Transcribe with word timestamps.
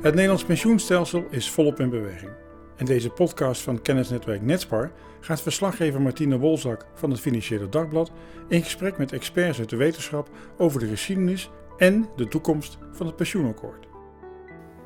Het 0.00 0.14
Nederlands 0.14 0.44
pensioenstelsel 0.44 1.26
is 1.30 1.50
volop 1.50 1.80
in 1.80 1.90
beweging. 1.90 2.30
In 2.76 2.84
deze 2.84 3.10
podcast 3.10 3.62
van 3.62 3.82
kennisnetwerk 3.82 4.42
Netspar 4.42 4.92
gaat 5.20 5.40
verslaggever 5.40 6.00
Martine 6.00 6.38
Wolzak 6.38 6.86
van 6.94 7.10
het 7.10 7.20
Financiële 7.20 7.68
Dagblad 7.68 8.10
in 8.48 8.62
gesprek 8.62 8.98
met 8.98 9.12
experts 9.12 9.58
uit 9.58 9.70
de 9.70 9.76
wetenschap 9.76 10.28
over 10.58 10.80
de 10.80 10.86
geschiedenis 10.86 11.50
en 11.76 12.08
de 12.16 12.28
toekomst 12.28 12.78
van 12.92 13.06
het 13.06 13.16
pensioenakkoord. 13.16 13.86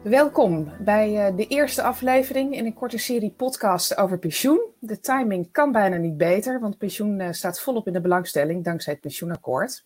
Welkom 0.02 0.72
bij 0.80 1.26
eh, 1.26 1.36
de 1.36 1.46
eerste 1.46 1.82
aflevering 1.82 2.56
in 2.56 2.66
een 2.66 2.74
korte 2.74 2.98
serie 2.98 3.34
podcasts 3.36 3.96
over 3.96 4.18
pensioen. 4.18 4.60
De 4.78 5.00
timing 5.00 5.48
kan 5.50 5.72
bijna 5.72 5.96
niet 5.96 6.16
beter, 6.16 6.60
want 6.60 6.78
pensioen 6.78 7.20
eh, 7.20 7.32
staat 7.32 7.60
volop 7.60 7.86
in 7.86 7.92
de 7.92 8.00
belangstelling 8.00 8.64
dankzij 8.64 8.92
het 8.92 9.02
pensioenakkoord. 9.02 9.84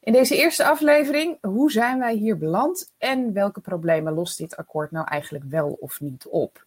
In 0.00 0.12
deze 0.12 0.36
eerste 0.36 0.64
aflevering, 0.64 1.38
hoe 1.40 1.70
zijn 1.70 1.98
wij 1.98 2.14
hier 2.14 2.38
beland 2.38 2.92
en 2.98 3.32
welke 3.32 3.60
problemen 3.60 4.12
lost 4.12 4.38
dit 4.38 4.56
akkoord 4.56 4.90
nou 4.90 5.06
eigenlijk 5.06 5.44
wel 5.44 5.76
of 5.80 6.00
niet 6.00 6.26
op? 6.26 6.66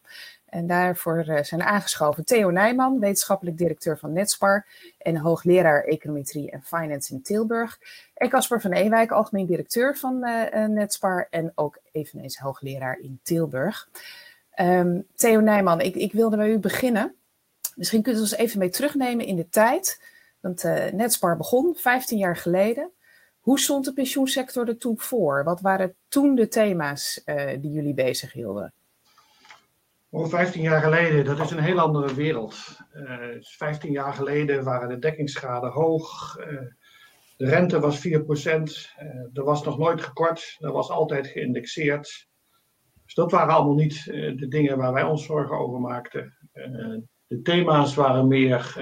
En 0.52 0.68
daarvoor 0.68 1.18
eh, 1.18 1.44
zijn 1.44 1.62
aangeschoven 1.62 2.26
Theo 2.26 2.50
Nijman, 2.50 3.00
wetenschappelijk 3.00 3.58
directeur 3.58 3.98
van 3.98 4.14
Netspar 4.14 4.66
en 4.98 5.18
hoogleraar 5.18 5.84
Econometrie 5.84 6.52
en 6.52 6.64
Finance 6.64 7.14
in 7.14 7.22
Tilburg. 7.22 7.80
En 8.14 8.30
Casper 8.30 8.62
van 8.62 8.72
Ewijk, 8.72 9.12
algemeen 9.12 9.46
directeur 9.46 9.98
van 9.98 10.28
uh, 10.28 10.66
Netspar 10.66 11.28
en 11.30 11.52
ook 11.56 11.80
eveneens 11.92 12.38
hoogleraar 12.38 13.00
in 13.00 13.20
Tilburg. 13.24 13.90
Um, 14.56 15.08
Theo 15.16 15.40
Nijman, 15.40 15.82
ik, 15.82 15.96
ik, 15.96 16.12
wilde 16.14 16.38
bij 16.38 16.50
u 16.50 16.60
beginnen. 16.60 17.16
Misschien 17.76 18.02
kunt 18.02 18.18
u 18.18 18.20
ons 18.20 18.36
even 18.36 18.60
mee 18.60 18.70
terugnemen 18.70 19.26
in 19.26 19.36
de 19.36 19.50
tijd. 19.50 20.02
Want 20.40 20.64
Netspar 20.94 21.38
begon 21.38 21.76
15 21.76 22.18
jaar 22.18 22.38
geleden. 22.38 22.92
Hoe 23.52 23.60
stond 23.60 23.86
de 23.86 23.94
pensioensector 23.94 24.68
er 24.68 24.78
toen 24.78 25.00
voor? 25.00 25.44
Wat 25.44 25.62
waren 25.62 25.96
toen 26.08 26.36
de 26.36 26.48
thema's 26.48 27.22
uh, 27.26 27.52
die 27.60 27.72
jullie 27.72 27.94
bezig 27.94 28.34
hielden? 28.34 28.74
Oh, 30.10 30.28
15 30.28 30.62
jaar 30.62 30.82
geleden, 30.82 31.26
dat 31.26 31.40
is 31.40 31.52
een 31.52 31.60
heel 31.60 31.80
andere 31.80 32.14
wereld. 32.14 32.56
Uh, 32.94 33.28
15 33.40 33.92
jaar 33.92 34.14
geleden 34.14 34.64
waren 34.64 34.90
de 34.90 35.00
dekkingsgraden 35.00 35.72
hoog. 35.72 36.38
Uh, 36.40 36.46
de 37.38 37.46
rente 37.46 37.80
was 37.80 38.08
4%. 38.08 38.12
er 39.34 39.44
was 39.44 39.64
nog 39.64 39.78
nooit 39.78 40.02
gekort. 40.02 40.58
Er 40.60 40.72
was 40.72 40.90
altijd 40.90 41.28
geïndexeerd. 41.28 42.28
Dus 43.06 43.14
dat 43.14 43.32
waren 43.32 43.54
allemaal 43.54 43.76
niet 43.76 44.04
de 44.06 44.48
dingen 44.48 44.78
waar 44.78 44.94
wij 44.94 45.04
ons 45.04 45.26
zorgen 45.26 45.58
over 45.58 45.80
maakten. 45.80 46.38
de 47.28 47.42
thema's 47.42 47.96
waren 47.96 48.28
meer 48.28 48.74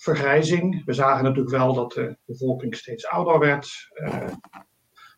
vergrijzing. 0.00 0.84
We 0.84 0.92
zagen 0.92 1.24
natuurlijk 1.24 1.56
wel 1.56 1.74
dat 1.74 1.92
de 1.92 2.18
bevolking 2.24 2.76
steeds 2.76 3.06
ouder 3.06 3.38
werd. 3.38 3.90
Uh, 3.94 4.28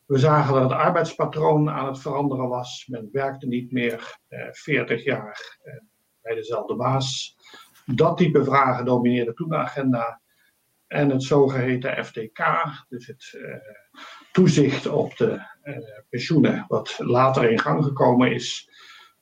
we 0.06 0.18
zagen 0.18 0.54
dat 0.54 0.62
het 0.62 0.72
arbeidspatroon 0.72 1.70
aan 1.70 1.86
het 1.86 2.00
veranderen 2.00 2.48
was. 2.48 2.86
Men 2.86 3.08
werkte 3.12 3.46
niet 3.46 3.72
meer 3.72 4.18
uh, 4.28 4.48
40 4.50 5.04
jaar 5.04 5.58
uh, 5.64 5.74
bij 6.20 6.34
dezelfde 6.34 6.76
baas. 6.76 7.36
Dat 7.86 8.16
type 8.16 8.44
vragen 8.44 8.84
domineerde 8.84 9.34
toen 9.34 9.48
de 9.48 9.56
agenda. 9.56 10.20
En 10.86 11.10
het 11.10 11.22
zogeheten 11.22 12.04
FDK, 12.04 12.40
dus 12.88 13.06
het 13.06 13.38
toezicht 14.32 14.86
op 14.86 15.16
de 15.16 15.40
pensioenen, 16.08 16.64
wat 16.68 16.98
later 16.98 17.50
in 17.50 17.58
gang 17.58 17.84
gekomen 17.84 18.32
is, 18.32 18.70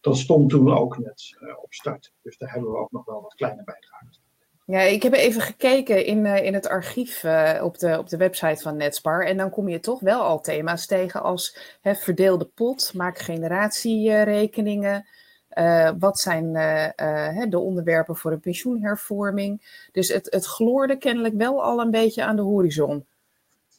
dat 0.01 0.17
stond 0.17 0.51
toen 0.51 0.73
ook 0.73 0.99
net 0.99 1.39
op 1.63 1.73
start. 1.73 2.13
Dus 2.23 2.39
daar 2.39 2.53
hebben 2.53 2.71
we 2.71 2.79
ook 2.79 2.91
nog 2.91 3.05
wel 3.05 3.23
wat 3.23 3.35
kleine 3.35 3.65
bijdragen. 3.65 4.30
Ja, 4.71 4.81
ik 4.81 5.03
heb 5.03 5.13
even 5.13 5.41
gekeken 5.41 6.07
in, 6.07 6.25
uh, 6.25 6.45
in 6.45 6.55
het 6.55 6.69
archief 6.69 7.23
uh, 7.23 7.61
op, 7.63 7.79
de, 7.79 7.99
op 7.99 8.09
de 8.09 8.17
website 8.17 8.63
van 8.63 8.77
Netspar. 8.77 9.27
En 9.27 9.37
dan 9.37 9.51
kom 9.51 9.69
je 9.69 9.81
toch 9.81 10.01
wel 10.01 10.23
al 10.23 10.41
thema's 10.41 10.87
tegen 10.87 11.23
als 11.23 11.59
hè, 11.81 11.95
verdeelde 11.95 12.45
pot, 12.45 12.93
maak 12.95 13.19
generatierekeningen. 13.19 15.07
Uh, 15.55 15.91
wat 15.99 16.19
zijn 16.19 16.53
de 17.51 17.59
onderwerpen 17.59 18.17
voor 18.17 18.33
een 18.33 18.41
pensioenhervorming? 18.41 19.87
Dus 19.93 20.09
het, 20.09 20.27
het 20.31 20.47
gloorde 20.47 20.97
kennelijk 20.97 21.35
wel 21.35 21.63
al 21.63 21.81
een 21.81 21.91
beetje 21.91 22.25
aan 22.25 22.37
de 22.37 22.43
horizon. 22.43 23.07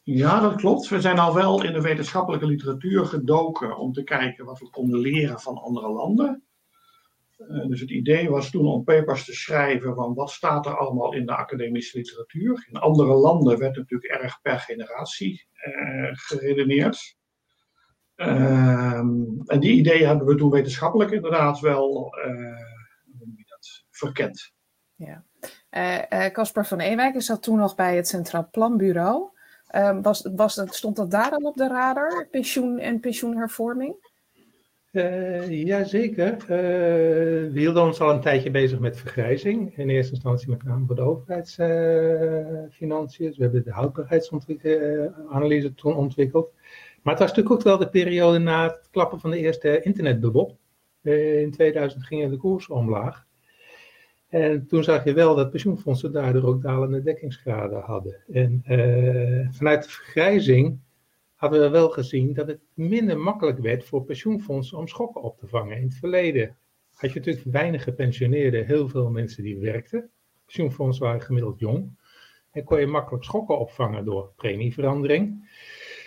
Ja, 0.02 0.40
dat 0.40 0.54
klopt. 0.54 0.88
We 0.88 1.00
zijn 1.00 1.18
al 1.18 1.34
wel 1.34 1.62
in 1.62 1.72
de 1.72 1.80
wetenschappelijke 1.80 2.46
literatuur 2.46 3.04
gedoken 3.04 3.76
om 3.76 3.92
te 3.92 4.02
kijken 4.02 4.44
wat 4.44 4.58
we 4.58 4.70
konden 4.70 5.00
leren 5.00 5.40
van 5.40 5.58
andere 5.58 5.88
landen. 5.88 6.42
Uh, 7.48 7.66
dus 7.66 7.80
het 7.80 7.90
idee 7.90 8.30
was 8.30 8.50
toen 8.50 8.66
om 8.66 8.84
papers 8.84 9.24
te 9.24 9.32
schrijven 9.32 9.94
van 9.94 10.14
wat 10.14 10.30
staat 10.30 10.66
er 10.66 10.76
allemaal 10.78 11.14
in 11.14 11.26
de 11.26 11.36
academische 11.36 11.98
literatuur. 11.98 12.66
In 12.70 12.80
andere 12.80 13.14
landen 13.14 13.58
werd 13.58 13.76
natuurlijk 13.76 14.12
erg 14.12 14.40
per 14.40 14.58
generatie 14.58 15.46
uh, 15.66 16.10
geredeneerd. 16.12 17.16
Uh, 18.16 18.98
en 19.46 19.60
die 19.60 19.72
ideeën 19.72 20.06
hebben 20.06 20.26
we 20.26 20.34
toen 20.34 20.50
wetenschappelijk 20.50 21.10
inderdaad 21.10 21.60
wel 21.60 22.14
dat, 23.46 23.84
verkend. 23.90 24.52
Ja. 24.94 25.24
Caspar 26.30 26.66
van 26.66 26.80
Ewijk 26.80 27.14
is 27.14 27.26
dat 27.26 27.42
toen 27.42 27.58
nog 27.58 27.74
bij 27.74 27.96
het 27.96 28.08
Centraal 28.08 28.48
Planbureau. 28.50 29.30
Ehm, 29.66 30.02
was, 30.02 30.28
was, 30.34 30.62
stond 30.66 30.96
dat 30.96 31.10
daar 31.10 31.30
al 31.30 31.48
op 31.48 31.56
de 31.56 31.68
radar, 31.68 32.28
pensioen 32.30 32.78
en 32.78 33.00
pensioenhervorming? 33.00 34.11
Uh, 34.92 35.64
Jazeker. 35.64 36.32
Uh, 36.32 36.48
we 37.52 37.54
hielden 37.54 37.82
ons 37.82 38.00
al 38.00 38.10
een 38.10 38.20
tijdje 38.20 38.50
bezig 38.50 38.78
met 38.78 38.96
vergrijzing. 38.96 39.78
In 39.78 39.88
eerste 39.88 40.12
instantie 40.12 40.48
met 40.48 40.62
name 40.62 40.86
voor 40.86 40.94
de 40.94 41.02
overheidsfinanciën. 41.02 43.30
Uh, 43.30 43.36
we 43.36 43.42
hebben 43.42 43.64
de 43.64 43.72
houdbaarheidsanalyse 43.72 45.74
toen 45.74 45.94
ontwikkeld. 45.94 46.52
Maar 47.02 47.14
het 47.14 47.22
was 47.22 47.28
natuurlijk 47.28 47.54
ook 47.54 47.62
wel 47.62 47.78
de 47.78 47.88
periode 47.88 48.38
na 48.38 48.62
het 48.62 48.88
klappen 48.90 49.20
van 49.20 49.30
de 49.30 49.38
eerste 49.38 49.82
internetbubbel. 49.82 50.58
in 51.02 51.50
2000 51.50 52.04
gingen 52.04 52.30
de 52.30 52.36
koersen 52.36 52.74
omlaag. 52.74 53.26
En 54.28 54.66
toen 54.66 54.84
zag 54.84 55.04
je 55.04 55.12
wel 55.12 55.34
dat 55.34 55.50
pensioenfondsen 55.50 56.12
daardoor 56.12 56.44
ook 56.44 56.62
dalende 56.62 57.02
dekkingsgraden 57.02 57.80
hadden. 57.80 58.16
En 58.32 58.62
vanuit 59.52 59.82
de 59.82 59.90
vergrijzing 59.90 60.80
hadden 61.42 61.60
we 61.60 61.68
wel 61.68 61.90
gezien 61.90 62.32
dat 62.32 62.46
het 62.46 62.60
minder 62.74 63.18
makkelijk 63.18 63.58
werd 63.58 63.84
voor 63.84 64.04
pensioenfondsen 64.04 64.78
om 64.78 64.88
schokken 64.88 65.22
op 65.22 65.38
te 65.38 65.46
vangen. 65.46 65.76
In 65.76 65.82
het 65.82 65.94
verleden 65.94 66.56
had 66.94 67.12
je 67.12 67.18
natuurlijk 67.18 67.46
weinig 67.46 67.82
gepensioneerden, 67.82 68.66
heel 68.66 68.88
veel 68.88 69.10
mensen 69.10 69.42
die 69.42 69.58
werkten. 69.58 70.10
Pensioenfondsen 70.44 71.04
waren 71.04 71.20
gemiddeld 71.20 71.58
jong. 71.58 71.98
En 72.50 72.64
kon 72.64 72.80
je 72.80 72.86
makkelijk 72.86 73.24
schokken 73.24 73.58
opvangen 73.58 74.04
door 74.04 74.32
premieverandering. 74.36 75.50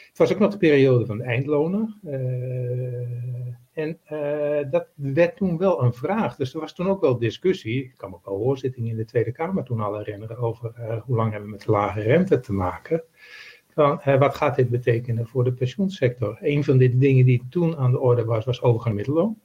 Het 0.08 0.18
was 0.18 0.34
ook 0.34 0.40
nog 0.40 0.52
de 0.52 0.58
periode 0.58 1.06
van 1.06 1.18
de 1.18 1.24
eindlonen. 1.24 2.00
Uh, 2.04 3.84
en 3.84 4.00
uh, 4.12 4.72
dat 4.72 4.88
werd 4.96 5.36
toen 5.36 5.58
wel 5.58 5.84
een 5.84 5.94
vraag. 5.94 6.36
Dus 6.36 6.54
er 6.54 6.60
was 6.60 6.74
toen 6.74 6.90
ook 6.90 7.02
wel 7.02 7.18
discussie. 7.18 7.84
Ik 7.84 7.94
kan 7.98 8.10
me 8.10 8.16
ook 8.16 8.26
wel 8.26 8.38
hoorzittingen 8.38 8.90
in 8.90 8.98
de 8.98 9.06
Tweede 9.06 9.32
Kamer 9.32 9.64
toen 9.64 9.80
al 9.80 9.98
herinneren 9.98 10.38
over 10.38 10.74
uh, 10.80 11.02
hoe 11.02 11.16
lang 11.16 11.32
hebben 11.32 11.50
we 11.50 11.56
met 11.56 11.68
lage 11.68 12.02
rente 12.02 12.40
te 12.40 12.54
maken 12.54 13.04
eh, 13.76 14.18
wat 14.20 14.36
gaat 14.36 14.56
dit 14.56 14.70
betekenen 14.70 15.28
voor 15.28 15.44
de 15.44 15.54
pensioensector. 15.54 16.38
Een 16.42 16.64
van 16.64 16.78
de 16.78 16.98
dingen 16.98 17.26
die 17.26 17.46
toen 17.50 17.78
aan 17.78 17.92
de 17.92 18.00
orde 18.00 18.26
was, 18.26 18.46
was 18.46 18.60
hoger 18.60 18.94
middelloon. 18.94 19.40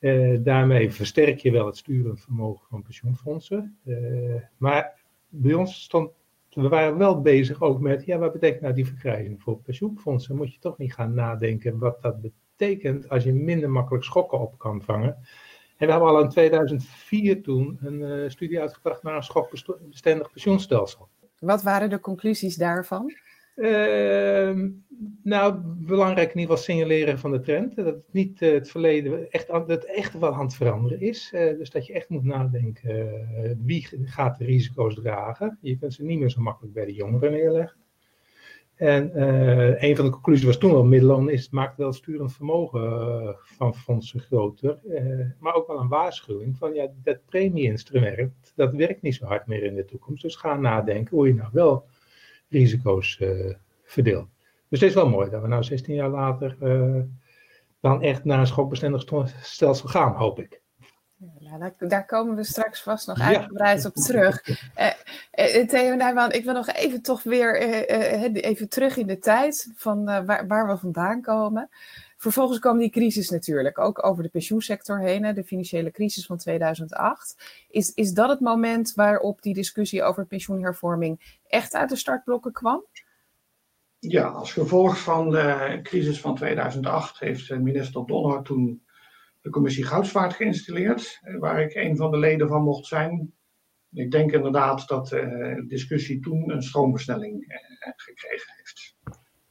Uh, 0.00 0.38
daarmee 0.40 0.92
versterk 0.92 1.38
je 1.38 1.50
wel 1.50 1.66
het 1.66 1.76
sturend 1.76 2.20
vermogen 2.20 2.66
van 2.68 2.82
pensioenfondsen. 2.82 3.78
Uh, 3.84 4.34
maar 4.56 5.00
bij 5.28 5.54
ons 5.54 5.82
stond, 5.82 6.10
we 6.50 6.68
waren 6.68 6.98
wel 6.98 7.20
bezig 7.20 7.62
ook 7.62 7.80
met, 7.80 8.04
ja, 8.04 8.18
wat 8.18 8.32
betekent 8.32 8.60
nou 8.62 8.74
die 8.74 8.86
vergrijzing 8.86 9.42
voor 9.42 9.58
pensioenfondsen? 9.58 10.36
Moet 10.36 10.52
je 10.52 10.60
toch 10.60 10.78
niet 10.78 10.94
gaan 10.94 11.14
nadenken 11.14 11.78
wat 11.78 12.02
dat 12.02 12.20
betekent 12.20 13.08
als 13.08 13.24
je 13.24 13.32
minder 13.32 13.70
makkelijk 13.70 14.04
schokken 14.04 14.40
op 14.40 14.58
kan 14.58 14.82
vangen. 14.82 15.16
En 15.76 15.86
we 15.86 15.92
hebben 15.92 16.08
al 16.08 16.20
in 16.20 16.28
2004 16.28 17.42
toen 17.42 17.78
een 17.80 18.30
studie 18.30 18.60
uitgebracht 18.60 19.02
naar 19.02 19.16
een 19.16 19.22
schokbestendig 19.22 20.30
pensioenstelsel. 20.32 21.08
Wat 21.42 21.62
waren 21.62 21.90
de 21.90 22.00
conclusies 22.00 22.56
daarvan? 22.56 23.12
Uh, 23.56 24.52
nou, 25.22 25.60
belangrijk 25.64 26.34
in 26.34 26.40
ieder 26.40 26.56
geval 26.56 26.74
signaleren 26.74 27.18
van 27.18 27.30
de 27.30 27.40
trend. 27.40 27.76
Dat 27.76 27.84
het 27.84 28.02
niet 28.10 28.42
uh, 28.42 28.52
het 28.52 28.70
verleden, 28.70 29.30
echt, 29.30 29.46
dat 29.46 29.84
echt 29.84 30.18
wel 30.18 30.36
het 30.36 30.54
veranderen 30.54 31.00
is. 31.00 31.32
Uh, 31.34 31.58
dus 31.58 31.70
dat 31.70 31.86
je 31.86 31.92
echt 31.92 32.08
moet 32.08 32.24
nadenken, 32.24 32.90
uh, 32.90 33.50
wie 33.64 33.88
gaat 34.04 34.38
de 34.38 34.44
risico's 34.44 34.94
dragen. 34.94 35.58
Je 35.60 35.78
kunt 35.78 35.94
ze 35.94 36.04
niet 36.04 36.18
meer 36.18 36.30
zo 36.30 36.40
makkelijk 36.40 36.74
bij 36.74 36.84
de 36.84 36.94
jongeren 36.94 37.32
neerleggen. 37.32 37.81
En 38.82 39.22
een 39.84 39.96
van 39.96 40.04
de 40.04 40.10
conclusies 40.10 40.44
was 40.44 40.58
toen 40.58 40.74
al, 40.74 40.84
middelloon 40.84 41.30
is, 41.30 41.50
maakt 41.50 41.76
wel 41.76 41.92
sturend 41.92 42.32
vermogen 42.32 43.36
van 43.40 43.74
fondsen 43.74 44.20
groter. 44.20 44.78
maar 45.40 45.54
ook 45.54 45.66
wel 45.66 45.80
een 45.80 45.88
waarschuwing 45.88 46.56
van, 46.56 46.74
ja, 46.74 46.88
dat 47.02 47.18
premie-instrument, 47.26 48.52
dat 48.56 48.74
werkt 48.74 49.02
niet 49.02 49.14
zo 49.14 49.26
hard 49.26 49.46
meer 49.46 49.62
in 49.62 49.74
de 49.74 49.84
toekomst. 49.84 50.22
Dus 50.22 50.36
ga 50.36 50.56
nadenken 50.56 51.16
hoe 51.16 51.26
je 51.26 51.34
nou 51.34 51.48
wel 51.52 51.84
risico's 52.48 53.20
verdeelt. 53.84 54.28
Dus 54.68 54.80
het 54.80 54.88
is 54.88 54.94
wel 54.94 55.08
mooi 55.08 55.30
dat 55.30 55.42
we 55.42 55.48
nou 55.48 55.62
16 55.62 55.94
jaar 55.94 56.10
later 56.10 56.56
dan 57.80 58.02
echt 58.02 58.24
naar 58.24 58.38
een 58.38 58.46
schokbestendig 58.46 59.04
stelsel 59.40 59.88
gaan, 59.88 60.14
hoop 60.14 60.38
ik. 60.38 60.61
Ja, 61.38 61.56
nou, 61.56 61.72
daar, 61.78 62.06
komen 62.06 62.36
we 62.36 62.44
straks 62.44 62.82
vast 62.82 63.06
nog 63.06 63.20
uitgebreid 63.20 63.84
op 63.84 63.94
terug. 63.94 64.48
Uh, 64.48 64.56
uh, 65.56 65.68
Theo 65.68 65.94
Nijman, 65.94 66.32
ik 66.32 66.44
wil 66.44 66.54
nog 66.54 66.68
even 66.68 67.02
toch 67.02 67.22
weer 67.22 67.56
even 68.34 68.68
terug 68.68 68.96
in 68.96 69.06
de 69.06 69.18
tijd 69.18 69.72
van 69.76 70.04
waar, 70.04 70.46
waar, 70.46 70.66
we 70.66 70.76
vandaan 70.76 71.20
komen. 71.20 71.70
Vervolgens 72.16 72.58
kwam 72.58 72.78
die 72.78 72.90
crisis 72.90 73.30
natuurlijk, 73.30 73.78
ook 73.78 74.04
over 74.04 74.22
de 74.22 74.28
pensioensector 74.28 75.00
heen, 75.00 75.24
hè, 75.24 75.32
de 75.32 75.44
financiële 75.44 75.90
crisis 75.90 76.26
van 76.26 76.36
2008. 76.36 77.64
Is, 77.68 77.92
is 77.94 78.12
dat 78.12 78.28
het 78.28 78.40
moment 78.40 78.94
waarop 78.94 79.42
die 79.42 79.54
discussie 79.54 80.02
over 80.02 80.26
pensioenhervorming 80.26 81.38
echt 81.46 81.74
uit 81.74 81.88
de 81.88 81.96
startblokken 81.96 82.52
kwam? 82.52 82.84
Ja, 83.98 84.26
als 84.26 84.52
gevolg 84.52 84.98
van 84.98 85.30
de 85.30 85.80
crisis 85.82 86.20
van 86.20 86.34
2008 86.34 87.18
heeft 87.18 87.50
minister 87.50 88.06
Donner 88.06 88.42
toen 88.42 88.82
de 89.42 89.50
commissie 89.50 89.84
Goudsvaart 89.84 90.32
geïnstalleerd, 90.32 91.18
eh, 91.22 91.38
waar 91.38 91.60
ik 91.60 91.74
een 91.74 91.96
van 91.96 92.10
de 92.10 92.18
leden 92.18 92.48
van 92.48 92.62
mocht 92.62 92.86
zijn. 92.86 93.32
Ik 93.92 94.10
denk 94.10 94.32
inderdaad 94.32 94.88
dat 94.88 95.08
de 95.08 95.64
discussie 95.68 96.20
toen 96.20 96.50
een 96.50 96.62
stroomversnelling 96.62 97.44
eh, 97.48 97.92
gekregen 97.96 98.54
heeft. 98.56 98.96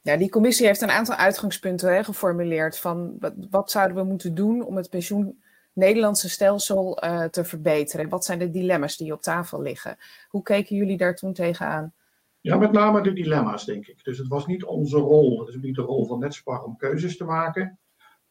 Ja, 0.00 0.16
die 0.16 0.30
commissie 0.30 0.66
heeft 0.66 0.80
een 0.80 0.90
aantal 0.90 1.14
uitgangspunten 1.14 1.94
hè, 1.94 2.04
geformuleerd 2.04 2.78
van 2.78 3.16
wat, 3.18 3.34
wat, 3.50 3.70
zouden 3.70 3.96
we 3.96 4.04
moeten 4.04 4.34
doen 4.34 4.64
om 4.64 4.76
het 4.76 4.90
pensioen 4.90 5.42
Nederlandse 5.72 6.28
stelsel 6.28 7.04
uh, 7.04 7.24
te 7.24 7.44
verbeteren. 7.44 8.08
Wat 8.08 8.24
zijn 8.24 8.38
de 8.38 8.50
dilemma's 8.50 8.96
die 8.96 9.12
op 9.12 9.22
tafel 9.22 9.62
liggen? 9.62 9.96
Hoe 10.28 10.42
keken 10.42 10.76
jullie 10.76 10.96
daar 10.96 11.14
toen 11.14 11.32
tegenaan? 11.32 11.94
Ja, 12.40 12.56
met 12.56 12.72
name 12.72 13.02
de 13.02 13.12
dilemma's, 13.12 13.64
denk 13.64 13.86
ik. 13.86 14.04
Dus 14.04 14.18
het 14.18 14.28
was 14.28 14.46
niet 14.46 14.64
onze 14.64 14.96
rol, 14.96 15.40
het 15.40 15.48
is 15.48 15.60
niet 15.60 15.74
de 15.74 15.82
rol 15.82 16.06
van 16.06 16.18
Netspar 16.18 16.62
om 16.62 16.76
keuzes 16.76 17.16
te 17.16 17.24
maken, 17.24 17.78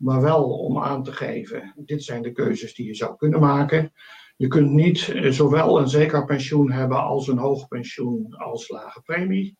maar 0.01 0.21
wel 0.21 0.43
om 0.43 0.79
aan 0.79 1.03
te 1.03 1.11
geven, 1.11 1.73
dit 1.75 2.03
zijn 2.03 2.21
de 2.21 2.31
keuzes 2.31 2.75
die 2.75 2.85
je 2.85 2.95
zou 2.95 3.15
kunnen 3.15 3.39
maken. 3.39 3.93
Je 4.35 4.47
kunt 4.47 4.71
niet 4.71 5.09
eh, 5.09 5.31
zowel 5.31 5.79
een 5.79 5.87
zeker 5.87 6.25
pensioen 6.25 6.71
hebben 6.71 7.03
als 7.03 7.27
een 7.27 7.37
hoog 7.37 7.67
pensioen 7.67 8.33
als 8.33 8.69
lage 8.69 9.01
premie. 9.01 9.57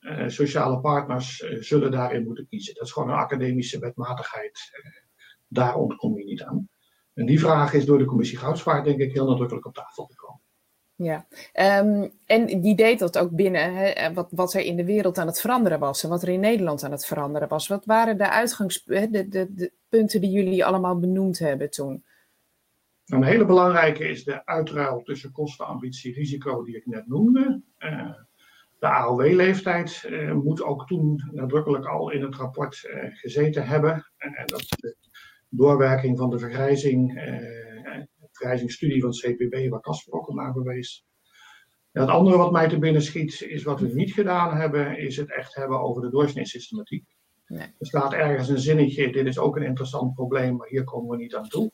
Uh, 0.00 0.28
sociale 0.28 0.80
partners 0.80 1.40
uh, 1.40 1.62
zullen 1.62 1.90
daarin 1.90 2.24
moeten 2.24 2.46
kiezen. 2.48 2.74
Dat 2.74 2.86
is 2.86 2.92
gewoon 2.92 3.08
een 3.08 3.14
academische 3.14 3.78
wetmatigheid. 3.78 4.70
Uh, 4.84 4.90
daar 5.48 5.74
ontkom 5.74 6.18
je 6.18 6.24
niet 6.24 6.42
aan. 6.42 6.68
En 7.14 7.26
die 7.26 7.40
vraag 7.40 7.72
is 7.72 7.84
door 7.84 7.98
de 7.98 8.04
commissie 8.04 8.38
Goudsvaart, 8.38 8.84
denk 8.84 9.00
ik, 9.00 9.12
heel 9.12 9.28
nadrukkelijk 9.28 9.66
op 9.66 9.74
tafel 9.74 10.04
gekomen. 10.04 10.29
Ja, 11.02 11.26
um, 11.82 12.12
en 12.26 12.60
die 12.60 12.74
deed 12.74 12.98
dat 12.98 13.18
ook 13.18 13.30
binnen 13.30 13.74
hè, 13.74 14.12
wat, 14.12 14.28
wat 14.30 14.54
er 14.54 14.60
in 14.60 14.76
de 14.76 14.84
wereld 14.84 15.18
aan 15.18 15.26
het 15.26 15.40
veranderen 15.40 15.78
was 15.78 16.02
en 16.02 16.08
wat 16.08 16.22
er 16.22 16.28
in 16.28 16.40
Nederland 16.40 16.84
aan 16.84 16.90
het 16.90 17.06
veranderen 17.06 17.48
was. 17.48 17.68
Wat 17.68 17.84
waren 17.84 18.18
de 18.18 18.30
uitgangspunten, 18.30 19.12
de, 19.12 19.28
de, 19.28 19.54
de, 19.54 19.72
punten 19.88 20.20
die 20.20 20.30
jullie 20.30 20.64
allemaal 20.64 20.98
benoemd 20.98 21.38
hebben 21.38 21.70
toen? 21.70 22.04
Een 23.06 23.22
hele 23.22 23.44
belangrijke 23.44 24.08
is 24.08 24.24
de 24.24 24.46
uitruil 24.46 25.02
tussen 25.02 25.32
kostenambitie 25.32 26.14
risico 26.14 26.64
die 26.64 26.76
ik 26.76 26.86
net 26.86 27.08
noemde. 27.08 27.62
Uh, 27.78 28.14
de 28.78 28.86
AOW-leeftijd 28.86 30.04
uh, 30.06 30.32
moet 30.32 30.62
ook 30.62 30.86
toen 30.86 31.30
nadrukkelijk 31.32 31.86
al 31.86 32.10
in 32.10 32.22
het 32.22 32.34
rapport 32.34 32.88
gezeten 33.12 33.66
hebben. 33.66 34.06
En 34.16 34.46
dat 34.46 34.66
de 34.68 34.96
doorwerking 35.48 36.18
van 36.18 36.30
de 36.30 36.38
vergrijzing, 36.38 37.12
vergrijzingsstudie 38.40 39.00
van 39.00 39.10
het 39.10 39.18
CPB, 39.18 39.70
waar 39.70 39.80
Casper 39.80 40.12
ook 40.12 40.26
al 40.26 40.34
naar 40.34 40.52
verwees. 40.52 41.04
het 41.92 42.08
andere 42.08 42.36
wat 42.36 42.52
mij 42.52 42.68
te 42.68 42.78
binnen 42.78 43.02
schiet, 43.02 43.40
is 43.40 43.62
wat 43.62 43.80
we 43.80 43.88
niet 43.94 44.12
gedaan 44.12 44.56
hebben, 44.56 44.98
is 44.98 45.16
het 45.16 45.34
echt 45.34 45.54
hebben 45.54 45.80
over 45.80 46.02
de 46.02 46.10
doorsnitssystematiek. 46.10 47.04
Nee. 47.46 47.74
Er 47.78 47.86
staat 47.86 48.12
ergens 48.12 48.48
een 48.48 48.58
zinnetje, 48.58 49.12
dit 49.12 49.26
is 49.26 49.38
ook 49.38 49.56
een 49.56 49.62
interessant 49.62 50.14
probleem, 50.14 50.56
maar 50.56 50.68
hier 50.68 50.84
komen 50.84 51.10
we 51.10 51.22
niet 51.22 51.34
aan 51.34 51.48
toe. 51.48 51.70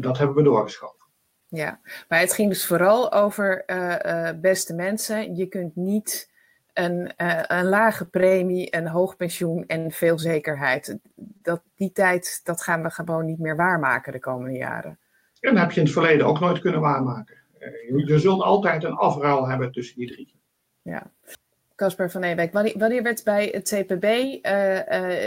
dat 0.00 0.18
hebben 0.18 0.36
we 0.36 0.42
doorgeschoven. 0.42 1.06
Ja, 1.48 1.80
maar 2.08 2.20
het 2.20 2.32
ging 2.32 2.48
dus 2.48 2.66
vooral 2.66 3.12
over 3.12 3.62
uh, 3.66 3.96
uh, 4.06 4.40
beste 4.40 4.74
mensen. 4.74 5.36
Je 5.36 5.46
kunt 5.46 5.76
niet 5.76 6.30
een, 6.78 7.12
uh, 7.16 7.42
een 7.46 7.68
lage 7.68 8.06
premie, 8.06 8.76
een 8.76 8.88
hoog 8.88 9.16
pensioen 9.16 9.66
en 9.66 9.90
veel 9.90 10.18
zekerheid. 10.18 10.98
Dat, 11.42 11.62
die 11.76 11.92
tijd, 11.92 12.40
dat 12.44 12.62
gaan 12.62 12.82
we 12.82 12.90
gewoon 12.90 13.26
niet 13.26 13.38
meer 13.38 13.56
waarmaken 13.56 14.12
de 14.12 14.18
komende 14.18 14.58
jaren. 14.58 14.98
En 15.40 15.54
dat 15.54 15.62
heb 15.62 15.72
je 15.72 15.80
in 15.80 15.86
het 15.86 15.94
verleden 15.94 16.26
ook 16.26 16.40
nooit 16.40 16.60
kunnen 16.60 16.80
waarmaken. 16.80 17.36
Je, 17.58 18.02
je 18.06 18.18
zult 18.18 18.42
altijd 18.42 18.84
een 18.84 18.96
afruil 18.96 19.48
hebben 19.48 19.72
tussen 19.72 19.98
die 19.98 20.12
drie. 20.12 20.34
Ja. 20.82 21.10
Casper 21.74 22.10
van 22.10 22.22
Eebeek, 22.22 22.52
wanneer, 22.52 22.78
wanneer 22.78 23.02
werd 23.02 23.24
bij 23.24 23.48
het 23.52 23.74
CPB 23.74 24.02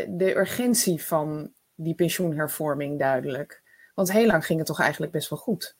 de 0.07 0.34
urgentie 0.36 1.04
van 1.04 1.52
die 1.75 1.95
pensioenhervorming 1.95 3.00
duidelijk? 3.00 3.62
Want 3.95 4.12
heel 4.12 4.25
lang 4.25 4.45
ging 4.45 4.60
het 4.60 4.68
toch 4.68 4.80
eigenlijk 4.80 5.12
best 5.12 5.30
wel 5.30 5.40
goed? 5.40 5.75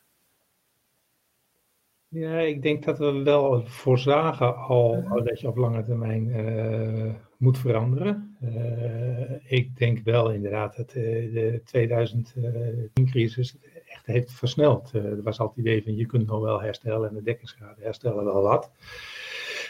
Ja, 2.12 2.40
ik 2.40 2.62
denk 2.62 2.84
dat 2.84 2.98
we 2.98 3.24
wel 3.24 3.66
voorzagen 3.66 4.56
al 4.56 5.04
dat 5.24 5.40
je 5.40 5.48
op 5.48 5.58
lange 5.58 5.84
termijn 5.84 6.28
uh, 6.28 7.14
moet 7.38 7.58
veranderen. 7.58 8.38
Uh, 8.44 9.52
ik 9.52 9.78
denk 9.78 10.00
wel 10.04 10.32
inderdaad 10.32 10.76
dat 10.76 10.96
uh, 10.96 11.34
de 11.34 11.62
2010-crisis 11.78 13.58
echt 13.86 14.06
heeft 14.06 14.32
versneld. 14.32 14.92
er 14.94 15.24
was 15.24 15.40
altijd 15.40 15.58
het 15.58 15.66
idee 15.66 15.84
van 15.84 15.96
je 15.96 16.06
kunt 16.06 16.28
nog 16.28 16.42
wel 16.42 16.62
herstellen 16.62 17.10
en 17.10 17.16
de 17.16 17.24
dekkingsgraden 17.24 17.84
herstellen 17.84 18.26
wel 18.26 18.42
wat. 18.42 18.72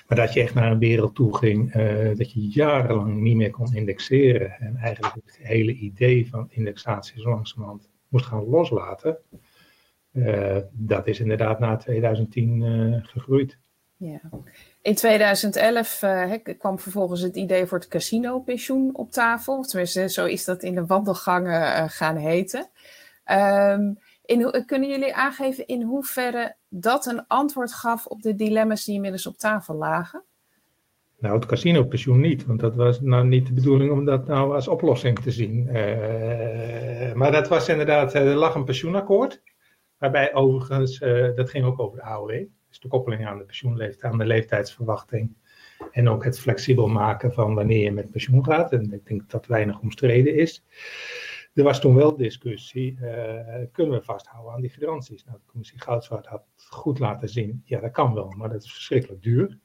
Maar 0.07 0.17
dat 0.17 0.33
je 0.33 0.41
echt 0.41 0.53
naar 0.53 0.71
een 0.71 0.79
wereld 0.79 1.15
toe 1.15 1.37
ging 1.37 1.71
dat 2.17 2.31
je 2.31 2.47
jarenlang 2.47 3.21
niet 3.21 3.35
meer 3.35 3.51
kon 3.51 3.73
indexeren. 3.73 4.51
En 4.51 4.75
eigenlijk 4.75 5.15
het 5.15 5.39
hele 5.41 5.73
idee 5.73 6.29
van 6.29 6.47
indexatie 6.49 7.21
zo 7.21 7.29
langzamerhand 7.29 7.89
moest 8.07 8.25
gaan 8.25 8.49
loslaten. 8.49 9.17
Uh, 10.19 10.57
dat 10.71 11.07
is 11.07 11.19
inderdaad 11.19 11.59
na 11.59 11.77
2010 11.77 12.61
uh, 12.61 12.95
eh, 12.95 13.05
gegroeid. 13.05 13.57
Ja. 13.97 14.19
In 14.81 14.95
2011 14.95 16.01
uh, 16.01 16.33
eh, 16.33 16.57
kwam 16.57 16.79
vervolgens 16.79 17.21
het 17.21 17.35
idee 17.35 17.65
voor 17.65 17.77
het 17.77 17.87
casino-pensioen 17.87 18.95
op 18.95 19.11
tafel. 19.11 19.63
Tenminste, 19.63 20.09
zo 20.09 20.25
is 20.25 20.45
dat 20.45 20.63
in 20.63 20.75
de 20.75 20.85
wandelgangen 20.85 21.89
gaan 21.89 22.15
heten. 22.15 22.69
Um, 23.31 23.97
in, 24.25 24.63
kunnen 24.65 24.89
jullie 24.89 25.15
aangeven 25.15 25.67
in 25.67 25.81
hoeverre 25.81 26.55
dat 26.69 27.05
een 27.05 27.27
antwoord 27.27 27.73
gaf 27.73 28.05
op 28.05 28.21
de 28.21 28.35
dilemma's 28.35 28.85
die 28.85 28.95
inmiddels 28.95 29.27
op 29.27 29.37
tafel 29.37 29.75
lagen? 29.75 30.23
Nou, 31.19 31.35
het 31.35 31.45
casino-pensioen 31.45 32.19
niet, 32.19 32.45
want 32.45 32.59
dat 32.59 32.75
was 32.75 33.01
nou 33.01 33.27
niet 33.27 33.47
de 33.47 33.53
bedoeling 33.53 33.91
om 33.91 34.05
dat 34.05 34.27
nou 34.27 34.55
als 34.55 34.67
oplossing 34.67 35.19
te 35.19 35.31
zien. 35.31 35.65
maar 37.17 37.31
dat 37.31 37.47
was 37.47 37.69
inderdaad, 37.69 38.13
er 38.13 38.35
lag 38.35 38.55
een 38.55 38.63
pensioenakkoord. 38.63 39.41
Waarbij 39.99 40.33
overigens, 40.33 41.01
uh, 41.01 41.35
dat 41.35 41.49
ging 41.49 41.65
ook 41.65 41.79
over 41.79 41.97
de 41.97 42.03
AOW, 42.03 42.45
dus 42.67 42.79
de 42.79 42.87
koppeling 42.87 43.27
aan 43.27 43.37
de 43.37 43.43
pensioenleeftijd, 43.43 44.11
aan 44.11 44.17
de 44.17 44.25
leeftijdsverwachting. 44.25 45.35
En 45.91 46.09
ook 46.09 46.23
het 46.23 46.39
flexibel 46.39 46.87
maken 46.87 47.33
van 47.33 47.53
wanneer 47.53 47.83
je 47.83 47.91
met 47.91 48.11
pensioen 48.11 48.45
gaat. 48.45 48.71
En 48.71 48.93
ik 48.93 49.05
denk 49.07 49.19
dat 49.19 49.31
dat 49.31 49.45
weinig 49.45 49.79
omstreden 49.79 50.35
is. 50.35 50.63
Er 51.53 51.63
was 51.63 51.79
toen 51.79 51.95
wel 51.95 52.17
discussie, 52.17 52.97
uh, 53.01 53.65
kunnen 53.71 53.99
we 53.99 54.03
vasthouden 54.03 54.53
aan 54.53 54.61
die 54.61 54.69
garanties? 54.69 55.23
Nou, 55.25 55.37
de 55.37 55.51
commissie 55.51 55.81
Goudzwaard 55.81 56.25
had 56.25 56.43
goed 56.55 56.99
laten 56.99 57.29
zien, 57.29 57.61
ja 57.65 57.79
dat 57.79 57.91
kan 57.91 58.13
wel, 58.13 58.33
maar 58.37 58.49
dat 58.49 58.63
is 58.63 58.73
verschrikkelijk 58.73 59.21
duur. 59.23 59.59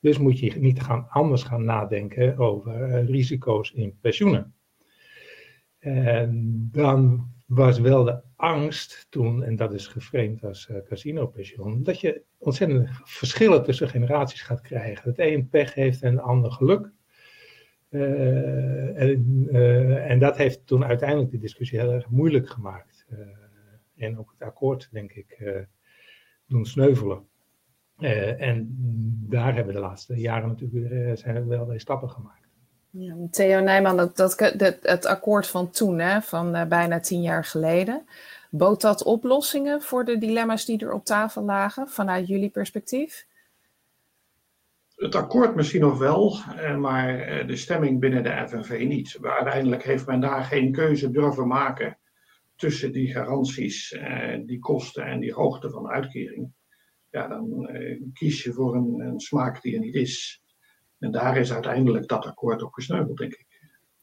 Dus 0.00 0.18
moet 0.18 0.38
je 0.38 0.58
niet 0.58 0.82
gaan, 0.82 1.06
anders 1.08 1.42
gaan 1.42 1.64
nadenken 1.64 2.38
over 2.38 2.88
uh, 2.88 3.08
risico's 3.08 3.70
in 3.70 3.98
pensioenen. 4.00 4.54
En 5.78 6.68
dan 6.72 7.26
was 7.48 7.78
wel 7.78 8.04
de 8.04 8.20
angst 8.36 9.06
toen, 9.10 9.42
en 9.42 9.56
dat 9.56 9.74
is 9.74 9.86
geframed 9.86 10.44
als 10.44 10.68
uh, 10.68 10.76
casino-pensioen, 10.88 11.82
dat 11.82 12.00
je 12.00 12.22
ontzettend 12.38 12.88
verschillen 13.04 13.64
tussen 13.64 13.88
generaties 13.88 14.42
gaat 14.42 14.60
krijgen. 14.60 15.10
Het 15.10 15.18
een 15.18 15.48
pech 15.48 15.74
heeft 15.74 16.02
en 16.02 16.14
de 16.14 16.20
ander 16.20 16.52
geluk. 16.52 16.90
Uh, 17.90 19.00
en, 19.00 19.46
uh, 19.50 20.10
en, 20.10 20.18
dat 20.18 20.36
heeft 20.36 20.66
toen 20.66 20.84
uiteindelijk 20.84 21.30
de 21.30 21.38
discussie 21.38 21.78
heel 21.78 21.92
erg 21.92 22.08
moeilijk 22.08 22.48
gemaakt. 22.48 23.06
en 23.96 24.18
ook 24.18 24.30
het 24.30 24.48
akkoord, 24.48 24.88
denk 24.92 25.12
ik, 25.12 25.42
doen 26.46 26.66
sneuvelen. 26.66 27.28
en 28.38 28.76
daar 29.28 29.54
hebben 29.54 29.74
we 29.74 29.80
de 29.80 29.86
laatste 29.86 30.14
jaren 30.14 30.48
natuurlijk 30.48 31.18
zijn 31.18 31.36
er 31.36 31.48
wel 31.48 31.66
weer 31.66 31.80
stappen 31.80 32.10
gemaakt. 32.10 32.37
Theo 33.30 33.60
Nijman, 33.60 33.96
dat, 33.96 34.16
dat, 34.16 34.78
het 34.82 35.06
akkoord 35.06 35.46
van 35.46 35.70
toen, 35.70 35.98
hè, 35.98 36.20
van 36.20 36.56
uh, 36.56 36.64
bijna 36.64 37.00
tien 37.00 37.22
jaar 37.22 37.44
geleden, 37.44 38.06
bood 38.50 38.80
dat 38.80 39.02
oplossingen 39.02 39.82
voor 39.82 40.04
de 40.04 40.18
dilemma's 40.18 40.64
die 40.64 40.80
er 40.80 40.92
op 40.92 41.04
tafel 41.04 41.42
lagen 41.42 41.88
vanuit 41.88 42.26
jullie 42.26 42.50
perspectief? 42.50 43.26
Het 44.94 45.14
akkoord 45.14 45.54
misschien 45.54 45.80
nog 45.80 45.98
wel, 45.98 46.38
eh, 46.56 46.76
maar 46.76 47.20
eh, 47.20 47.46
de 47.46 47.56
stemming 47.56 48.00
binnen 48.00 48.22
de 48.22 48.44
FNV 48.48 48.84
niet. 48.88 49.18
Uiteindelijk 49.22 49.82
heeft 49.82 50.06
men 50.06 50.20
daar 50.20 50.44
geen 50.44 50.72
keuze 50.72 51.10
durven 51.10 51.46
maken 51.46 51.98
tussen 52.56 52.92
die 52.92 53.12
garanties, 53.12 53.98
die 54.46 54.58
kosten 54.58 55.04
en 55.04 55.20
die 55.20 55.32
hoogte 55.32 55.70
van 55.70 55.88
uitkering. 55.88 56.52
Ja, 57.10 57.28
dan 57.28 57.68
kies 58.12 58.42
je 58.42 58.52
voor 58.52 58.74
een, 58.74 59.00
een 59.00 59.20
smaak 59.20 59.62
die 59.62 59.74
er 59.74 59.80
niet 59.80 59.94
is. 59.94 60.42
En 60.98 61.10
daar 61.10 61.36
is 61.36 61.52
uiteindelijk 61.52 62.08
dat 62.08 62.24
akkoord 62.24 62.62
op 62.62 62.72
gesneuveld, 62.72 63.18
denk 63.18 63.32
ik. 63.32 63.46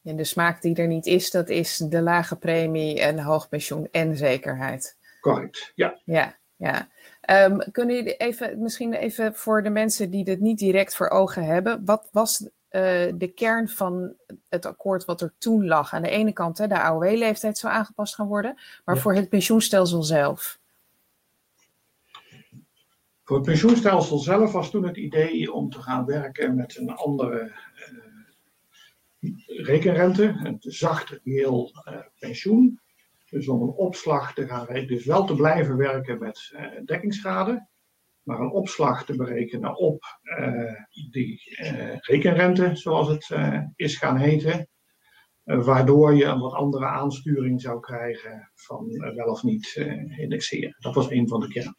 En 0.03 0.15
de 0.15 0.23
smaak 0.23 0.61
die 0.61 0.75
er 0.75 0.87
niet 0.87 1.05
is, 1.05 1.31
dat 1.31 1.49
is 1.49 1.77
de 1.77 2.01
lage 2.01 2.35
premie 2.35 3.01
en 3.01 3.19
hoog 3.19 3.49
pensioen 3.49 3.87
en 3.91 4.17
zekerheid. 4.17 4.97
Correct, 5.19 5.71
ja. 5.75 6.01
Ja, 6.03 6.37
ja. 6.55 6.87
Um, 7.29 7.71
kunnen 7.71 7.95
jullie 7.95 8.15
even, 8.15 8.61
misschien 8.61 8.93
even 8.93 9.35
voor 9.35 9.63
de 9.63 9.69
mensen 9.69 10.09
die 10.09 10.23
dit 10.23 10.39
niet 10.39 10.57
direct 10.57 10.95
voor 10.95 11.09
ogen 11.09 11.45
hebben, 11.45 11.85
wat 11.85 12.09
was 12.11 12.41
uh, 12.41 12.51
de 13.15 13.31
kern 13.35 13.69
van 13.69 14.13
het 14.49 14.65
akkoord 14.65 15.05
wat 15.05 15.21
er 15.21 15.33
toen 15.37 15.67
lag? 15.67 15.93
Aan 15.93 16.01
de 16.01 16.09
ene 16.09 16.33
kant, 16.33 16.57
hè, 16.57 16.67
de 16.67 16.79
AOW-leeftijd 16.79 17.57
zou 17.57 17.73
aangepast 17.73 18.15
gaan 18.15 18.27
worden, 18.27 18.57
maar 18.85 18.97
voor 18.97 19.13
het 19.13 19.29
pensioenstelsel 19.29 20.03
zelf? 20.03 20.59
Voor 23.25 23.37
het 23.37 23.45
pensioenstelsel 23.45 24.17
zelf 24.17 24.51
was 24.51 24.71
toen 24.71 24.85
het 24.85 24.97
idee 24.97 25.53
om 25.53 25.69
te 25.69 25.81
gaan 25.81 26.05
werken 26.05 26.55
met 26.55 26.77
een 26.77 26.89
andere 26.89 27.51
uh, 29.19 29.31
rekenrente, 29.65 30.23
een 30.43 30.57
zacht 30.59 31.19
reëel 31.23 31.71
uh, 31.87 31.99
pensioen. 32.19 32.79
Dus 33.29 33.47
om 33.47 33.61
een 33.61 33.73
opslag 33.73 34.33
te 34.33 34.47
gaan 34.47 34.65
rekenen, 34.65 34.87
dus 34.87 35.05
wel 35.05 35.25
te 35.25 35.35
blijven 35.35 35.77
werken 35.77 36.19
met 36.19 36.51
uh, 36.53 36.85
dekkingsgraden, 36.85 37.69
maar 38.23 38.39
een 38.39 38.51
opslag 38.51 39.05
te 39.05 39.15
berekenen 39.15 39.77
op 39.77 40.03
die 41.11 41.41
rekenrente, 42.01 42.75
zoals 42.75 43.07
het 43.07 43.29
is 43.75 43.97
gaan 43.97 44.17
heten. 44.17 44.67
waardoor 45.43 46.15
je 46.15 46.25
een 46.25 46.39
wat 46.39 46.53
andere 46.53 46.85
aansturing 46.85 47.61
zou 47.61 47.79
krijgen 47.79 48.51
van 48.53 48.87
wel 49.15 49.27
of 49.27 49.43
niet 49.43 49.75
indexeren. 50.17 50.75
Dat 50.79 50.95
was 50.95 51.09
een 51.09 51.27
van 51.27 51.39
de 51.39 51.47
kern. 51.47 51.75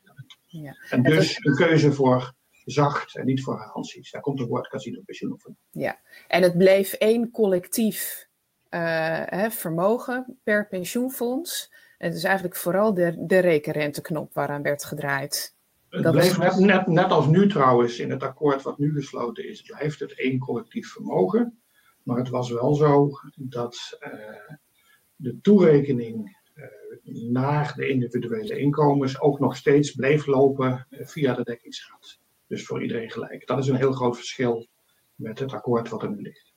Ja. 0.47 0.77
En 0.91 1.03
dus 1.03 1.45
een 1.45 1.55
keuze 1.55 1.93
voor 1.93 2.35
zacht 2.65 3.17
en 3.17 3.27
niet 3.27 3.43
voor 3.43 3.59
garanties. 3.59 4.11
Daar 4.11 4.23
komt 4.23 4.39
het 4.39 4.49
woord 4.49 4.69
casino 4.69 5.01
pensioen 5.05 5.33
op. 5.33 5.53
Ja, 5.71 6.01
en 6.29 6.43
het 6.43 6.59
bleef 6.59 6.93
één 6.93 7.31
collectief 7.31 8.29
uh, 8.71 9.23
hè, 9.25 9.51
vermogen 9.51 10.39
per 10.43 10.69
pensioenfonds. 10.69 11.73
En 11.99 12.09
het 12.09 12.17
is 12.17 12.25
eigenlijk 12.25 12.57
vooral 12.57 12.95
de, 12.95 13.25
de 13.27 13.39
rekenrenteknop 13.39 14.35
waaraan 14.35 14.63
werd 14.63 14.85
gedraaid. 14.85 15.55
Het 15.89 16.03
dat 16.03 16.15
net, 16.15 16.59
net, 16.59 16.87
net 16.87 17.11
als 17.11 17.27
nu 17.27 17.49
trouwens 17.49 17.99
in 17.99 18.11
het 18.11 18.23
akkoord 18.23 18.63
wat 18.63 18.79
nu 18.79 18.93
gesloten 18.93 19.49
is, 19.49 19.63
blijft 19.63 20.01
het 20.01 20.19
één 20.19 20.39
collectief 20.39 20.93
vermogen. 20.93 21.61
Maar 22.03 22.19
het 22.19 22.29
was 22.29 22.51
wel 22.51 22.75
zo 22.75 23.11
dat 23.35 23.99
uh, 24.01 24.57
de 25.17 25.41
toerekening 25.41 26.37
naar 27.13 27.73
de 27.77 27.89
individuele 27.89 28.59
inkomens 28.59 29.21
ook 29.21 29.39
nog 29.39 29.57
steeds 29.57 29.91
bleef 29.91 30.27
lopen 30.27 30.87
eh, 30.91 31.07
via 31.07 31.35
de 31.35 31.43
dekkingsgraad. 31.43 32.19
Dus 32.47 32.67
voor 32.67 32.83
iedereen 32.83 33.11
gelijk. 33.11 33.47
Dat 33.47 33.59
is 33.59 33.69
een 33.69 33.77
heel 33.77 33.93
groot 33.93 34.17
verschil 34.17 34.67
met 35.15 35.39
het 35.39 35.53
akkoord 35.53 35.89
wat 35.89 36.03
er 36.03 36.11
nu 36.11 36.23
ligt. 36.23 36.55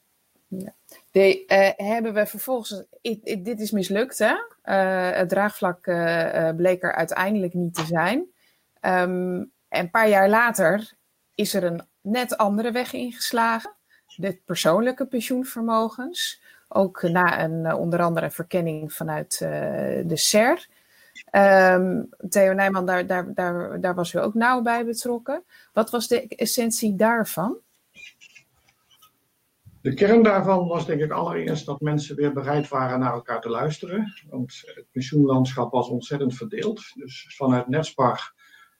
Ja. 0.47 0.75
De, 1.11 1.45
uh, 1.47 1.87
hebben 1.87 2.13
we 2.13 2.25
vervolgens, 2.25 2.83
dit 3.21 3.59
is 3.59 3.71
mislukt 3.71 4.17
hè? 4.17 4.33
Uh, 4.63 5.17
het 5.17 5.29
draagvlak 5.29 5.81
bleek 6.55 6.83
er 6.83 6.95
uiteindelijk 6.95 7.53
niet 7.53 7.73
te 7.73 7.85
zijn. 7.85 8.19
Um, 8.81 9.51
en 9.69 9.83
een 9.83 9.89
paar 9.89 10.09
jaar 10.09 10.29
later 10.29 10.93
is 11.35 11.53
er 11.53 11.63
een 11.63 11.81
net 12.01 12.37
andere 12.37 12.71
weg 12.71 12.93
ingeslagen. 12.93 13.73
De 14.15 14.41
persoonlijke 14.45 15.05
pensioenvermogens. 15.05 16.41
Ook 16.71 17.01
na 17.01 17.43
een 17.43 17.65
uh, 17.65 17.79
onder 17.79 18.01
andere 18.01 18.31
verkenning 18.31 18.93
vanuit 18.93 19.39
uh, 19.43 19.49
de 20.05 20.17
SER. 20.17 20.67
Um, 21.31 22.09
Theo 22.29 22.53
Nijman, 22.53 22.85
daar, 22.85 23.07
daar, 23.07 23.33
daar, 23.33 23.81
daar 23.81 23.95
was 23.95 24.13
u 24.13 24.19
ook 24.19 24.33
nauw 24.33 24.61
bij 24.61 24.85
betrokken. 24.85 25.43
Wat 25.73 25.89
was 25.89 26.07
de 26.07 26.27
essentie 26.27 26.95
daarvan? 26.95 27.57
De 29.81 29.93
kern 29.93 30.23
daarvan 30.23 30.67
was 30.67 30.85
denk 30.85 31.01
ik 31.01 31.11
allereerst 31.11 31.65
dat 31.65 31.79
mensen 31.79 32.15
weer 32.15 32.33
bereid 32.33 32.67
waren 32.67 32.99
naar 32.99 33.13
elkaar 33.13 33.41
te 33.41 33.49
luisteren. 33.49 34.13
Want 34.29 34.61
het 34.75 34.85
pensioenlandschap 34.91 35.71
was 35.71 35.89
ontzettend 35.89 36.35
verdeeld. 36.35 36.81
Dus 36.95 37.35
vanuit 37.37 37.67
Netspar 37.67 38.33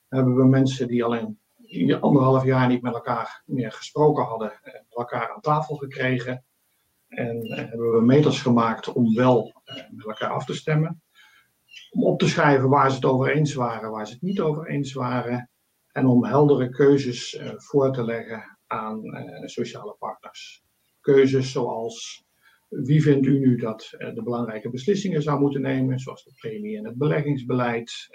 hebben 0.07 0.35
we 0.35 0.45
mensen 0.45 0.87
die 0.87 1.03
al 1.03 1.37
in 1.65 2.01
anderhalf 2.01 2.43
jaar 2.43 2.67
niet 2.67 2.81
met 2.81 2.93
elkaar 2.93 3.43
meer 3.45 3.71
gesproken 3.71 4.23
hadden, 4.23 4.51
elkaar 4.89 5.33
aan 5.33 5.41
tafel 5.41 5.75
gekregen. 5.75 6.43
En 7.09 7.45
uh, 7.45 7.57
hebben 7.57 7.91
we 7.91 8.01
meters 8.01 8.41
gemaakt 8.41 8.93
om 8.93 9.15
wel 9.15 9.61
uh, 9.65 9.75
met 9.91 10.05
elkaar 10.05 10.29
af 10.29 10.45
te 10.45 10.53
stemmen. 10.53 11.01
Om 11.89 12.03
op 12.03 12.19
te 12.19 12.27
schrijven 12.27 12.69
waar 12.69 12.89
ze 12.89 12.95
het 12.95 13.05
over 13.05 13.35
eens 13.35 13.53
waren, 13.53 13.91
waar 13.91 14.07
ze 14.07 14.13
het 14.13 14.21
niet 14.21 14.39
over 14.39 14.67
eens 14.67 14.93
waren. 14.93 15.49
En 15.91 16.05
om 16.05 16.25
heldere 16.25 16.69
keuzes 16.69 17.33
uh, 17.33 17.51
voor 17.55 17.93
te 17.93 18.03
leggen 18.03 18.57
aan 18.67 19.01
sociale 19.45 19.95
partners. 19.99 20.63
Keuzes 21.01 21.51
zoals 21.51 22.23
wie 22.67 23.01
vindt 23.01 23.25
u 23.25 23.39
nu 23.39 23.55
dat 23.55 23.87
de 23.89 24.21
belangrijke 24.23 24.69
beslissingen 24.69 25.21
zou 25.21 25.39
moeten 25.39 25.61
nemen, 25.61 25.99
zoals 25.99 26.23
de 26.23 26.33
premie 26.35 26.77
en 26.77 26.85
het 26.85 26.97
beleggingsbeleid. 26.97 28.09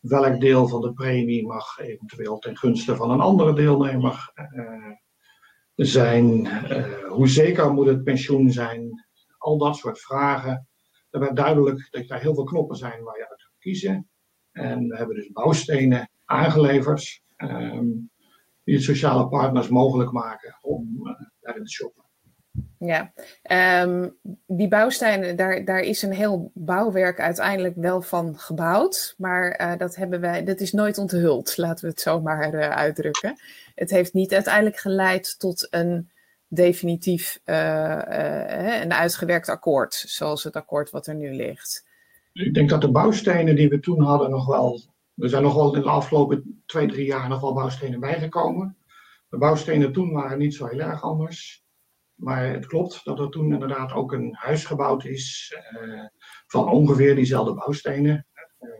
welk 0.00 0.40
deel 0.40 0.68
van 0.68 0.80
de 0.80 0.92
premie 0.92 1.46
mag 1.46 1.78
eventueel 1.78 2.38
ten 2.38 2.56
gunste 2.56 2.96
van 2.96 3.10
een 3.10 3.20
andere 3.20 3.54
deelnemer 3.54 4.32
zijn, 5.86 6.44
uh, 6.44 7.08
hoe 7.08 7.28
zeker 7.28 7.72
moet 7.72 7.86
het 7.86 8.04
pensioen 8.04 8.50
zijn, 8.50 9.04
al 9.38 9.58
dat 9.58 9.76
soort 9.76 10.00
vragen. 10.00 10.68
Er 11.10 11.20
werd 11.20 11.36
duidelijk 11.36 11.88
dat 11.90 12.10
er 12.10 12.20
heel 12.20 12.34
veel 12.34 12.44
knoppen 12.44 12.76
zijn 12.76 13.02
waar 13.02 13.18
je 13.18 13.28
uit 13.28 13.42
kunt 13.42 13.58
kiezen. 13.58 14.08
En 14.52 14.88
we 14.88 14.96
hebben 14.96 15.16
dus 15.16 15.32
bouwstenen 15.32 16.10
aangeleverd 16.24 17.22
um, 17.36 18.10
die 18.64 18.74
het 18.74 18.84
sociale 18.84 19.28
partners 19.28 19.68
mogelijk 19.68 20.12
maken 20.12 20.58
om 20.60 21.00
uh, 21.02 21.12
daarin 21.40 21.64
te 21.64 21.70
shoppen. 21.70 22.09
Ja, 22.84 23.12
um, 23.84 24.16
die 24.46 24.68
bouwstenen, 24.68 25.36
daar, 25.36 25.64
daar 25.64 25.80
is 25.80 26.02
een 26.02 26.12
heel 26.12 26.50
bouwwerk 26.54 27.20
uiteindelijk 27.20 27.76
wel 27.76 28.02
van 28.02 28.38
gebouwd. 28.38 29.14
Maar 29.18 29.60
uh, 29.60 29.78
dat, 29.78 29.96
hebben 29.96 30.20
wij, 30.20 30.44
dat 30.44 30.60
is 30.60 30.72
nooit 30.72 30.98
onthuld, 30.98 31.56
laten 31.56 31.84
we 31.84 31.90
het 31.90 32.00
zo 32.00 32.20
maar 32.20 32.54
uh, 32.54 32.68
uitdrukken. 32.68 33.36
Het 33.74 33.90
heeft 33.90 34.12
niet 34.12 34.32
uiteindelijk 34.32 34.76
geleid 34.76 35.38
tot 35.38 35.66
een 35.70 36.10
definitief 36.48 37.40
uh, 37.44 38.00
een 38.82 38.92
uitgewerkt 38.92 39.48
akkoord, 39.48 39.94
zoals 39.94 40.44
het 40.44 40.56
akkoord 40.56 40.90
wat 40.90 41.06
er 41.06 41.14
nu 41.14 41.34
ligt. 41.34 41.86
Ik 42.32 42.54
denk 42.54 42.68
dat 42.68 42.80
de 42.80 42.90
bouwstenen 42.90 43.56
die 43.56 43.68
we 43.68 43.80
toen 43.80 44.02
hadden 44.02 44.30
nog 44.30 44.46
wel. 44.46 44.80
Er 45.16 45.28
zijn 45.28 45.42
nog 45.42 45.54
wel 45.54 45.74
in 45.74 45.82
de 45.82 45.88
afgelopen 45.88 46.62
twee, 46.66 46.88
drie 46.88 47.06
jaar 47.06 47.28
nog 47.28 47.40
wel 47.40 47.54
bouwstenen 47.54 48.00
bijgekomen. 48.00 48.76
De 49.28 49.38
bouwstenen 49.38 49.92
toen 49.92 50.12
waren 50.12 50.38
niet 50.38 50.54
zo 50.54 50.66
heel 50.66 50.80
erg 50.80 51.02
anders. 51.02 51.64
Maar 52.20 52.46
het 52.46 52.66
klopt 52.66 53.04
dat 53.04 53.18
er 53.18 53.28
toen 53.28 53.52
inderdaad 53.52 53.92
ook 53.92 54.12
een 54.12 54.34
huis 54.34 54.64
gebouwd 54.64 55.04
is 55.04 55.56
uh, 55.82 56.04
van 56.46 56.68
ongeveer 56.68 57.14
diezelfde 57.14 57.54
bouwstenen. 57.54 58.26
Uh, 58.60 58.70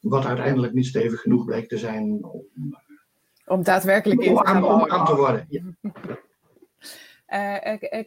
wat 0.00 0.24
uiteindelijk 0.24 0.72
niet 0.72 0.86
stevig 0.86 1.20
genoeg 1.20 1.44
bleek 1.44 1.68
te 1.68 1.78
zijn 1.78 2.24
om, 2.24 2.44
om 3.46 3.62
daadwerkelijk 3.62 4.20
in 4.20 4.34
te, 4.34 4.40
om 4.40 4.90
aan 4.90 5.04
te 5.04 5.16
worden. 5.16 5.46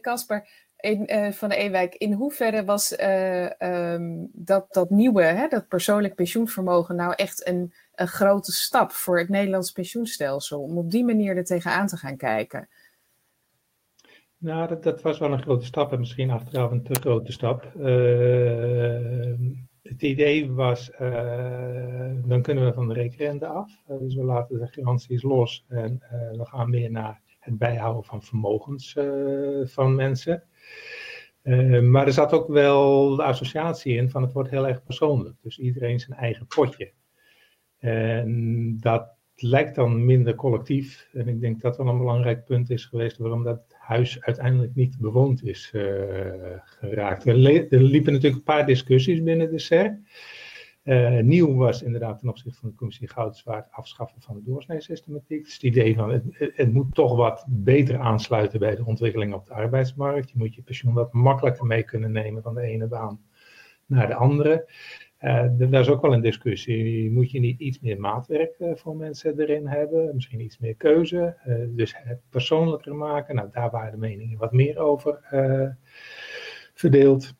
Casper, 0.00 0.48
ja. 0.76 1.26
uh, 1.26 1.32
van 1.32 1.48
de 1.48 1.56
Ewijk, 1.56 1.94
in 1.94 2.12
hoeverre 2.12 2.64
was 2.64 3.00
um, 3.00 4.30
dat, 4.32 4.72
dat 4.72 4.90
nieuwe, 4.90 5.22
hè, 5.22 5.48
dat 5.48 5.68
persoonlijk 5.68 6.14
pensioenvermogen 6.14 6.96
nou 6.96 7.12
echt 7.16 7.46
een, 7.46 7.72
een 7.94 8.08
grote 8.08 8.52
stap 8.52 8.92
voor 8.92 9.18
het 9.18 9.28
Nederlands 9.28 9.72
pensioenstelsel? 9.72 10.62
Om 10.62 10.78
op 10.78 10.90
die 10.90 11.04
manier 11.04 11.36
er 11.36 11.44
tegenaan 11.44 11.86
te 11.86 11.96
gaan 11.96 12.16
kijken? 12.16 12.68
Nou, 14.44 14.80
dat, 14.80 15.02
was 15.02 15.18
wel 15.18 15.32
een 15.32 15.42
grote 15.42 15.64
stap 15.64 15.92
en 15.92 15.98
misschien 15.98 16.30
achteraf 16.30 16.70
een 16.70 16.82
te 16.82 16.94
grote 16.94 17.32
stap. 17.32 17.72
Uh, 17.76 19.34
het 19.82 20.02
idee 20.02 20.52
was, 20.52 20.90
uh, 21.00 22.12
dan 22.24 22.42
kunnen 22.42 22.64
we 22.64 22.72
van 22.72 22.88
de 22.88 22.94
rekenrente 22.94 23.46
af. 23.46 23.82
Uh, 23.90 23.98
dus 23.98 24.14
we 24.14 24.24
laten 24.24 24.58
de 24.58 24.66
garanties 24.66 25.22
los 25.22 25.64
en 25.68 26.02
we 26.10 26.44
gaan 26.46 26.70
meer 26.70 26.90
naar 26.90 27.20
het 27.38 27.58
bijhouden 27.58 28.04
van 28.04 28.22
vermogens 28.22 28.96
van 29.64 29.94
mensen. 29.94 30.42
maar 31.82 32.06
er 32.06 32.12
zat 32.12 32.32
ook 32.32 32.48
wel 32.48 33.16
de 33.16 33.22
associatie 33.22 33.96
in 33.96 34.10
van 34.10 34.22
het 34.22 34.32
wordt 34.32 34.50
heel 34.50 34.68
erg 34.68 34.82
persoonlijk. 34.82 35.36
Dus 35.42 35.58
iedereen 35.58 36.00
zijn 36.00 36.18
eigen 36.18 36.46
potje. 36.46 36.92
En 37.78 38.76
dat 38.80 39.14
lijkt 39.34 39.74
dan 39.74 40.04
minder 40.04 40.34
collectief. 40.34 41.08
En 41.12 41.28
ik 41.28 41.40
denk 41.40 41.60
dat 41.60 41.76
wel 41.76 41.86
een 41.86 41.98
belangrijk 41.98 42.44
punt 42.44 42.70
is 42.70 42.84
geweest 42.84 43.18
waarom 43.18 43.44
dat 43.44 43.73
huis 43.86 44.22
uiteindelijk 44.22 44.74
niet 44.74 44.98
bewoond 44.98 45.44
is 45.44 45.70
uh, 45.74 45.82
geraakt. 46.64 47.26
Er, 47.26 47.36
liepen 47.36 48.12
natuurlijk 48.12 48.34
een 48.34 48.42
paar 48.42 48.66
discussies 48.66 49.22
binnen 49.22 49.50
de 49.50 49.58
SER. 49.58 50.00
Uh, 50.84 51.18
nieuw 51.18 51.54
was 51.54 51.82
inderdaad 51.82 52.18
ten 52.18 52.28
opzichte 52.28 52.58
van 52.58 52.68
de 52.68 52.74
commissie 52.74 53.08
Goudswaard 53.08 53.66
afschaffen 53.70 54.22
van 54.22 54.34
de 54.34 54.42
doorsnee-systematiek. 54.42 55.44
Dus 55.44 55.52
het 55.52 55.62
idee 55.62 55.94
van 55.94 56.10
het, 56.10 56.24
het, 56.54 56.72
moet 56.72 56.94
toch 56.94 57.16
wat 57.16 57.44
beter 57.48 57.98
aansluiten 57.98 58.58
bij 58.58 58.76
de 58.76 58.84
ontwikkeling 58.84 59.34
op 59.34 59.46
de 59.46 59.54
arbeidsmarkt. 59.54 60.30
Je 60.30 60.38
moet 60.38 60.54
je 60.54 60.62
pensioen 60.62 60.94
wat 60.94 61.12
makkelijker 61.12 61.66
mee 61.66 61.82
kunnen 61.82 62.12
nemen 62.12 62.42
van 62.42 62.54
de 62.54 62.62
ene 62.62 62.86
baan 62.86 63.20
naar 63.86 64.06
de 64.06 64.14
andere. 64.14 64.68
Uh, 65.24 65.44
daar 65.50 65.80
is 65.80 65.88
ook 65.88 66.02
wel 66.02 66.12
een 66.12 66.20
discussie. 66.20 67.10
Moet 67.10 67.30
je 67.30 67.40
niet 67.40 67.60
iets 67.60 67.80
meer 67.80 68.00
maatwerk 68.00 68.54
uh, 68.58 68.70
voor 68.74 68.96
mensen 68.96 69.40
erin 69.40 69.66
hebben? 69.66 70.14
Misschien 70.14 70.40
iets 70.40 70.58
meer 70.58 70.74
keuze. 70.74 71.36
Uh, 71.46 71.54
dus 71.68 71.94
het 71.96 72.20
persoonlijker 72.30 72.94
maken. 72.94 73.34
Nou, 73.34 73.48
daar 73.52 73.70
waren 73.70 73.90
de 73.90 73.98
meningen 73.98 74.38
wat 74.38 74.52
meer 74.52 74.78
over 74.78 75.18
verdeeld. 76.74 77.34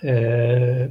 de 0.00 0.88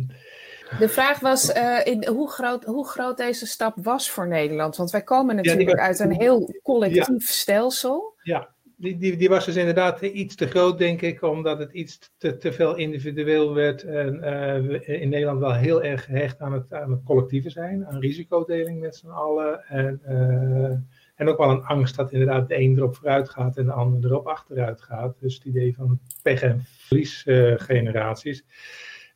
vraag 0.79 1.19
was 1.19 1.53
in, 1.83 2.07
hoe, 2.07 2.29
groot, 2.29 2.63
hoe 2.63 2.87
groot 2.87 3.17
deze 3.17 3.45
stap 3.45 3.73
was 3.81 4.09
voor 4.09 4.27
Nederland. 4.27 4.75
Want 4.75 4.91
wij 4.91 5.03
komen 5.03 5.35
natuurlijk 5.35 5.79
uit 5.79 5.99
een 5.99 6.15
heel 6.15 6.53
collectief 6.63 7.29
stelsel. 7.29 8.15
Ja, 8.23 8.53
die, 8.77 9.17
die, 9.17 9.29
was 9.29 9.45
dus 9.45 9.55
inderdaad 9.55 10.01
iets 10.01 10.35
te 10.35 10.47
groot, 10.47 10.77
denk 10.77 11.01
ik, 11.01 11.21
omdat 11.21 11.59
het 11.59 11.71
iets 11.71 12.11
te, 12.17 12.37
te 12.37 12.51
veel 12.51 12.75
individueel 12.75 13.53
werd. 13.53 13.83
En 13.83 14.15
uh, 14.15 15.01
in 15.01 15.09
Nederland 15.09 15.39
wel 15.39 15.53
heel 15.53 15.83
erg 15.83 16.05
gehecht 16.05 16.39
aan 16.39 16.53
het, 16.53 16.65
collectieve 17.05 17.49
zijn, 17.49 17.85
aan 17.85 17.99
risicodeling 17.99 18.79
met 18.79 18.95
z'n 18.95 19.07
allen. 19.07 19.63
En, 19.67 20.01
uh, 20.07 20.77
en 21.15 21.27
ook 21.27 21.37
wel 21.37 21.49
een 21.49 21.63
angst 21.63 21.95
dat 21.95 22.11
inderdaad 22.11 22.47
de 22.47 22.59
een 22.59 22.77
erop 22.77 22.95
vooruit 22.95 23.29
gaat 23.29 23.57
en 23.57 23.65
de 23.65 23.71
ander 23.71 24.11
erop 24.11 24.27
achteruit 24.27 24.81
gaat. 24.81 25.19
Dus 25.19 25.33
het 25.35 25.45
idee 25.45 25.75
van 25.75 25.99
pech- 26.21 26.41
en 26.41 26.61
verliesgeneraties. 26.63 28.45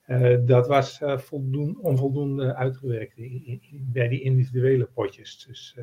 Uh, 0.07 0.37
dat 0.41 0.67
was 0.67 1.01
voldoen, 1.03 1.77
onvoldoende 1.81 2.55
uitgewerkt 2.55 3.17
in, 3.17 3.43
in, 3.45 3.89
bij 3.93 4.07
die 4.07 4.21
individuele 4.21 4.85
potjes. 4.93 5.45
Dus, 5.47 5.77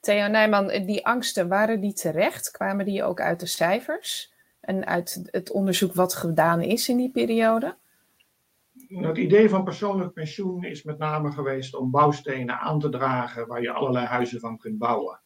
Theo 0.00 0.26
Nijman, 0.26 0.68
die 0.86 1.06
angsten, 1.06 1.48
waren 1.48 1.80
die 1.80 1.92
terecht? 1.92 2.50
Kwamen 2.50 2.84
die 2.84 3.04
ook 3.04 3.20
uit 3.20 3.40
de 3.40 3.46
cijfers 3.46 4.32
en 4.60 4.86
uit 4.86 5.28
het 5.30 5.50
onderzoek 5.50 5.94
wat 5.94 6.14
gedaan 6.14 6.62
is 6.62 6.88
in 6.88 6.96
die 6.96 7.10
periode? 7.10 7.76
Het 8.88 9.18
idee 9.18 9.48
van 9.48 9.64
persoonlijk 9.64 10.12
pensioen 10.12 10.64
is 10.64 10.82
met 10.82 10.98
name 10.98 11.32
geweest 11.32 11.74
om 11.74 11.90
bouwstenen 11.90 12.58
aan 12.58 12.80
te 12.80 12.88
dragen 12.88 13.46
waar 13.46 13.62
je 13.62 13.72
allerlei 13.72 14.06
huizen 14.06 14.40
van 14.40 14.58
kunt 14.58 14.78
bouwen. 14.78 15.20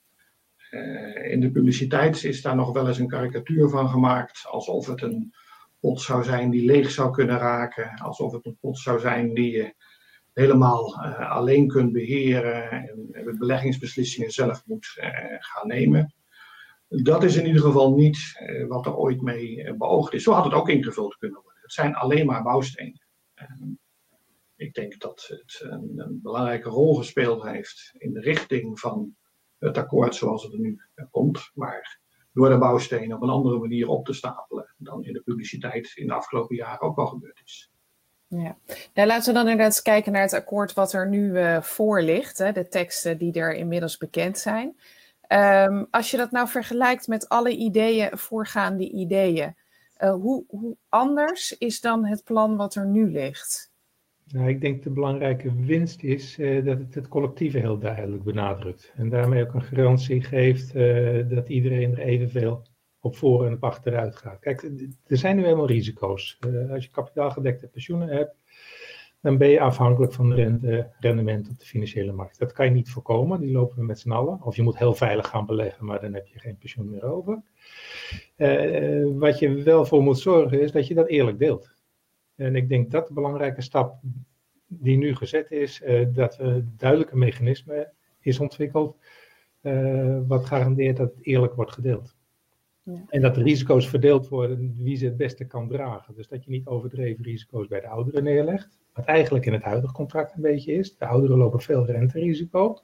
Uh, 0.71 1.33
in 1.33 1.41
de 1.41 1.51
publiciteit 1.51 2.25
is 2.25 2.43
daar 2.43 2.57
nog 2.57 2.73
wel 2.73 2.89
eens 2.89 2.99
een 2.99 3.09
karikatuur 3.09 3.69
van 3.69 3.89
gemaakt, 3.89 4.47
alsof 4.47 4.87
het 4.87 5.03
een 5.03 5.35
pot 5.81 6.01
zou 6.01 6.25
zijn 6.25 6.51
die 6.51 6.65
leeg 6.65 6.91
zou 6.91 7.11
kunnen 7.11 7.39
raken, 7.39 7.99
alsof 7.99 8.33
het 8.33 8.47
een 8.47 8.59
pot 8.61 8.79
zou 8.79 9.01
zijn 9.01 9.35
die 9.35 9.51
je 9.53 9.75
helemaal 10.39 10.95
uh, 10.95 11.31
alleen 11.31 11.69
kunt 11.69 11.93
beheren 11.93 12.71
en 12.71 13.07
de 13.11 13.37
beleggingsbeslissingen 13.39 14.31
zelf 14.31 14.67
moet 14.67 14.97
uh, 14.99 15.07
gaan 15.39 15.67
nemen. 15.67 16.15
Dat 16.89 17.23
is 17.23 17.37
in 17.37 17.47
ieder 17.47 17.63
geval 17.63 17.95
niet 17.95 18.41
uh, 18.43 18.67
wat 18.67 18.87
er 18.87 18.97
ooit 18.97 19.21
mee 19.21 19.75
beoogd 19.75 20.13
is. 20.13 20.23
Zo 20.23 20.33
had 20.33 20.45
het 20.45 20.53
ook 20.53 20.69
ingevuld 20.69 21.17
kunnen 21.17 21.43
worden. 21.43 21.63
Het 21.63 21.73
zijn 21.73 21.95
alleen 21.95 22.27
maar 22.27 22.43
bouwstenen. 22.43 23.07
ik 24.57 24.75
denk 24.75 25.01
dat 25.01 25.27
het 25.29 25.61
een, 25.65 26.21
belangrijke 26.23 26.69
rol 26.69 26.95
gespeeld 26.95 27.43
heeft 27.43 27.95
in 27.99 28.13
de 28.13 28.21
richting 28.21 28.81
van 28.81 29.17
het 29.59 29.79
akkoord 29.79 30.15
zoals 30.15 30.43
het 30.43 30.53
er 30.53 30.61
nu 30.61 30.81
komt. 31.11 31.51
Maar 31.55 32.01
door 32.33 32.49
de 32.49 32.59
bouwstenen 32.59 33.17
op 33.17 33.23
een 33.23 33.29
andere 33.29 33.59
manier 33.59 33.89
op 33.89 34.05
te 34.05 34.13
stapelen 34.13 34.75
dan 34.77 35.05
in 35.05 35.13
de 35.13 35.23
publiciteit 35.23 35.93
in 35.95 36.07
de 36.07 36.13
afgelopen 36.13 36.57
jaren 36.57 36.81
ook 36.81 36.99
al 36.99 37.07
gebeurd 37.07 37.41
is. 37.45 37.71
Ja, 38.29 38.57
nou, 38.95 39.09
laten 39.09 39.33
we 39.33 39.39
dan 39.39 39.49
inderdaad 39.49 39.83
kijken 39.83 40.13
naar 40.13 40.23
het 40.23 40.33
akkoord 40.33 40.73
wat 40.73 40.93
er 40.93 41.09
nu 41.09 41.31
uh, 41.31 41.63
voor 41.63 42.03
ligt, 42.03 42.39
hè, 42.39 42.53
de 42.53 42.69
teksten 42.69 43.19
die 43.19 43.33
er 43.33 43.55
inmiddels 43.55 43.97
bekend 43.97 44.39
zijn. 44.39 44.77
Um, 45.29 45.87
als 45.91 46.11
je 46.11 46.17
dat 46.17 46.31
nou 46.31 46.49
vergelijkt 46.49 47.09
met 47.09 47.29
alle 47.29 47.57
ideeën, 47.57 48.19
voorgaande 48.19 48.91
ideeën, 48.91 49.55
uh, 49.99 50.13
hoe, 50.13 50.45
hoe, 50.49 50.77
anders 50.89 51.59
is 51.59 51.81
dan 51.81 52.05
het 52.05 52.25
plan 52.25 52.57
wat 52.57 52.75
er 52.75 52.87
nu 52.87 53.11
ligt? 53.11 53.73
Nou, 54.27 54.49
ik 54.49 54.61
denk 54.61 54.83
de 54.83 54.91
belangrijke 54.91 55.55
winst 55.55 56.03
is 56.03 56.39
uh, 56.39 56.65
dat 56.65 56.79
het 56.79 56.95
het 56.95 57.09
collectieve 57.09 57.59
heel 57.59 57.79
duidelijk 57.79 58.23
benadrukt. 58.23 58.93
En 58.97 59.09
daarmee 59.09 59.47
ook 59.47 59.55
een 59.55 59.63
garantie 59.63 60.23
geeft 60.23 60.75
dat 61.31 61.49
iedereen 61.49 61.93
er 61.93 61.99
evenveel 61.99 62.63
op 63.09 63.17
voor 63.17 63.47
en 63.47 63.53
op 63.53 63.65
achteruit 63.65 64.17
gaat. 64.17 64.41
Kijk, 64.41 64.63
er 65.07 65.17
zijn 65.17 65.37
nu 65.37 65.43
helemaal 65.43 65.67
risico's. 65.67 66.39
Uh, 66.47 66.71
als 66.73 66.85
je 66.85 66.91
kapitaalgedekte 66.91 67.67
pensioenen 67.67 68.09
hebt, 68.09 68.37
dan 69.21 69.39
ben 69.39 69.49
je 69.49 69.61
afhankelijk 69.61 70.13
van 70.13 70.31
de 70.31 70.87
rendement 71.01 71.49
op 71.49 71.59
de 71.59 71.65
financiële 71.65 72.13
markt. 72.13 72.39
Dat 72.39 72.53
kan 72.53 72.67
je 72.67 72.73
niet 72.73 72.91
voorkomen, 72.91 73.41
die 73.41 73.53
lopen 73.53 73.77
we 73.77 73.85
met 73.85 73.99
z'n 73.99 74.11
allen. 74.11 74.43
Of 74.43 74.57
je 74.57 74.63
moet 74.63 74.79
heel 74.79 74.95
veilig 74.95 75.29
gaan 75.29 75.47
beleggen, 75.47 75.85
maar 75.85 76.01
dan 76.01 76.15
heb 76.15 76.27
je 76.27 76.39
geen 76.39 76.57
pensioen 76.57 76.91
meer 76.91 77.03
over. 77.03 77.43
Uh, 78.37 79.07
wat 79.19 79.39
je 79.39 79.63
wel 79.63 79.87
voor 79.87 80.03
moet 80.03 80.19
zorgen 80.19 80.61
is 80.61 80.73
dat 80.73 80.87
je 80.87 80.95
dat 80.95 81.09
eerlijk 81.09 81.39
deelt. 81.39 81.71
En 82.37 82.57
ik 82.57 82.69
denk 82.69 82.91
dat 82.91 83.09
de 83.09 83.15
belangrijke 83.15 83.63
stap 83.63 84.01
die 84.67 84.97
nu 84.97 85.15
gezet 85.15 85.51
is, 85.51 85.83
uh, 85.83 86.07
dat 86.13 86.39
een 86.39 86.75
duidelijke 86.77 87.17
mechanisme 87.17 87.93
is 88.21 88.41
ontwikkeld, 88.41 88.97
wat 90.27 90.45
garandeert 90.45 90.97
dat 90.97 91.15
het 91.15 91.27
eerlijk 91.27 91.55
wordt 91.55 91.73
gedeeld. 91.73 92.18
Ja. 92.93 93.05
En 93.09 93.21
dat 93.21 93.35
de 93.35 93.43
risico's 93.43 93.89
verdeeld 93.89 94.29
worden 94.29 94.77
wie 94.79 94.97
ze 94.97 95.05
het 95.05 95.17
beste 95.17 95.45
kan 95.45 95.69
dragen. 95.69 96.15
Dus 96.15 96.29
dat 96.29 96.45
je 96.45 96.51
niet 96.51 96.67
overdreven 96.67 97.25
risico's 97.25 97.67
bij 97.67 97.81
de 97.81 97.89
ouderen 97.89 98.25
neerlegt. 98.25 98.79
Wat 98.93 99.05
eigenlijk 99.05 99.47
in 99.47 99.53
het 99.53 99.63
huidige 99.63 99.93
contract 99.93 100.35
een 100.35 100.43
beetje 100.43 100.73
is. 100.73 100.97
De 100.97 101.07
ouderen 101.07 101.37
lopen 101.37 101.61
veel 101.61 101.87
renterisico. 101.87 102.79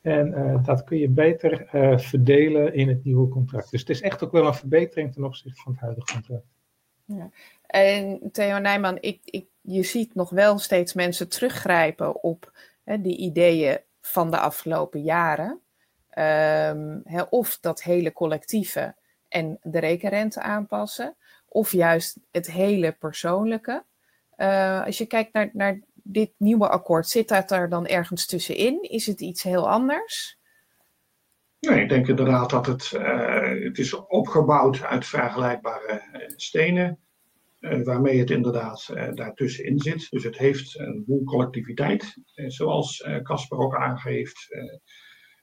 En 0.00 0.28
uh, 0.28 0.64
dat 0.64 0.84
kun 0.84 0.98
je 0.98 1.08
beter 1.08 1.68
uh, 1.74 1.98
verdelen 1.98 2.74
in 2.74 2.88
het 2.88 3.04
nieuwe 3.04 3.28
contract. 3.28 3.70
Dus 3.70 3.80
het 3.80 3.90
is 3.90 4.00
echt 4.00 4.24
ook 4.24 4.32
wel 4.32 4.46
een 4.46 4.54
verbetering 4.54 5.12
ten 5.12 5.24
opzichte 5.24 5.60
van 5.62 5.72
het 5.72 5.80
huidige 5.80 6.12
contract. 6.12 6.46
Ja. 7.04 7.30
En 7.66 8.28
Theo 8.32 8.58
Nijman, 8.58 8.98
ik, 9.00 9.20
ik, 9.24 9.46
je 9.60 9.82
ziet 9.82 10.14
nog 10.14 10.30
wel 10.30 10.58
steeds 10.58 10.94
mensen 10.94 11.28
teruggrijpen 11.28 12.22
op 12.22 12.52
hè, 12.84 13.00
die 13.00 13.16
ideeën 13.16 13.78
van 14.00 14.30
de 14.30 14.38
afgelopen 14.38 15.02
jaren. 15.02 15.60
Um, 16.18 17.00
hè, 17.04 17.22
of 17.22 17.58
dat 17.60 17.82
hele 17.82 18.12
collectieve 18.12 18.94
en 19.36 19.58
de 19.62 19.78
rekenrente 19.78 20.40
aanpassen, 20.40 21.16
of 21.48 21.72
juist 21.72 22.18
het 22.30 22.50
hele 22.50 22.92
persoonlijke. 22.92 23.84
Uh, 24.36 24.84
als 24.84 24.98
je 24.98 25.06
kijkt 25.06 25.32
naar, 25.32 25.50
naar 25.52 25.80
dit 25.94 26.32
nieuwe 26.36 26.68
akkoord, 26.68 27.08
zit 27.08 27.28
dat 27.28 27.50
er 27.50 27.68
dan 27.68 27.86
ergens 27.86 28.26
tussenin? 28.26 28.82
Is 28.82 29.06
het 29.06 29.20
iets 29.20 29.42
heel 29.42 29.68
anders? 29.68 30.38
Nee, 31.60 31.82
ik 31.82 31.88
denk 31.88 32.08
inderdaad 32.08 32.50
dat 32.50 32.66
het, 32.66 32.92
uh, 32.94 33.64
het 33.64 33.78
is 33.78 33.94
opgebouwd 33.94 34.82
uit 34.82 35.06
vergelijkbare 35.06 36.02
stenen, 36.36 36.98
uh, 37.60 37.84
waarmee 37.84 38.18
het 38.18 38.30
inderdaad 38.30 38.86
daartussenin 39.14 39.78
zit. 39.78 40.10
Dus 40.10 40.24
het 40.24 40.38
heeft 40.38 40.78
een 40.78 41.04
boel 41.06 41.24
collectiviteit, 41.24 42.16
zoals 42.34 43.08
Casper 43.22 43.58
ook 43.58 43.76
aangeeft, 43.76 44.56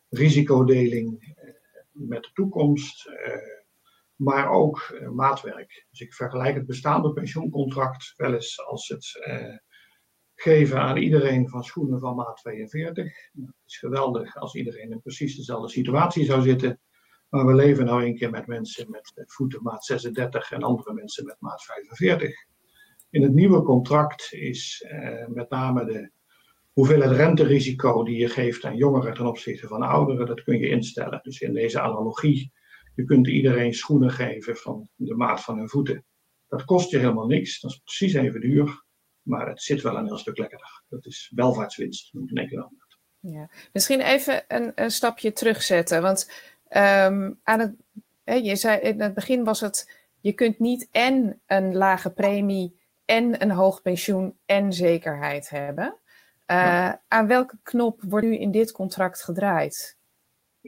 risicodeling 0.10 1.36
met 1.92 2.24
de 2.24 2.30
toekomst, 2.34 3.10
maar 4.24 4.50
ook 4.50 4.94
uh, 4.94 5.10
maatwerk. 5.10 5.86
Dus 5.90 6.00
ik 6.00 6.14
vergelijk 6.14 6.56
het 6.56 6.66
bestaande 6.66 7.14
pensioencontract 7.14 8.14
wel 8.16 8.34
eens 8.34 8.66
als 8.66 8.88
het 8.88 9.26
uh, 9.28 9.58
geven 10.36 10.80
aan 10.80 10.98
iedereen 10.98 11.50
van 11.50 11.64
schoenen 11.64 12.00
van 12.00 12.16
maat 12.16 12.38
42. 12.38 13.04
Nou, 13.34 13.48
het 13.48 13.72
is 13.72 13.78
geweldig 13.78 14.36
als 14.36 14.56
iedereen 14.56 14.92
in 14.92 15.02
precies 15.02 15.36
dezelfde 15.36 15.70
situatie 15.70 16.26
zou 16.26 16.42
zitten. 16.42 16.80
Maar 17.30 17.46
we 17.46 17.56
leven 17.56 17.86
nou 17.86 18.06
een 18.06 18.16
keer 18.16 18.30
met 18.30 18.48
mensen 18.48 18.90
met 18.90 19.14
voeten 19.26 19.64
maat 19.64 19.86
36 19.86 20.52
en 20.52 20.64
andere 20.64 20.94
mensen 20.94 21.26
met 21.26 21.36
maat 21.40 21.64
45. 21.64 22.32
In 23.10 23.22
het 23.22 23.34
nieuwe 23.34 23.62
contract 23.62 24.28
is 24.34 24.86
uh, 24.92 25.28
met 25.28 25.50
name 25.50 25.86
de 25.86 26.12
hoeveelheid 26.72 27.12
renterisico 27.12 28.04
die 28.04 28.18
je 28.18 28.30
geeft 28.30 28.66
aan 28.66 28.76
jongeren 28.76 29.14
ten 29.14 29.26
opzichte 29.26 29.68
van 29.68 29.82
ouderen, 29.82 30.26
dat 30.26 30.44
kun 30.44 30.60
je 30.60 30.70
instellen. 30.70 31.20
Dus 31.24 31.42
in 31.42 31.54
deze 31.54 31.80
analogie 31.82 32.52
je 32.96 33.04
kunt 33.04 33.28
iedereen 33.28 33.74
schoenen 33.74 34.12
geven 34.12 34.56
van 34.56 34.90
de 34.96 35.16
maat 35.16 35.44
van 35.44 35.58
hun 35.58 35.70
voeten. 35.70 36.06
Dat 36.48 36.66
kost 36.66 36.90
je 36.90 36.98
helemaal 36.98 37.28
niks. 37.28 37.60
Dat 37.60 37.72
is 37.72 37.78
precies 37.78 38.14
even 38.14 38.42
duur. 38.42 38.84
Maar 39.22 39.48
het 39.48 39.62
zit 39.62 39.82
wel 39.82 39.98
een 39.98 40.06
heel 40.06 40.18
stuk 40.18 40.38
lekkerder. 40.38 40.84
Dat 40.90 41.06
is 41.06 41.32
welvaartswinst, 41.36 42.14
noemt 42.14 42.32
een 42.32 42.44
econoom 42.44 42.78
Ja. 43.20 43.50
Misschien 43.72 44.02
even 44.02 44.44
een, 44.48 44.72
een 44.76 44.92
stapje 44.92 45.34
terugzetten. 45.34 46.02
Want 46.02 46.32
um, 46.70 47.40
aan 47.44 47.60
het, 47.60 47.74
hè, 48.24 48.34
je 48.34 48.56
zei, 48.56 48.80
in 48.80 49.02
het 49.02 49.14
begin 49.14 49.44
was 49.44 49.60
het... 49.60 50.02
je 50.20 50.34
kunt 50.34 50.60
niet 50.60 50.88
en 50.92 51.42
een 51.46 51.76
lage 51.76 52.12
premie 52.12 52.80
en 53.06 53.42
een 53.42 53.52
hoog 53.52 53.82
pensioen 53.82 54.38
en 54.46 54.74
zekerheid 54.74 55.50
hebben. 55.50 55.98
Uh, 56.48 56.58
ja. 56.58 57.02
Aan 57.08 57.28
welke 57.28 57.58
knop 57.64 58.02
wordt 58.02 58.26
nu 58.26 58.38
in 58.38 58.52
dit 58.52 58.72
contract 58.72 59.24
gedraaid? 59.24 59.98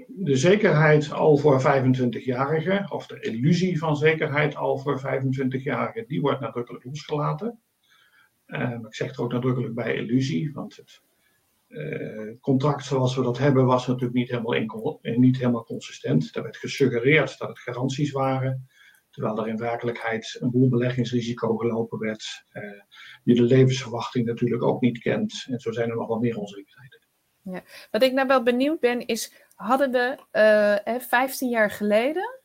De 0.07 0.35
zekerheid 0.35 1.11
al 1.11 1.37
voor 1.37 1.61
25-jarigen, 1.61 2.91
of 2.91 3.07
de 3.07 3.19
illusie 3.19 3.77
van 3.77 3.95
zekerheid 3.95 4.55
al 4.55 4.77
voor 4.77 4.99
25-jarigen, 4.99 6.07
die 6.07 6.21
wordt 6.21 6.39
nadrukkelijk 6.39 6.85
losgelaten. 6.85 7.59
Uh, 8.47 8.71
ik 8.71 8.95
zeg 8.95 9.15
er 9.15 9.23
ook 9.23 9.31
nadrukkelijk 9.31 9.73
bij 9.73 9.95
illusie, 9.95 10.53
want 10.53 10.75
het 10.75 11.01
uh, 11.67 12.33
contract 12.41 12.85
zoals 12.85 13.15
we 13.15 13.23
dat 13.23 13.37
hebben 13.37 13.65
was 13.65 13.87
natuurlijk 13.87 14.13
niet 14.13 14.29
helemaal, 14.29 14.99
in, 15.01 15.19
niet 15.19 15.37
helemaal 15.37 15.65
consistent. 15.65 16.35
Er 16.35 16.43
werd 16.43 16.57
gesuggereerd 16.57 17.37
dat 17.37 17.47
het 17.47 17.59
garanties 17.59 18.11
waren, 18.11 18.67
terwijl 19.09 19.37
er 19.37 19.47
in 19.47 19.57
werkelijkheid 19.57 20.37
een 20.39 20.51
boel 20.51 20.69
beleggingsrisico 20.69 21.57
gelopen 21.57 21.99
werd, 21.99 22.45
uh, 22.53 22.81
die 23.23 23.35
de 23.35 23.41
levensverwachting 23.41 24.25
natuurlijk 24.25 24.63
ook 24.63 24.81
niet 24.81 24.99
kent. 24.99 25.45
En 25.49 25.59
zo 25.59 25.71
zijn 25.71 25.89
er 25.89 25.95
nog 25.95 26.07
wel 26.07 26.19
meer 26.19 26.37
onzekerheden. 26.37 26.94
Ja. 27.51 27.63
Wat 27.91 28.03
ik 28.03 28.13
nou 28.13 28.27
wel 28.27 28.43
benieuwd 28.43 28.79
ben, 28.79 29.05
is 29.05 29.33
hadden 29.55 29.91
we 29.91 30.17
uh, 30.93 30.99
15 30.99 31.49
jaar 31.49 31.71
geleden 31.71 32.39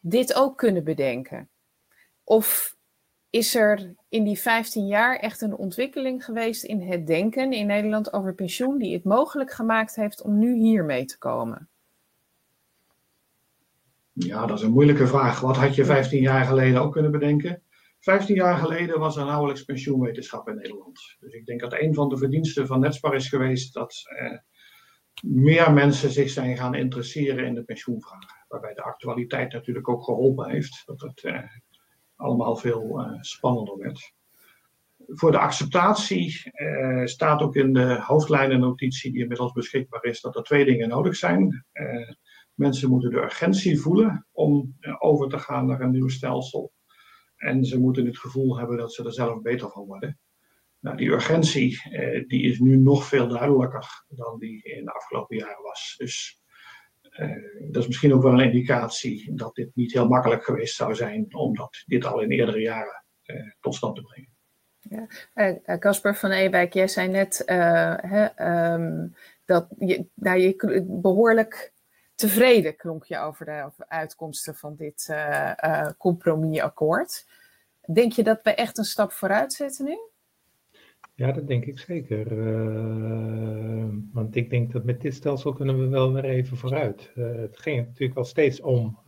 dit 0.00 0.34
ook 0.34 0.58
kunnen 0.58 0.84
bedenken? 0.84 1.48
Of 2.24 2.76
is 3.30 3.54
er 3.54 3.94
in 4.08 4.24
die 4.24 4.38
15 4.38 4.86
jaar 4.86 5.16
echt 5.16 5.40
een 5.40 5.56
ontwikkeling 5.56 6.24
geweest 6.24 6.64
in 6.64 6.80
het 6.80 7.06
denken 7.06 7.52
in 7.52 7.66
Nederland 7.66 8.12
over 8.12 8.34
pensioen 8.34 8.78
die 8.78 8.94
het 8.94 9.04
mogelijk 9.04 9.52
gemaakt 9.52 9.94
heeft 9.94 10.22
om 10.22 10.38
nu 10.38 10.54
hiermee 10.54 11.04
te 11.04 11.18
komen? 11.18 11.68
Ja, 14.12 14.46
dat 14.46 14.58
is 14.58 14.64
een 14.64 14.70
moeilijke 14.70 15.06
vraag. 15.06 15.40
Wat 15.40 15.56
had 15.56 15.74
je 15.74 15.84
15 15.84 16.20
jaar 16.20 16.44
geleden 16.44 16.82
ook 16.82 16.92
kunnen 16.92 17.10
bedenken? 17.10 17.62
15 18.00 18.34
jaar 18.34 18.56
geleden 18.56 18.98
was 18.98 19.16
er 19.16 19.24
nauwelijks 19.24 19.64
pensioenwetenschap 19.64 20.48
in 20.48 20.54
Nederland. 20.54 21.16
Dus 21.20 21.32
ik 21.32 21.46
denk 21.46 21.60
dat 21.60 21.80
een 21.80 21.94
van 21.94 22.08
de 22.08 22.16
verdiensten 22.16 22.66
van 22.66 22.80
Netspar 22.80 23.14
is 23.14 23.28
geweest 23.28 23.74
dat 23.74 23.94
eh, 24.16 24.38
meer 25.22 25.72
mensen 25.72 26.10
zich 26.10 26.30
zijn 26.30 26.56
gaan 26.56 26.74
interesseren 26.74 27.46
in 27.46 27.54
de 27.54 27.62
pensioenvragen. 27.62 28.44
Waarbij 28.48 28.74
de 28.74 28.82
actualiteit 28.82 29.52
natuurlijk 29.52 29.88
ook 29.88 30.04
geholpen 30.04 30.50
heeft. 30.50 30.82
Dat 30.86 31.00
het 31.00 31.24
eh, 31.24 31.42
allemaal 32.16 32.56
veel 32.56 33.00
uh, 33.00 33.20
spannender 33.20 33.78
werd. 33.78 34.12
Voor 35.06 35.30
de 35.30 35.38
acceptatie 35.38 36.50
uh, 36.52 37.04
staat 37.04 37.40
ook 37.40 37.56
in 37.56 37.72
de 37.72 38.00
hoofdlijnennotitie 38.00 39.12
die 39.12 39.22
inmiddels 39.22 39.52
beschikbaar 39.52 40.04
is 40.04 40.20
dat 40.20 40.36
er 40.36 40.42
twee 40.42 40.64
dingen 40.64 40.88
nodig 40.88 41.16
zijn. 41.16 41.66
Uh, 41.72 42.10
mensen 42.54 42.90
moeten 42.90 43.10
de 43.10 43.22
urgentie 43.22 43.80
voelen 43.80 44.26
om 44.32 44.76
over 44.98 45.28
te 45.28 45.38
gaan 45.38 45.66
naar 45.66 45.80
een 45.80 45.90
nieuw 45.90 46.08
stelsel. 46.08 46.72
En 47.38 47.64
ze 47.64 47.78
moeten 47.78 48.06
het 48.06 48.18
gevoel 48.18 48.58
hebben 48.58 48.76
dat 48.76 48.92
ze 48.92 49.04
er 49.04 49.12
zelf 49.12 49.42
beter 49.42 49.70
van 49.70 49.86
worden. 49.86 50.18
Nou, 50.80 50.96
die 50.96 51.08
urgentie 51.08 51.80
die 52.26 52.42
is 52.42 52.58
nu 52.58 52.76
nog 52.76 53.04
veel 53.04 53.28
duidelijker 53.28 54.04
dan 54.08 54.38
die 54.38 54.62
in 54.62 54.84
de 54.84 54.92
afgelopen 54.92 55.36
jaren 55.36 55.62
was. 55.62 55.94
Dus 55.96 56.42
uh, 57.18 57.70
dat 57.70 57.82
is 57.82 57.86
misschien 57.86 58.14
ook 58.14 58.22
wel 58.22 58.32
een 58.32 58.52
indicatie 58.52 59.34
dat 59.34 59.54
dit 59.54 59.70
niet 59.74 59.92
heel 59.92 60.08
makkelijk 60.08 60.44
geweest 60.44 60.74
zou 60.74 60.94
zijn 60.94 61.34
om 61.34 61.54
dat, 61.54 61.82
dit 61.86 62.04
al 62.04 62.20
in 62.20 62.30
eerdere 62.30 62.60
jaren 62.60 63.04
uh, 63.24 63.52
tot 63.60 63.74
stand 63.74 63.96
te 63.96 64.02
brengen. 64.02 64.36
Casper 65.78 66.10
ja. 66.10 66.16
uh, 66.16 66.20
van 66.20 66.30
Ewijk, 66.30 66.72
jij 66.72 66.88
zei 66.88 67.08
net 67.08 67.42
hè, 67.46 68.72
um, 68.72 69.14
dat 69.44 69.66
je, 69.78 70.06
nou, 70.14 70.38
je 70.38 70.84
behoorlijk 70.86 71.72
tevreden 72.18 72.76
klonk 72.76 73.04
je 73.04 73.18
over 73.18 73.44
de, 73.44 73.70
uitkomsten 73.88 74.54
van 74.54 74.76
dit 74.76 75.14
compromisakkoord. 75.98 77.26
Denk 77.92 78.12
je 78.12 78.22
dat 78.22 78.42
we 78.42 78.50
echt 78.54 78.78
een 78.78 78.84
stap 78.84 79.12
vooruit 79.12 79.52
zetten 79.52 79.84
nu? 79.84 79.98
Ja, 81.14 81.32
dat 81.32 81.46
denk 81.46 81.64
ik 81.64 81.78
zeker. 81.78 82.32
Uh, 82.32 83.88
want 84.12 84.36
ik 84.36 84.50
denk 84.50 84.72
dat 84.72 84.84
met 84.84 85.00
dit 85.00 85.14
stelsel 85.14 85.52
kunnen 85.52 85.80
we 85.80 85.86
wel 85.88 86.12
weer 86.12 86.24
even 86.24 86.56
vooruit. 86.56 87.10
Het 87.14 87.58
ging 87.58 87.86
natuurlijk 87.86 88.18
al 88.18 88.24
steeds 88.24 88.60
om, 88.60 88.98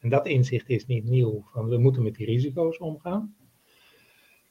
en 0.00 0.08
dat 0.08 0.26
inzicht 0.26 0.68
is 0.68 0.86
niet 0.86 1.04
nieuw, 1.04 1.44
van 1.52 1.68
we 1.68 1.78
moeten 1.78 2.02
met 2.02 2.14
die 2.14 2.26
risico's 2.26 2.78
omgaan. 2.78 3.36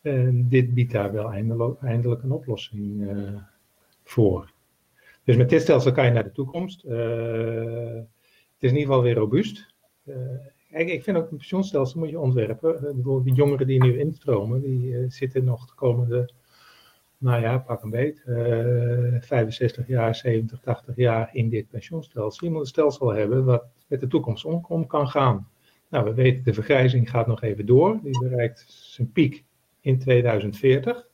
En 0.02 0.48
dit 0.50 0.74
biedt 0.74 0.92
daar 0.92 1.12
wel 1.12 1.32
eindelijk 1.82 2.24
een 2.24 2.32
oplossing 2.32 3.12
voor. 4.04 4.56
Dus 5.28 5.36
met 5.36 5.50
dit 5.50 5.62
stelsel 5.62 5.92
kan 5.92 6.06
je 6.06 6.12
naar 6.12 6.24
de 6.24 6.32
toekomst. 6.32 6.82
het 6.82 8.60
is 8.60 8.72
in 8.72 8.78
ieder 8.78 8.80
geval 8.80 9.02
weer 9.02 9.16
robuust. 9.16 9.74
Kijk, 10.70 10.90
ik 10.90 11.04
vind 11.04 11.18
ook 11.18 11.32
een 11.32 11.38
pensioenstelsel 11.38 12.00
moet 12.00 12.10
je 12.10 12.20
ontwerpen. 12.20 12.80
bijvoorbeeld 12.82 13.24
die 13.24 13.34
jongeren 13.34 13.68
die 13.68 13.84
nu 13.84 14.00
instromen, 14.00 14.62
die 14.62 15.06
zitten 15.10 15.44
nog 15.44 15.66
de 15.66 15.76
komende 15.76 16.30
nou 17.18 17.42
ja, 17.42 17.58
pak 17.58 17.84
een 17.84 17.90
beet, 17.90 18.24
uh, 18.28 19.22
65 19.22 19.88
jaar, 19.88 20.16
70, 20.16 20.60
80 20.60 20.96
jaar 20.96 21.30
in 21.34 21.50
dit 21.50 21.70
pensioenstelsel. 21.70 22.48
Je 22.48 22.52
moet 22.52 22.62
een 22.62 22.68
stelsel 22.68 23.13
hebben 23.13 23.46
wat 23.46 23.63
met 23.88 24.00
de 24.00 24.08
toekomst 24.08 24.46
om, 24.46 24.66
om, 24.68 24.88
kan 24.88 25.08
gaan. 25.08 25.50
Nou, 25.90 26.06
we 26.06 26.13
weten, 26.13 26.44
de 26.44 26.54
vergrijzing 26.54 27.10
gaat 27.10 27.28
nog 27.28 27.42
even 27.42 27.66
door. 27.66 28.00
Die 28.04 28.20
bereikt 28.20 28.66
zijn 28.68 29.12
piek 29.12 29.44
in 29.82 30.00
2040. 30.00 31.08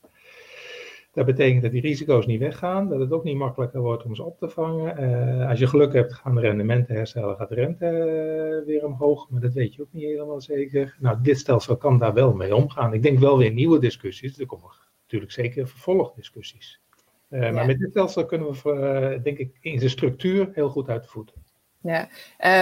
Dat 1.14 1.26
betekent 1.26 1.62
dat 1.62 1.72
die 1.72 1.82
risico's 1.82 2.26
niet 2.26 2.40
weggaan, 2.40 2.90
dat 2.90 3.00
het 3.00 3.12
ook 3.12 3.24
niet 3.24 3.36
makkelijker 3.36 3.82
wordt 3.82 4.04
om 4.04 4.16
ze 4.16 4.24
op 4.24 4.38
te 4.38 4.50
vangen. 4.50 5.04
Uh, 5.04 5.50
als 5.50 5.60
je 5.60 5.68
geluk 5.68 5.94
hebt, 5.94 6.14
gaan 6.14 6.36
de 6.36 6.42
rendementen 6.42 6.96
herstellen, 6.96 7.36
gaat 7.36 7.50
de 7.50 7.56
rente 7.56 7.86
uh, 7.86 8.66
weer 8.66 8.86
omhoog, 8.86 9.30
maar 9.30 9.42
dat 9.42 9.54
weet 9.54 9.76
je 9.76 9.82
ook 9.82 9.92
niet 9.92 10.04
helemaal 10.04 10.42
zeker. 10.42 10.98
Nou, 11.00 11.18
dit 11.22 11.40
stelsel 11.40 11.78
kan 11.78 11.98
daar 11.98 12.14
wel 12.14 12.34
mee 12.34 12.56
omgaan. 12.56 12.94
Ik 12.94 13.04
denk 13.04 13.20
wel 13.20 13.38
weer 13.38 13.52
nieuwe 13.52 13.80
discussies. 13.80 14.40
Er 14.40 14.46
komen 14.46 14.70
natuurlijk 15.02 15.32
zeker 15.32 15.68
vervolgdiscussies. 15.68 16.82
Uh, 17.30 17.42
ja. 17.42 17.52
Maar 17.52 17.66
met 17.66 17.80
dit 17.80 17.90
stelsel 17.90 18.26
kunnen 18.26 18.52
we, 18.52 19.20
denk 19.24 19.38
ik, 19.38 19.58
in 19.62 19.80
zijn 19.80 19.92
structuur 19.92 20.50
heel 20.54 20.70
goed 20.70 20.90
uit 20.90 21.04
de 21.04 21.10
voeten. 21.10 21.43
Ja, 21.84 22.08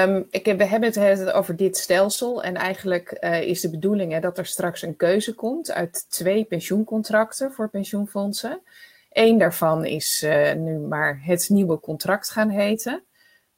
um, 0.05 0.27
ik 0.29 0.45
we 0.45 0.63
hebben 0.63 0.89
het 0.89 1.31
over 1.31 1.55
dit 1.55 1.77
stelsel. 1.77 2.43
En 2.43 2.55
eigenlijk 2.55 3.17
uh, 3.19 3.41
is 3.41 3.61
de 3.61 3.69
bedoeling 3.69 4.11
hè, 4.11 4.19
dat 4.19 4.37
er 4.37 4.45
straks 4.45 4.81
een 4.81 4.95
keuze 4.95 5.35
komt 5.35 5.71
uit 5.71 6.05
twee 6.09 6.43
pensioencontracten 6.43 7.51
voor 7.51 7.69
pensioenfondsen. 7.69 8.61
Eén 9.11 9.37
daarvan 9.37 9.85
is 9.85 10.25
nu 10.55 10.77
maar 10.77 11.19
het 11.23 11.49
nieuwe 11.49 11.79
contract 11.79 12.29
gaan 12.29 12.49
heten. 12.49 13.03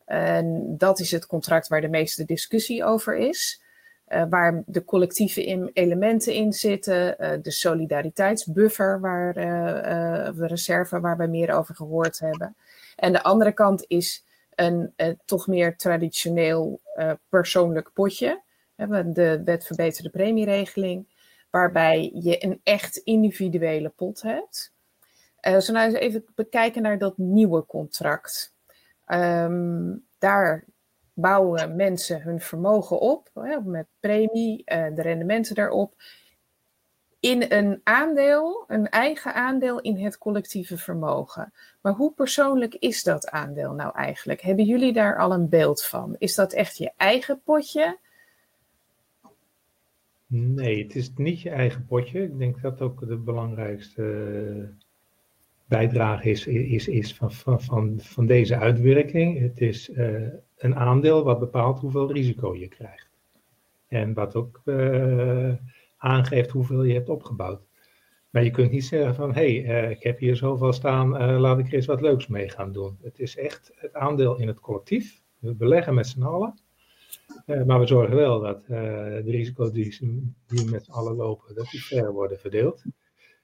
En 0.06 0.76
dat 0.78 1.00
is 1.00 1.12
het 1.12 1.26
contract 1.26 1.68
waar 1.68 1.82
de 1.82 1.90
meeste 1.90 2.26
discussie 2.26 2.84
over 2.84 3.16
is. 3.16 3.62
Uh, 4.08 4.24
waar 4.30 4.64
de 4.66 4.86
collectieve 4.86 5.72
elementen 5.74 6.34
in 6.34 6.54
zitten, 6.54 7.16
de 7.42 7.52
solidariteitsbuffer, 7.52 9.00
waar, 9.00 9.34
de 9.34 10.48
reserve 10.48 11.00
waar 11.00 11.18
we 11.18 11.28
meer 11.28 11.52
over 11.52 11.76
gehoord 11.76 12.20
hebben. 12.20 12.56
En 12.96 13.12
de 13.12 13.24
andere 13.24 13.52
kant 13.52 13.86
is 13.88 14.24
een 14.64 15.20
toch 15.26 15.48
meer 15.48 15.78
traditioneel 15.78 16.82
persoonlijk 17.30 17.94
potje, 17.94 18.42
de 18.76 19.42
wet 19.46 19.66
verbeterde 19.66 20.10
premieregeling, 20.10 21.08
waarbij 21.50 22.12
je 22.14 22.46
een 22.46 22.60
echt 22.64 22.98
individuele 22.98 23.90
pot 23.90 24.22
hebt. 24.22 24.74
Als 25.40 25.68
we 25.68 25.74
nou 25.74 25.86
eens 25.86 26.00
even 26.00 26.26
bekijken 26.36 26.82
naar 26.82 26.98
dat 26.98 27.18
nieuwe 27.18 27.66
contract. 27.66 28.54
Um, 29.08 30.06
daar 30.18 30.66
bouwen 31.14 31.76
mensen 31.76 32.22
hun 32.22 32.40
vermogen 32.40 33.00
op, 33.00 33.30
hè, 33.34 33.62
met 33.62 33.88
premie, 34.00 34.64
uh, 34.66 34.96
de 34.96 35.02
rendementen 35.02 35.56
daarop, 35.56 35.94
in 37.24 37.46
een 37.50 37.82
aandeel, 37.84 38.64
een 38.68 38.90
eigen 38.90 39.34
aandeel 39.34 39.82
in 39.82 39.98
het 39.98 40.18
collectieve 40.18 40.78
vermogen. 40.78 41.54
Maar 41.82 41.94
hoe 41.94 42.14
persoonlijk 42.14 42.76
is 42.76 43.04
dat 43.04 43.30
aandeel 43.30 43.74
nou 43.74 43.96
eigenlijk? 43.96 44.42
Hebben 44.42 44.66
jullie 44.66 44.94
daar 44.94 45.18
al 45.18 45.34
een 45.34 45.50
beeld 45.50 45.84
van? 45.84 46.16
Is 46.18 46.36
dat 46.36 46.54
echt 46.54 46.78
je 46.78 46.92
eigen 46.98 47.42
potje? 47.44 47.98
Nee, 50.28 50.84
het 50.84 50.96
is 50.96 51.12
niet 51.16 51.42
je 51.42 51.50
eigen 51.50 51.86
potje. 51.86 52.24
Ik 52.24 52.38
denk 52.38 52.62
dat 52.62 52.82
ook 52.82 53.08
de 53.08 53.18
belangrijkste 53.18 54.74
bijdrage 55.66 56.30
is, 56.30 56.48
is, 56.48 56.88
is 56.88 57.16
van, 57.16 57.32
van, 57.32 57.62
van, 57.62 58.00
van 58.00 58.26
deze 58.26 58.58
uitwerking. 58.58 59.40
Het 59.40 59.62
is 59.62 59.90
uh, 59.90 60.28
een 60.58 60.76
aandeel 60.76 61.24
wat 61.24 61.40
bepaalt 61.40 61.80
hoeveel 61.80 62.12
risico 62.12 62.56
je 62.56 62.68
krijgt. 62.68 63.10
En 63.88 64.14
wat 64.14 64.36
ook 64.36 64.62
uh, 64.66 65.54
aangeeft 66.04 66.50
hoeveel 66.50 66.84
je 66.84 66.94
hebt 66.94 67.10
opgebouwd. 67.10 67.62
Maar 68.30 68.44
je 68.44 68.52
kunt 68.52 68.72
niet 68.72 68.86
zeggen 68.86 69.16
van, 69.16 69.34
hé, 69.34 69.62
hey, 69.62 69.84
uh, 69.84 69.90
ik 69.90 70.04
heb 70.04 70.20
hier 70.20 70.36
zoveel 70.36 70.74
staan, 70.74 71.22
uh, 71.22 71.40
laat 71.40 71.60
ik 71.60 71.68
er 71.68 71.74
eens 71.74 71.86
wat 71.86 72.02
leuks 72.02 72.28
mee 72.28 72.50
gaan 72.50 72.72
doen. 72.72 72.98
Het 73.02 73.20
is 73.20 73.38
echt 73.38 73.72
het 73.76 73.94
aandeel 73.94 74.40
in 74.40 74.48
het 74.48 74.60
collectief. 74.60 75.22
We 75.40 75.56
beleggen 75.56 75.94
met 75.94 76.08
z'n 76.08 76.24
allen. 76.24 76.60
maar 77.66 77.80
we 77.80 77.86
zorgen 77.86 78.16
wel 78.16 78.40
dat 78.40 78.66
de 78.68 79.24
risico's 79.26 79.72
die, 79.72 79.98
die 80.48 80.70
met 80.70 80.86
z'n 80.86 80.92
allen 80.92 81.16
lopen, 81.16 81.56
dat 81.56 81.70
die 81.72 81.82
fair 81.82 82.14
worden 82.14 82.40
verdeeld. 82.40 82.84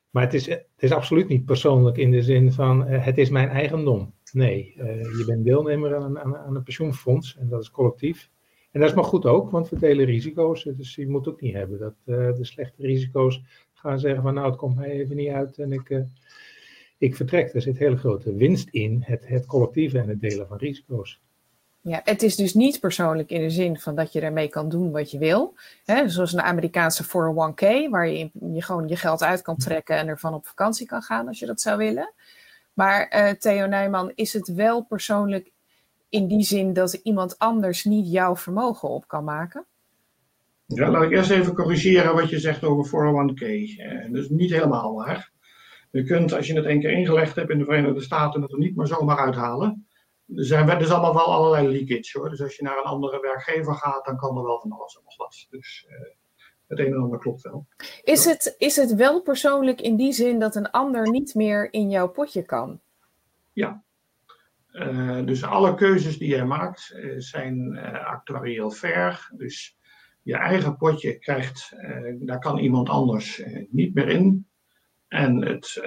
Maar 0.10 0.24
het 0.24 0.34
is, 0.34 0.46
het 0.46 0.68
is 0.78 0.92
absoluut 0.92 1.28
niet 1.28 1.46
persoonlijk 1.46 1.98
in 1.98 2.12
de 2.12 2.22
zin 2.22 2.52
van, 2.52 2.88
het 2.88 3.18
is 3.18 3.30
mijn 3.30 3.50
eigendom. 3.50 4.14
Nee, 4.32 4.74
je 5.18 5.24
bent 5.28 5.44
deelnemer 5.44 5.96
aan, 5.96 6.20
aan, 6.20 6.38
aan, 6.38 6.56
een 6.56 6.64
pensioenfonds 6.64 7.38
en 7.38 7.50
dat 7.50 7.62
is 7.62 7.72
collectief. 7.72 8.30
En 8.72 8.80
dat 8.80 8.90
is 8.90 8.96
maar 8.96 9.04
goed 9.04 9.26
ook, 9.26 9.52
want 9.52 9.70
we 9.70 9.80
delen 9.80 10.06
risico's. 10.06 10.64
Dus 10.64 10.96
je 10.96 11.10
moet 11.10 11.28
ook 11.28 11.42
niet 11.42 11.54
hebben 11.54 11.80
dat 11.80 11.96
uh, 12.06 12.36
de 12.36 12.46
slechte 12.46 12.82
risico's 12.82 13.42
gaan 13.74 14.00
zeggen 14.00 14.22
van 14.22 14.34
nou 14.34 14.48
het 14.48 14.58
komt 14.58 14.76
mij 14.76 14.90
even 14.90 15.16
niet 15.16 15.30
uit 15.30 15.58
en 15.58 15.72
ik, 15.72 15.90
uh, 15.90 16.02
ik 16.98 17.16
vertrek. 17.16 17.54
Er 17.54 17.62
zit 17.62 17.78
hele 17.78 17.98
grote 17.98 18.34
winst 18.36 18.70
in, 18.70 19.04
het, 19.06 19.28
het 19.28 19.46
collectieve 19.46 20.00
en 20.00 20.10
het 20.10 20.22
delen 20.22 20.48
van 20.48 20.58
risico's. 20.58 21.22
Ja, 21.82 22.02
het 22.04 22.24
is 22.24 22.36
dus 22.36 22.54
niet 22.54 22.80
persoonlijk 22.80 23.30
in 23.30 23.42
de 23.42 23.50
zin 23.50 23.80
van 23.80 23.96
dat 23.96 24.14
je 24.14 24.22
ermee 24.22 24.48
kan 24.48 24.70
doen 24.70 24.92
wat 24.92 25.12
je 25.12 25.18
wil. 25.18 25.56
Hè, 25.86 26.10
zoals 26.10 26.34
een 26.34 26.42
Amerikaanse 26.42 27.04
401k, 27.04 27.90
waar 27.90 28.08
je, 28.10 28.30
je 28.54 28.62
gewoon 28.62 28.88
je 28.88 28.96
geld 28.96 29.24
uit 29.24 29.42
kan 29.42 29.58
trekken 29.58 29.98
en 29.98 30.08
ervan 30.08 30.34
op 30.34 30.48
vakantie 30.48 30.88
kan 30.88 31.02
gaan 31.02 31.28
als 31.28 31.40
je 31.40 31.46
dat 31.46 31.62
zou 31.62 31.78
willen. 31.78 32.14
Maar 32.74 33.14
uh, 33.16 33.30
Theo 33.30 33.66
Nijman, 33.66 34.12
is 34.16 34.34
het 34.34 34.48
wel 34.48 34.84
persoonlijk 34.84 35.52
in 36.10 36.28
die 36.28 36.44
zin 36.44 36.74
dat 36.74 36.94
iemand 36.94 37.38
anders 37.40 37.84
niet 37.84 38.12
jouw 38.12 38.36
vermogen 38.36 38.90
op 38.90 39.08
kan 39.08 39.24
maken? 39.24 39.66
Ja, 40.66 40.90
laat 40.90 41.04
ik 41.04 41.12
eerst 41.12 41.30
even 41.30 41.54
corrigeren 41.54 42.16
wat 42.16 42.30
je 42.30 42.40
zegt 42.40 42.64
over 42.64 42.86
401k. 42.86 43.42
Uh, 43.42 44.12
dat 44.12 44.24
is 44.24 44.30
niet 44.30 44.52
helemaal 44.52 44.96
waar. 44.96 45.32
Je 45.92 46.04
kunt, 46.04 46.34
als 46.34 46.48
je 46.48 46.54
het 46.54 46.66
één 46.66 46.80
keer 46.80 46.92
ingelegd 46.92 47.36
hebt 47.36 47.50
in 47.50 47.58
de 47.58 47.64
Verenigde 47.64 48.02
Staten, 48.02 48.42
het 48.42 48.52
er 48.52 48.58
niet 48.58 48.76
maar 48.76 48.88
zomaar 48.88 49.18
uithalen. 49.18 49.88
Er 50.36 50.46
zijn 50.46 50.80
dus 50.80 50.92
allemaal 50.92 51.14
wel 51.14 51.34
allerlei 51.34 51.68
leakage 51.68 52.20
hoor. 52.20 52.30
Dus 52.30 52.42
als 52.42 52.56
je 52.56 52.64
naar 52.64 52.78
een 52.78 52.84
andere 52.84 53.20
werkgever 53.20 53.76
gaat, 53.76 54.06
dan 54.06 54.18
kan 54.18 54.38
er 54.38 54.44
wel 54.44 54.60
van 54.60 54.72
alles 54.72 54.96
en 54.96 55.02
nog 55.04 55.18
wat. 55.18 55.48
Dus 55.50 55.86
uh, 55.90 55.96
het 56.68 56.80
een 56.80 56.94
en 56.94 57.02
ander 57.02 57.20
klopt 57.20 57.42
wel. 57.42 57.68
Is 58.04 58.26
het, 58.26 58.56
is 58.58 58.76
het 58.76 58.96
wel 58.96 59.22
persoonlijk 59.22 59.82
in 59.82 59.96
die 59.96 60.12
zin 60.12 60.40
dat 60.40 60.56
een 60.56 60.72
ander 60.72 61.10
niet 61.10 61.36
meer 61.36 61.74
in 61.74 61.90
jouw 61.90 62.08
potje 62.08 62.44
kan? 62.44 62.80
Ja. 63.54 63.84
Uh, 64.72 65.26
dus 65.26 65.44
alle 65.44 65.76
keuzes 65.76 66.18
die 66.18 66.28
jij 66.28 66.46
maakt 66.46 66.94
uh, 66.96 67.14
zijn 67.18 67.74
uh, 67.74 68.06
actuarieel 68.06 68.72
fair. 68.72 69.32
Dus 69.38 69.78
je 70.22 70.36
eigen 70.36 70.78
potje 70.78 71.20
krijgt, 71.20 71.74
daar 72.20 72.40
kan 72.40 72.58
iemand 72.58 72.90
anders 72.90 73.44
niet 73.70 73.94
meer 73.94 74.08
in. 74.08 74.48
En 75.08 75.46
het, 75.46 75.80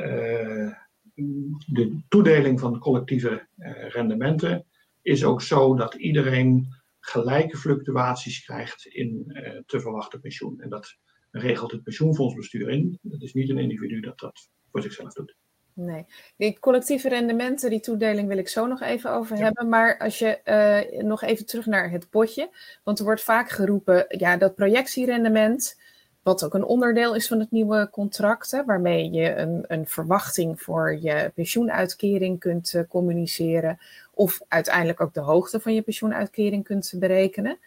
de 1.67 2.01
toedeling 2.09 2.61
van 2.61 2.79
collectieve 2.79 3.47
rendementen 3.89 4.65
is 5.03 5.25
ook 5.25 5.43
zo 5.43 5.75
dat 5.75 5.95
iedereen 5.95 6.75
gelijke 7.01 7.57
fluctuaties 7.57 8.45
krijgt 8.45 8.87
in 8.87 9.25
te 9.67 9.81
verwachten 9.81 10.21
pensioen. 10.21 10.61
En 10.61 10.69
dat 10.69 10.97
regelt 11.31 11.71
het 11.71 11.83
pensioenfondsbestuur 11.83 12.69
in. 12.69 12.99
Dat 13.03 13.23
is 13.23 13.33
niet 13.33 13.51
een 13.51 13.59
individu 13.59 14.01
dat 14.01 14.19
dat 14.19 14.51
voor 14.71 14.83
zichzelf 14.83 15.13
doet. 15.13 15.37
Nee, 15.75 16.07
die 16.37 16.59
collectieve 16.59 17.09
rendementen, 17.09 17.71
die 17.71 17.81
toedeling 17.81 18.29
wil 18.29 18.39
ik 18.39 18.49
zo 18.49 18.67
nog 18.67 18.81
even 18.81 19.11
over 19.11 19.37
hebben. 19.37 19.69
Maar 19.69 19.99
als 19.99 20.19
je 20.19 20.41
uh, 20.45 21.03
nog 21.03 21.23
even 21.23 21.47
terug 21.47 21.67
naar 21.67 21.91
het 21.91 22.11
potje. 22.11 22.51
Want 22.83 22.99
er 22.99 23.05
wordt 23.05 23.23
vaak 23.23 23.51
geroepen, 23.51 24.05
ja, 24.09 24.37
dat 24.37 24.55
projectierendement, 24.55 25.81
wat 26.23 26.45
ook 26.45 26.55
een 26.55 26.65
onderdeel 26.65 27.15
is 27.15 27.29
van 27.29 27.39
het 27.39 27.51
nieuwe 27.51 27.89
contract, 27.91 28.51
hè, 28.51 28.65
waarmee 28.65 29.11
je 29.11 29.35
een, 29.35 29.65
een 29.67 29.87
verwachting 29.87 30.63
voor 30.63 30.99
je 31.01 31.33
pensioenuitkering 31.35 32.39
kunt 32.39 32.73
uh, 32.73 32.83
communiceren 32.89 33.79
of 34.15 34.41
uiteindelijk 34.49 35.01
ook 35.01 35.15
de 35.15 35.21
hoogte 35.21 35.61
van 35.61 35.75
je 35.75 35.83
pensioenuitkering 35.83 36.65
kunt 36.65 36.93
berekenen. 36.97 37.59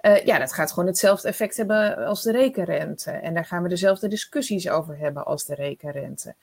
Uh, 0.00 0.24
ja, 0.24 0.38
dat 0.38 0.52
gaat 0.52 0.72
gewoon 0.72 0.88
hetzelfde 0.88 1.28
effect 1.28 1.56
hebben 1.56 1.96
als 1.96 2.22
de 2.22 2.32
rekenrente. 2.32 3.10
En 3.10 3.34
daar 3.34 3.44
gaan 3.44 3.62
we 3.62 3.68
dezelfde 3.68 4.08
discussies 4.08 4.68
over 4.68 4.98
hebben 4.98 5.24
als 5.24 5.44
de 5.44 5.54
rekenrente. 5.54 6.34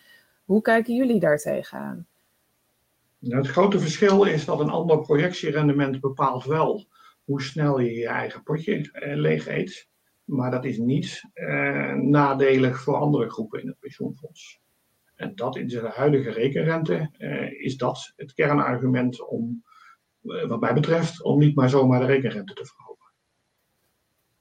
Hoe 0.45 0.61
kijken 0.61 0.95
jullie 0.95 1.19
daar 1.19 1.37
tegenaan? 1.37 2.07
Nou, 3.19 3.41
het 3.41 3.51
grote 3.51 3.79
verschil 3.79 4.23
is 4.23 4.45
dat 4.45 4.59
een 4.59 4.69
ander 4.69 5.01
projectierendement 5.01 5.99
bepaalt 5.99 6.45
wel 6.45 6.87
hoe 7.23 7.41
snel 7.41 7.79
je 7.79 7.93
je 7.93 8.07
eigen 8.07 8.43
potje 8.43 8.91
eh, 8.91 9.15
leeg 9.15 9.47
eet. 9.47 9.89
Maar 10.23 10.51
dat 10.51 10.65
is 10.65 10.77
niet 10.77 11.21
eh, 11.33 11.93
nadelig 11.93 12.81
voor 12.81 12.95
andere 12.95 13.29
groepen 13.29 13.61
in 13.61 13.67
het 13.67 13.79
pensioenfonds. 13.79 14.61
En 15.15 15.35
dat 15.35 15.55
in 15.55 15.67
de 15.67 15.91
huidige 15.93 16.29
rekenrente 16.29 17.11
uh, 17.17 17.63
is 17.63 17.77
dat 17.77 18.13
het 18.15 18.33
kernargument 18.33 19.27
om, 19.27 19.63
uh, 20.23 20.47
wat 20.47 20.59
mij 20.59 20.73
betreft, 20.73 21.23
om 21.23 21.39
niet 21.39 21.55
maar 21.55 21.69
zomaar 21.69 21.99
de 21.99 22.05
rekenrente 22.05 22.53
te 22.53 22.65
verhogen. 22.65 23.11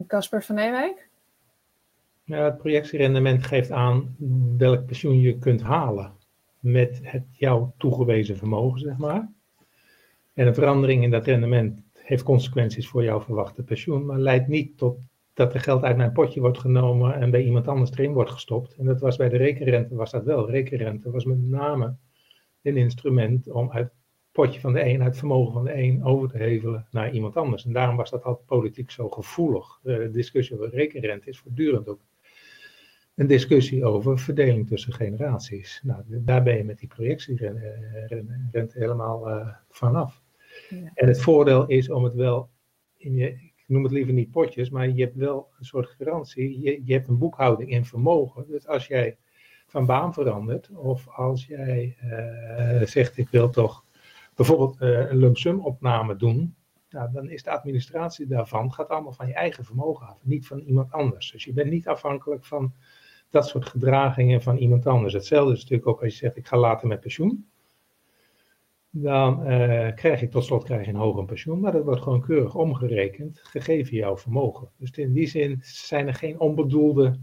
Casper 0.06 0.42
van 0.42 0.58
Ewijk? 0.58 1.09
Ja, 2.30 2.44
het 2.44 2.58
projectierendement 2.58 3.44
geeft 3.44 3.70
aan 3.70 4.16
welk 4.56 4.86
pensioen 4.86 5.20
je 5.20 5.38
kunt 5.38 5.62
halen 5.62 6.12
met 6.60 7.00
het 7.02 7.24
jouw 7.30 7.74
toegewezen 7.78 8.36
vermogen, 8.36 8.80
zeg 8.80 8.98
maar. 8.98 9.32
En 10.34 10.46
een 10.46 10.54
verandering 10.54 11.02
in 11.02 11.10
dat 11.10 11.26
rendement 11.26 11.82
heeft 11.92 12.22
consequenties 12.22 12.88
voor 12.88 13.04
jouw 13.04 13.20
verwachte 13.20 13.62
pensioen, 13.62 14.06
maar 14.06 14.18
leidt 14.18 14.48
niet 14.48 14.78
tot 14.78 14.98
dat 15.34 15.54
er 15.54 15.60
geld 15.60 15.82
uit 15.82 15.96
mijn 15.96 16.12
potje 16.12 16.40
wordt 16.40 16.58
genomen 16.58 17.14
en 17.14 17.30
bij 17.30 17.42
iemand 17.42 17.68
anders 17.68 17.90
erin 17.90 18.12
wordt 18.12 18.30
gestopt. 18.30 18.74
En 18.78 18.84
dat 18.84 19.00
was 19.00 19.16
bij 19.16 19.28
de 19.28 19.36
rekenrente 19.36 19.94
was 19.94 20.10
dat 20.10 20.24
wel. 20.24 20.50
Rekenrente 20.50 21.10
was 21.10 21.24
met 21.24 21.48
name 21.48 21.94
een 22.62 22.76
instrument 22.76 23.50
om 23.50 23.70
uit 23.70 23.84
het 23.84 23.94
potje 24.32 24.60
van 24.60 24.72
de 24.72 24.84
een, 24.84 24.98
uit 24.98 25.08
het 25.08 25.18
vermogen 25.18 25.52
van 25.52 25.64
de 25.64 25.74
een, 25.74 26.04
over 26.04 26.28
te 26.28 26.38
hevelen 26.38 26.86
naar 26.90 27.12
iemand 27.12 27.36
anders. 27.36 27.64
En 27.64 27.72
daarom 27.72 27.96
was 27.96 28.10
dat 28.10 28.24
altijd 28.24 28.46
politiek 28.46 28.90
zo 28.90 29.08
gevoelig. 29.08 29.80
De 29.82 30.10
discussie 30.12 30.56
over 30.56 30.70
rekenrente 30.70 31.28
is 31.28 31.38
voortdurend 31.38 31.88
ook 31.88 32.00
een 33.20 33.26
discussie 33.26 33.84
over 33.84 34.18
verdeling 34.18 34.66
tussen 34.66 34.92
generaties. 34.92 35.80
Nou, 35.82 36.02
daar 36.06 36.42
ben 36.42 36.56
je 36.56 36.64
met 36.64 36.78
die 36.78 36.88
projectierente 36.88 38.68
helemaal 38.72 39.28
uh, 39.30 39.48
vanaf. 39.68 40.22
Ja. 40.68 40.90
En 40.94 41.08
het 41.08 41.20
voordeel 41.20 41.66
is 41.66 41.90
om 41.90 42.04
het 42.04 42.14
wel 42.14 42.50
in 42.96 43.14
je 43.14 43.50
noem 43.66 43.82
het 43.82 43.92
liever 43.92 44.12
niet 44.12 44.30
potjes, 44.30 44.70
maar 44.70 44.88
je 44.88 45.02
hebt 45.02 45.16
wel 45.16 45.48
een 45.58 45.64
soort 45.64 45.88
garantie. 45.88 46.60
Je, 46.60 46.82
je 46.84 46.92
hebt 46.92 47.08
een 47.08 47.18
boekhouding 47.18 47.70
in 47.70 47.84
vermogen. 47.84 48.44
Dus 48.48 48.66
als 48.66 48.86
jij 48.86 49.16
van 49.66 49.86
baan 49.86 50.14
verandert, 50.14 50.70
of 50.70 51.08
als 51.08 51.46
jij 51.46 51.96
uh, 52.04 52.82
zegt: 52.86 53.18
Ik 53.18 53.28
wil 53.28 53.50
toch 53.50 53.84
bijvoorbeeld 54.34 54.80
uh, 54.80 55.10
een 55.10 55.16
lump 55.16 55.36
sum 55.36 55.60
opname 55.60 56.16
doen. 56.16 56.54
Nou, 56.90 57.12
dan 57.12 57.30
is 57.30 57.42
de 57.42 57.50
administratie 57.50 58.26
daarvan 58.26 58.72
gaat 58.72 58.88
allemaal 58.88 59.12
van 59.12 59.26
je 59.26 59.34
eigen 59.34 59.64
vermogen 59.64 60.06
af, 60.06 60.18
niet 60.22 60.46
van 60.46 60.58
iemand 60.58 60.92
anders. 60.92 61.30
Dus 61.30 61.44
je 61.44 61.52
bent 61.52 61.70
niet 61.70 61.88
afhankelijk 61.88 62.44
van 62.44 62.74
dat 63.30 63.48
soort 63.48 63.66
gedragingen 63.66 64.42
van 64.42 64.56
iemand 64.56 64.86
anders. 64.86 65.12
Hetzelfde 65.12 65.52
is 65.52 65.60
natuurlijk 65.60 65.88
ook 65.88 66.02
als 66.02 66.12
je 66.12 66.18
zegt: 66.18 66.36
Ik 66.36 66.46
ga 66.46 66.56
later 66.56 66.88
met 66.88 67.00
pensioen 67.00 67.50
dan 68.90 69.52
uh, 69.52 69.94
krijg 69.94 70.20
je 70.20 70.28
tot 70.28 70.44
slot 70.44 70.64
krijg 70.64 70.84
je 70.84 70.92
een 70.92 70.98
hoger 70.98 71.24
pensioen, 71.24 71.60
maar 71.60 71.72
dat 71.72 71.84
wordt 71.84 72.02
gewoon 72.02 72.20
keurig 72.20 72.54
omgerekend, 72.54 73.40
gegeven 73.42 73.96
jouw 73.96 74.16
vermogen. 74.16 74.68
Dus 74.76 74.90
in 74.90 75.12
die 75.12 75.26
zin 75.26 75.58
zijn 75.62 76.06
er 76.06 76.14
geen 76.14 76.40
onbedoelde 76.40 77.18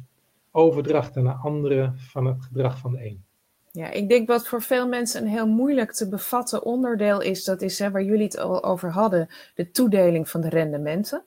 overdrachten 0.51 1.23
naar 1.23 1.39
anderen 1.43 1.99
van 1.99 2.25
het 2.25 2.43
gedrag 2.43 2.77
van 2.77 2.91
de 2.91 3.05
een. 3.05 3.25
Ja, 3.71 3.91
ik 3.91 4.09
denk 4.09 4.27
wat 4.27 4.47
voor 4.47 4.61
veel 4.61 4.87
mensen 4.87 5.21
een 5.21 5.27
heel 5.27 5.47
moeilijk 5.47 5.91
te 5.91 6.09
bevatten 6.09 6.63
onderdeel 6.63 7.21
is, 7.21 7.43
dat 7.43 7.61
is 7.61 7.79
hè, 7.79 7.91
waar 7.91 8.03
jullie 8.03 8.23
het 8.23 8.37
al 8.37 8.63
over 8.63 8.91
hadden, 8.91 9.29
de 9.55 9.71
toedeling 9.71 10.29
van 10.29 10.41
de 10.41 10.49
rendementen. 10.49 11.23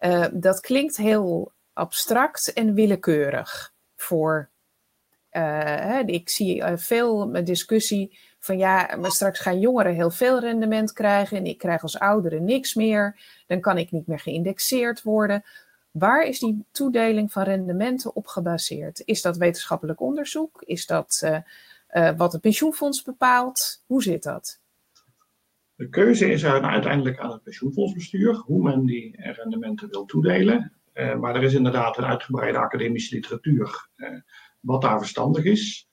Uh, 0.00 0.26
dat 0.32 0.60
klinkt 0.60 0.96
heel 0.96 1.52
abstract 1.72 2.52
en 2.52 2.74
willekeurig 2.74 3.72
voor. 4.02 4.48
Hè, 5.30 5.98
ik 5.98 6.28
zie 6.28 6.62
veel 6.76 7.44
discussie 7.44 8.18
van 8.38 8.58
ja, 8.58 8.96
maar 9.00 9.10
straks 9.10 9.40
gaan 9.40 9.60
jongeren 9.60 9.94
heel 9.94 10.10
veel 10.10 10.40
rendement 10.40 10.92
krijgen 10.92 11.36
en 11.36 11.46
ik 11.46 11.58
krijg 11.58 11.82
als 11.82 11.98
ouderen 11.98 12.44
niks 12.44 12.74
meer. 12.74 13.20
Dan 13.46 13.60
kan 13.60 13.78
ik 13.78 13.90
niet 13.90 14.06
meer 14.06 14.18
geïndexeerd 14.18 15.02
worden. 15.02 15.44
Waar 15.90 16.26
is 16.26 16.38
die 16.38 16.64
toedeling 16.70 17.32
van 17.32 17.42
rendementen 17.42 18.16
op 18.16 18.26
gebaseerd? 18.26 19.02
Is 19.04 19.22
dat 19.22 19.36
wetenschappelijk 19.36 20.00
onderzoek? 20.00 20.62
Is 20.62 20.86
dat 20.86 21.22
uh, 21.90 22.10
wat 22.16 22.32
het 22.32 22.40
pensioenfonds 22.40 23.02
bepaalt? 23.02 23.82
Hoe 23.86 24.02
zit 24.02 24.22
dat? 24.22 24.60
De 25.74 25.88
keuze 25.88 26.30
is 26.30 26.44
uiteindelijk 26.44 27.18
aan 27.18 27.32
het 27.32 27.42
pensioenfondsbestuur 27.42 28.34
hoe 28.34 28.62
men 28.62 28.86
die 28.86 29.14
rendementen 29.18 29.88
wil 29.88 30.04
toedelen. 30.04 30.72
Uh, 30.98 31.14
maar 31.14 31.34
er 31.34 31.42
is 31.42 31.54
inderdaad 31.54 31.96
een 31.98 32.04
uitgebreide 32.04 32.58
academische 32.58 33.14
literatuur 33.14 33.88
wat 34.60 34.82
daar 34.82 34.98
verstandig 34.98 35.44
is. 35.44 35.88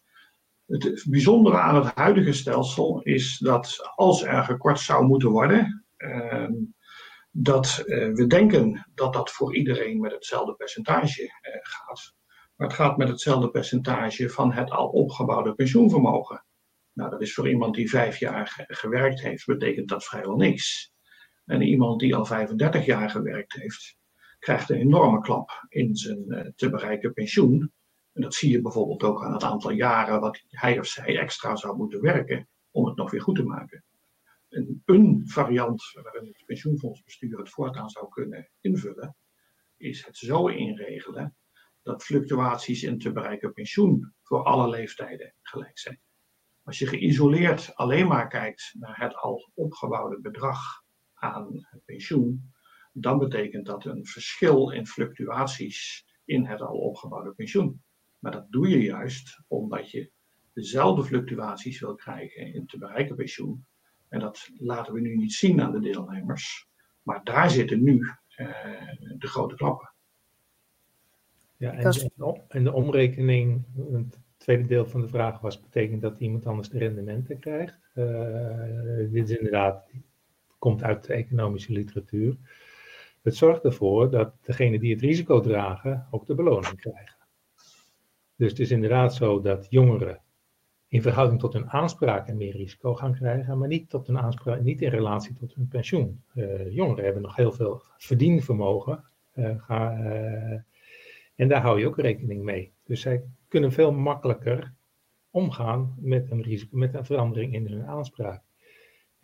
Het 0.66 1.06
bijzondere 1.10 1.58
aan 1.58 1.76
het 1.76 1.96
huidige 1.96 2.34
stelsel 2.34 3.02
is 3.02 3.38
dat 3.38 3.92
als 3.96 4.24
er 4.24 4.44
gekort 4.44 4.80
zou 4.80 5.06
moeten 5.06 5.30
worden, 5.30 5.86
uh, 5.98 6.50
dat 7.32 7.84
uh, 7.86 8.14
we 8.14 8.28
denken 8.28 8.92
dat 8.94 9.14
dat 9.14 9.32
voor 9.32 9.56
iedereen 9.56 10.00
met 10.00 10.12
hetzelfde 10.12 10.54
percentage 10.54 11.30
gaat. 11.62 12.14
Maar 12.56 12.68
het 12.68 12.76
gaat 12.76 12.98
met 12.98 13.08
hetzelfde 13.08 13.50
percentage 13.50 14.30
van 14.30 14.54
het 14.54 14.72
al 14.72 14.88
opgebouwde 14.88 15.54
pensioenvermogen. 15.54 16.46
Nou, 16.94 17.10
dat 17.10 17.22
is 17.22 17.34
voor 17.34 17.50
iemand 17.50 17.76
die 17.76 17.90
vijf 17.90 18.20
jaar 18.20 18.66
gewerkt 18.68 19.22
heeft, 19.22 19.46
betekent 19.46 19.90
dat 19.90 20.06
vrijwel 20.06 20.36
niks. 20.36 20.94
En 21.46 21.62
iemand 21.62 22.00
die 22.00 22.16
al 22.16 22.26
35 22.26 22.86
jaar 22.86 23.10
gewerkt 23.10 23.54
heeft, 23.54 23.98
krijgt 24.46 24.70
een 24.70 24.78
enorme 24.78 25.22
klap 25.22 25.66
in 25.70 25.96
zijn 25.96 26.54
te 26.56 26.70
bereiken 26.70 27.14
pensioen. 27.14 27.74
En 28.14 28.22
dat 28.22 28.34
zie 28.34 28.52
je 28.52 28.62
bijvoorbeeld 28.62 29.04
ook 29.04 29.24
aan 29.24 29.34
het 29.34 29.44
aantal 29.44 29.72
jaren 29.72 30.20
wat 30.20 30.44
hij 30.48 30.80
of 30.80 30.86
zij 30.86 31.20
extra 31.20 31.56
zou 31.56 31.78
moeten 31.78 32.02
werken 32.02 32.50
om 32.72 32.86
het 32.86 32.96
nog 32.96 33.12
weer 33.12 33.22
goed 33.22 33.36
te 33.36 33.44
maken. 33.44 33.84
En 34.50 34.82
een 34.86 35.22
variant 35.26 35.92
waarin 35.94 36.26
het 36.26 36.44
pensioenfondsbestuur 36.46 37.38
het 37.38 37.50
voortaan 37.50 37.90
zou 37.90 38.10
kunnen 38.10 38.50
invullen, 38.62 39.16
is 39.78 40.06
het 40.06 40.18
zo 40.18 40.48
inregelen 40.48 41.36
dat 41.84 42.04
fluctuaties 42.04 42.84
in 42.84 43.00
te 43.00 43.12
bereiken 43.12 43.54
pensioen 43.54 44.14
voor 44.22 44.44
alle 44.44 44.70
leeftijden 44.70 45.34
gelijk 45.42 45.80
zijn. 45.80 46.00
Als 46.64 46.80
je 46.80 46.88
geïsoleerd 46.88 47.76
alleen 47.76 48.08
maar 48.08 48.28
kijkt 48.28 48.76
naar 48.80 49.00
het 49.00 49.16
al 49.16 49.52
opgebouwde 49.54 50.20
bedrag 50.22 50.60
aan 51.14 51.48
het 51.52 51.86
pensioen, 51.86 52.54
dan 52.98 53.18
betekent 53.18 53.66
dat 53.66 53.86
een 53.86 54.06
verschil 54.06 54.72
in 54.72 54.88
fluctuaties 54.88 56.06
in 56.26 56.46
het 56.46 56.62
al 56.62 56.78
opgebouwde 56.78 57.32
pensioen. 57.32 57.82
Maar 58.20 58.32
dat 58.32 58.52
doe 58.52 58.70
je 58.70 58.82
juist 58.82 59.42
omdat 59.48 59.92
je 59.92 60.12
dezelfde 60.54 61.04
fluctuaties 61.04 61.80
wil 61.80 61.96
krijgen 61.96 62.54
in 62.54 62.66
te 62.66 62.78
bereiken 62.78 63.16
pensioen. 63.16 63.66
En 64.10 64.20
dat 64.20 64.50
laten 64.58 64.94
we 64.94 65.02
nu 65.02 65.18
niet 65.18 65.34
zien 65.34 65.62
aan 65.62 65.72
de 65.72 65.80
deelnemers. 65.80 66.68
Maar 67.02 67.24
daar 67.24 67.50
zitten 67.50 67.84
nu 67.84 67.94
uh, 68.38 68.48
de 69.18 69.28
grote 69.28 69.56
klappen. 69.56 69.94
Ja, 71.58 71.72
en, 71.72 72.46
en 72.48 72.64
de 72.64 72.74
omrekening, 72.74 73.66
het 73.92 74.20
tweede 74.38 74.66
deel 74.66 74.86
van 74.86 75.02
de 75.02 75.08
vraag 75.08 75.40
was, 75.40 75.60
betekent 75.60 76.02
dat 76.02 76.20
iemand 76.20 76.46
anders 76.46 76.70
de 76.70 76.78
rendementen 76.78 77.40
krijgt? 77.40 77.90
Uh, 77.96 79.12
dit 79.12 79.30
is 79.30 79.38
inderdaad, 79.38 79.90
komt 80.58 80.84
uit 80.84 81.04
de 81.04 81.14
economische 81.14 81.72
literatuur. 81.72 82.38
Het 83.26 83.36
zorgt 83.36 83.64
ervoor 83.64 84.10
dat 84.10 84.34
degenen 84.42 84.80
die 84.80 84.94
het 84.94 85.02
risico 85.02 85.40
dragen 85.40 86.08
ook 86.12 86.26
de 86.26 86.36
beloning 86.36 86.76
krijgen. 86.76 87.18
Dus 88.36 88.50
het 88.50 88.60
is 88.60 88.72
inderdaad 88.72 89.14
zo 89.14 89.42
dat 89.42 89.68
jongeren 89.70 90.22
in 90.88 91.02
verhouding 91.02 91.40
tot 91.40 91.54
hun 91.54 91.70
aanspraken 91.70 92.38
meer 92.38 92.56
risico 92.56 92.96
gaan 92.96 93.14
krijgen, 93.14 93.58
maar 93.58 93.68
niet, 93.68 93.90
tot 93.90 94.08
hun 94.08 94.20
aanspraak, 94.20 94.62
niet 94.62 94.82
in 94.82 94.90
relatie 94.90 95.34
tot 95.34 95.56
hun 95.56 95.68
pensioen. 95.68 96.24
Uh, 96.36 96.72
jongeren 96.72 97.04
hebben 97.04 97.22
nog 97.22 97.36
heel 97.36 97.52
veel 97.52 97.82
verdienvermogen. 97.98 99.04
Uh, 99.36 99.64
ga, 99.64 99.98
uh, 100.00 100.60
en 101.36 101.48
daar 101.48 101.62
hou 101.62 101.80
je 101.80 101.88
ook 101.88 102.00
rekening 102.00 102.44
mee. 102.44 102.74
Dus 102.84 103.02
zij 103.02 103.24
kunnen 103.48 103.72
veel 103.72 103.92
makkelijker 103.92 104.74
omgaan 105.30 105.96
met 105.98 106.32
een 106.32 106.42
risico, 106.42 106.78
met 106.78 106.94
een 106.94 107.06
verandering 107.06 107.54
in 107.54 107.68
hun 107.68 107.86
aanspraak. 107.86 108.44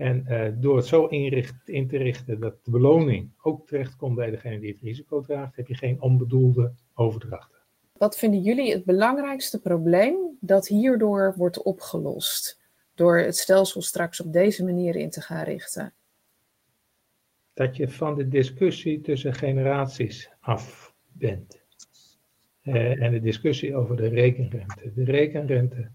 En 0.02 0.58
door 0.60 0.78
het 0.78 0.86
zo 0.86 1.06
inricht, 1.06 1.70
in 1.70 1.88
te 1.88 1.98
richten 1.98 2.40
dat 2.40 2.66
de 2.66 2.72
beloning 2.72 3.30
ook 3.42 3.68
terechtkomt 3.68 4.16
bij 4.16 4.30
degene 4.30 4.60
die 4.60 4.72
het 4.72 4.82
risico 4.82 5.22
draagt, 5.22 5.56
heb 5.56 5.68
je 5.68 5.76
geen 5.76 6.02
onbedoelde 6.02 6.74
overdrachten. 6.94 7.58
Wat 7.98 8.18
vinden 8.18 8.42
jullie 8.42 8.72
het 8.72 8.86
belangrijkste 8.86 9.62
probleem 9.62 10.38
dat 10.40 10.68
hierdoor 10.68 11.34
wordt 11.38 11.64
opgelost? 11.64 12.60
Door 12.96 13.18
het 13.18 13.38
stelsel 13.38 13.82
straks 13.82 14.22
op 14.22 14.34
deze 14.34 14.64
manier 14.64 14.96
in 14.96 15.10
te 15.10 15.22
gaan 15.22 15.44
richten? 15.44 15.94
Dat 17.54 17.76
je 17.76 17.90
van 17.90 18.16
de 18.16 18.28
discussie 18.28 19.02
tussen 19.02 19.34
generaties 19.34 20.30
af 20.40 20.94
bent. 21.12 21.62
Uh, 22.64 23.02
en 23.02 23.12
de 23.12 23.22
discussie 23.22 23.76
over 23.76 23.96
de 23.96 24.08
rekenrente. 24.08 24.92
De 24.96 25.04
rekenrente 25.04 25.92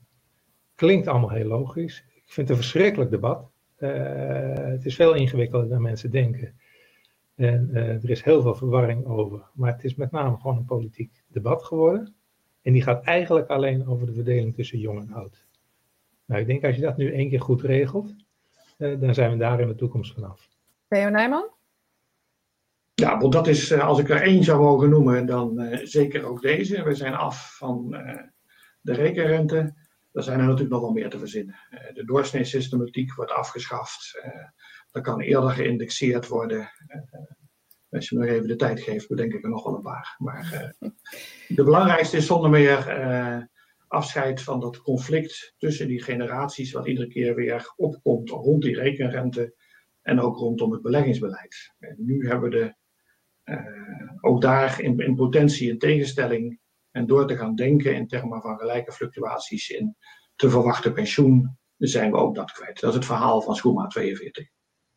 klinkt 0.74 1.06
allemaal 1.06 1.30
heel 1.30 1.46
logisch. 1.46 2.04
Ik 2.14 2.32
vind 2.32 2.48
het 2.48 2.56
een 2.56 2.62
verschrikkelijk 2.62 3.10
debat. 3.10 3.54
Uh, 3.78 4.54
het 4.54 4.84
is 4.84 4.94
veel 4.94 5.14
ingewikkelder 5.14 5.68
dan 5.68 5.82
mensen 5.82 6.10
denken. 6.10 6.54
En 7.34 7.68
uh, 7.72 8.04
er 8.04 8.10
is 8.10 8.22
heel 8.22 8.42
veel 8.42 8.54
verwarring 8.54 9.06
over. 9.06 9.42
Maar 9.54 9.72
het 9.72 9.84
is 9.84 9.94
met 9.94 10.10
name 10.10 10.36
gewoon 10.36 10.56
een 10.56 10.64
politiek 10.64 11.22
debat 11.28 11.64
geworden. 11.64 12.14
En 12.62 12.72
die 12.72 12.82
gaat 12.82 13.04
eigenlijk 13.04 13.48
alleen 13.48 13.86
over 13.86 14.06
de 14.06 14.12
verdeling 14.12 14.54
tussen 14.54 14.78
jong 14.78 15.00
en 15.00 15.12
oud. 15.12 15.46
Nou, 16.24 16.40
ik 16.40 16.46
denk 16.46 16.64
als 16.64 16.76
je 16.76 16.82
dat 16.82 16.96
nu 16.96 17.12
één 17.12 17.28
keer 17.28 17.40
goed 17.40 17.62
regelt, 17.62 18.14
uh, 18.78 19.00
dan 19.00 19.14
zijn 19.14 19.30
we 19.30 19.36
daar 19.36 19.60
in 19.60 19.68
de 19.68 19.74
toekomst 19.74 20.14
vanaf. 20.14 20.48
Theo 20.88 21.08
Nijman? 21.08 21.50
Ja, 22.94 23.18
want 23.18 23.32
dat 23.32 23.46
is, 23.46 23.72
als 23.72 23.98
ik 23.98 24.10
er 24.10 24.22
één 24.22 24.44
zou 24.44 24.60
mogen 24.60 24.90
noemen, 24.90 25.26
dan 25.26 25.60
uh, 25.60 25.78
zeker 25.82 26.24
ook 26.24 26.42
deze. 26.42 26.82
We 26.82 26.94
zijn 26.94 27.14
af 27.14 27.56
van 27.56 27.90
de 28.80 28.92
rekenrente. 28.92 29.74
Er 30.16 30.22
zijn 30.22 30.38
er 30.38 30.44
natuurlijk 30.44 30.72
nog 30.72 30.80
wel 30.80 30.92
meer 30.92 31.10
te 31.10 31.18
verzinnen. 31.18 31.54
de 31.94 32.04
doorsneesystematiek 32.04 33.14
wordt 33.14 33.32
afgeschaft. 33.32 34.20
Dat 34.90 35.02
kan 35.02 35.20
eerder 35.20 35.50
geïndexeerd 35.50 36.28
worden. 36.28 36.70
Eh, 36.86 37.00
als 37.90 38.08
je 38.08 38.18
me 38.18 38.24
nog 38.24 38.34
even 38.34 38.48
de 38.48 38.56
tijd 38.56 38.80
geeft, 38.80 39.08
bedenk 39.08 39.32
ik 39.32 39.42
er 39.42 39.50
nog 39.50 39.64
wel 39.64 39.74
een 39.74 39.82
paar. 39.82 40.14
Maar 40.18 40.74
de 41.48 41.64
belangrijkste 41.64 42.16
is 42.16 42.26
zonder 42.26 42.50
meer 42.50 42.78
afscheid 43.88 44.42
van 44.42 44.60
dat 44.60 44.82
conflict 44.82 45.54
tussen 45.58 45.88
die 45.88 46.02
generaties, 46.02 46.72
wat 46.72 46.86
iedere 46.86 47.08
keer 47.08 47.34
weer 47.34 47.72
opkomt 47.76 48.30
rond 48.30 48.62
die 48.62 48.74
rekenrente 48.74 49.54
en 50.02 50.20
ook 50.20 50.36
rondom 50.36 50.72
het 50.72 50.82
beleggingsbeleid. 50.82 51.74
En 51.78 51.96
nu 51.98 52.28
hebben 52.28 52.50
we 52.50 52.56
de, 52.56 52.74
uh, 53.52 54.12
ook 54.20 54.42
daar 54.42 54.80
in, 54.80 54.98
in, 54.98 55.14
potentie 55.14 55.70
een 55.70 55.78
tegenstelling 55.78 56.60
en 56.96 57.06
door 57.06 57.26
te 57.26 57.36
gaan 57.36 57.54
denken 57.54 57.94
in 57.94 58.06
termen 58.06 58.40
van 58.40 58.58
gelijke 58.58 58.92
fluctuaties 58.92 59.68
in 59.68 59.96
te 60.36 60.50
verwachten 60.50 60.92
pensioen, 60.92 61.58
zijn 61.76 62.10
we 62.10 62.16
ook 62.16 62.34
dat 62.34 62.52
kwijt. 62.52 62.80
Dat 62.80 62.90
is 62.90 62.96
het 62.96 63.04
verhaal 63.04 63.42
van 63.42 63.54
Schoema 63.54 63.86
42. 63.86 64.48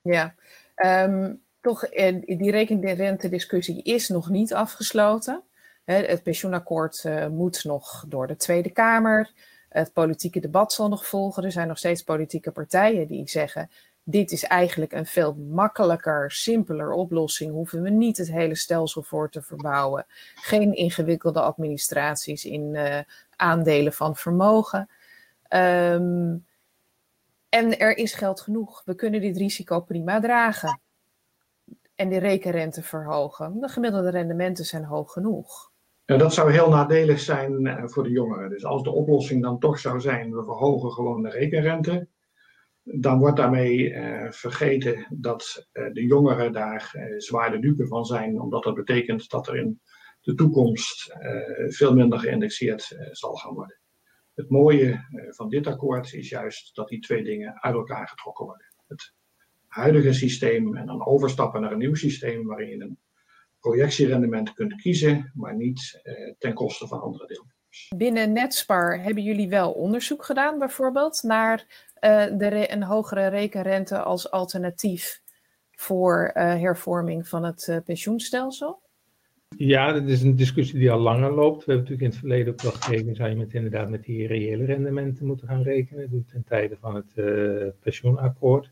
Ja, 0.02 0.36
um, 0.76 1.42
toch, 1.62 1.84
eh, 1.84 2.16
die 2.22 2.52
rekenrente-discussie 2.52 3.84
is 3.84 4.08
nog 4.08 4.30
niet 4.30 4.54
afgesloten. 4.54 5.44
Het 5.84 6.24
pensioenakkoord 6.24 7.04
uh, 7.04 7.28
moet 7.28 7.64
nog 7.64 8.06
door 8.08 8.28
de 8.28 8.36
Tweede 8.36 8.70
Kamer. 8.70 9.32
Het 9.70 9.94
politieke 9.94 10.40
debat 10.40 10.74
zal 10.74 10.90
nog 10.90 11.06
volgen. 11.06 11.44
Er 11.44 11.52
zijn 11.52 11.68
nog 11.68 11.78
steeds 11.78 12.04
politieke 12.04 12.52
partijen 12.52 13.08
die 13.08 13.30
zeggen: 13.30 13.70
dit 14.10 14.32
is 14.32 14.44
eigenlijk 14.44 14.92
een 14.92 15.06
veel 15.06 15.36
makkelijker, 15.36 16.32
simpeler 16.32 16.92
oplossing. 16.92 17.52
Hoeven 17.52 17.82
we 17.82 17.90
niet 17.90 18.18
het 18.18 18.32
hele 18.32 18.56
stelsel 18.56 19.04
voor 19.04 19.30
te 19.30 19.42
verbouwen. 19.42 20.06
Geen 20.36 20.76
ingewikkelde 20.76 21.42
administraties 21.42 22.46
in 22.46 22.74
uh, 22.74 23.00
aandelen 23.36 23.94
van 23.94 24.16
vermogen. 24.16 24.90
Um, 25.54 26.46
en 27.50 27.80
er 27.80 27.98
is 27.98 28.14
geld 28.14 28.42
genoeg. 28.42 28.82
We 28.86 28.96
kunnen 28.96 29.22
dit 29.22 29.38
risico 29.38 29.80
prima 29.80 30.20
dragen. 30.20 30.80
En 31.96 32.10
de 32.10 32.18
rekenrente 32.18 32.84
verhogen. 32.84 33.60
De 33.60 33.68
gemiddelde 33.68 34.10
rendementen 34.10 34.66
zijn 34.66 34.84
hoog 34.84 35.12
genoeg. 35.12 35.72
Ja, 36.06 36.18
dat 36.18 36.34
zou 36.34 36.52
heel 36.52 36.70
nadelig 36.70 37.20
zijn 37.20 37.68
eh, 37.68 37.84
voor 37.86 38.04
de 38.04 38.10
jongeren. 38.10 38.50
Dus 38.50 38.66
als 38.66 38.84
de 38.84 38.92
oplossing 38.92 39.42
dan 39.42 39.60
toch 39.60 39.80
zou 39.80 40.02
zijn, 40.02 40.36
we 40.36 40.44
verhogen 40.44 40.92
gewoon 40.92 41.22
de 41.22 41.30
rekenrente, 41.30 42.08
dan 42.96 43.20
wordt 43.20 43.38
daarmee 43.38 43.90
uh, 43.90 44.32
vergeten 44.32 45.08
dat 45.10 45.68
uh, 45.74 45.94
de 45.94 46.06
jongeren 46.06 46.52
daar 46.54 46.92
uh, 46.96 47.04
zwaar 47.18 47.52
de 47.52 47.60
dupe 47.60 47.88
van 47.88 48.06
zijn, 48.06 48.42
omdat 48.42 48.64
dat 48.64 48.76
betekent 48.76 49.30
dat 49.30 49.48
er 49.48 49.58
in 49.58 49.82
de 50.22 50.34
toekomst 50.34 51.18
veel 51.68 51.94
minder 51.94 52.20
geïndexeerd 52.20 52.98
zal 53.12 53.36
gaan 53.36 53.54
worden. 53.54 53.80
Het 54.40 54.50
mooie 54.50 54.92
eh, 54.92 55.00
van 55.30 55.50
dit 55.50 55.68
akkoord 55.68 56.14
is 56.14 56.30
juist 56.30 56.76
dat 56.76 56.88
die 56.88 57.00
twee 57.00 57.24
dingen 57.24 57.62
uit 57.62 57.76
elkaar 57.76 58.08
getrokken 58.08 58.46
worden. 58.46 58.74
Het 58.88 59.14
huidige 59.68 60.14
systeem 60.14 60.78
en 60.78 60.86
dan 60.86 61.06
overstappen 61.06 61.62
naar 61.62 61.72
een 61.72 61.78
nieuw 61.78 61.96
systeem 61.96 62.46
waarin 62.46 62.70
je 62.70 62.84
een 62.84 63.00
projectierendement 63.60 64.54
kunt 64.54 64.76
kiezen, 64.76 65.32
maar 65.36 65.56
niet 65.56 66.00
eh, 66.04 66.34
ten 66.38 66.54
koste 66.54 66.88
van 66.88 67.02
andere 67.02 67.28
deelnemers. 67.28 67.92
Binnen 67.96 68.34
Netspar 68.34 69.02
hebben 69.02 69.24
jullie 69.24 69.50
wel 69.50 69.72
onderzoek 69.72 70.26
gedaan, 70.26 70.60
bijvoorbeeld, 70.60 71.24
naar 71.24 71.89
de 72.38 72.72
een 72.72 72.84
hogere 72.84 73.28
rekenrente 73.28 74.00
als 74.00 74.32
alternatief 74.32 75.22
voor 75.72 76.32
uh, 76.34 76.44
hervorming 76.44 77.28
van 77.28 77.44
het 77.44 77.68
uh, 77.70 77.78
pensioenstelsel? 77.86 78.82
Ja, 79.58 79.94
dat 79.94 80.04
is 80.04 80.22
een 80.22 80.36
discussie 80.36 80.80
die 80.80 80.92
al 80.92 81.00
langer 81.00 81.32
loopt. 81.32 81.66
We 81.66 81.72
hebben 81.72 81.90
natuurlijk 81.90 82.02
in 82.02 82.10
het 82.10 82.20
verleden 82.20 82.54
ook 82.54 82.62
wel 82.62 82.72
gekeken, 82.72 83.16
zou 83.16 83.30
je 83.30 83.36
met, 83.36 83.54
inderdaad 83.54 83.90
met 83.90 84.04
die 84.04 84.28
reële 84.28 84.66
rendementen 84.66 85.26
moeten 85.26 85.48
gaan 85.48 85.64
rekenen, 85.64 86.26
ten 86.32 86.44
tijde 86.44 86.78
van 86.80 86.96
het 86.96 87.14
pensioenakkoord. 87.80 88.72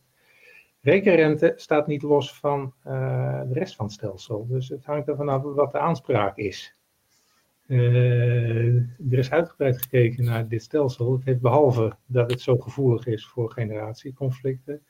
Rekenrente 0.82 1.54
staat 1.56 1.88
niet 1.88 2.02
los 2.02 2.40
van 2.40 2.74
uh, 2.88 3.42
de 3.42 3.54
rest 3.54 3.76
van 3.76 3.86
het 3.86 3.94
stelsel, 3.94 4.48
dus 4.48 4.70
het 4.70 4.86
hangt 4.86 5.08
ervan 5.08 5.30
af 5.30 5.42
wat 5.42 5.72
de 5.72 5.80
aanspraak 5.80 6.38
is. 6.38 6.77
Uh, 7.68 8.76
er 9.12 9.18
is 9.18 9.32
uitgebreid 9.32 9.82
gekeken 9.82 10.24
naar 10.24 10.48
dit 10.48 10.62
stelsel. 10.64 11.14
Het 11.14 11.26
heeft 11.26 11.42
behalve 11.42 11.96
dat 12.06 12.32
het 12.32 12.42
zo 12.42 12.58
gevoelig 12.58 13.06
is 13.06 13.28
voor 13.28 13.52
generatieconflicten, 13.52 14.82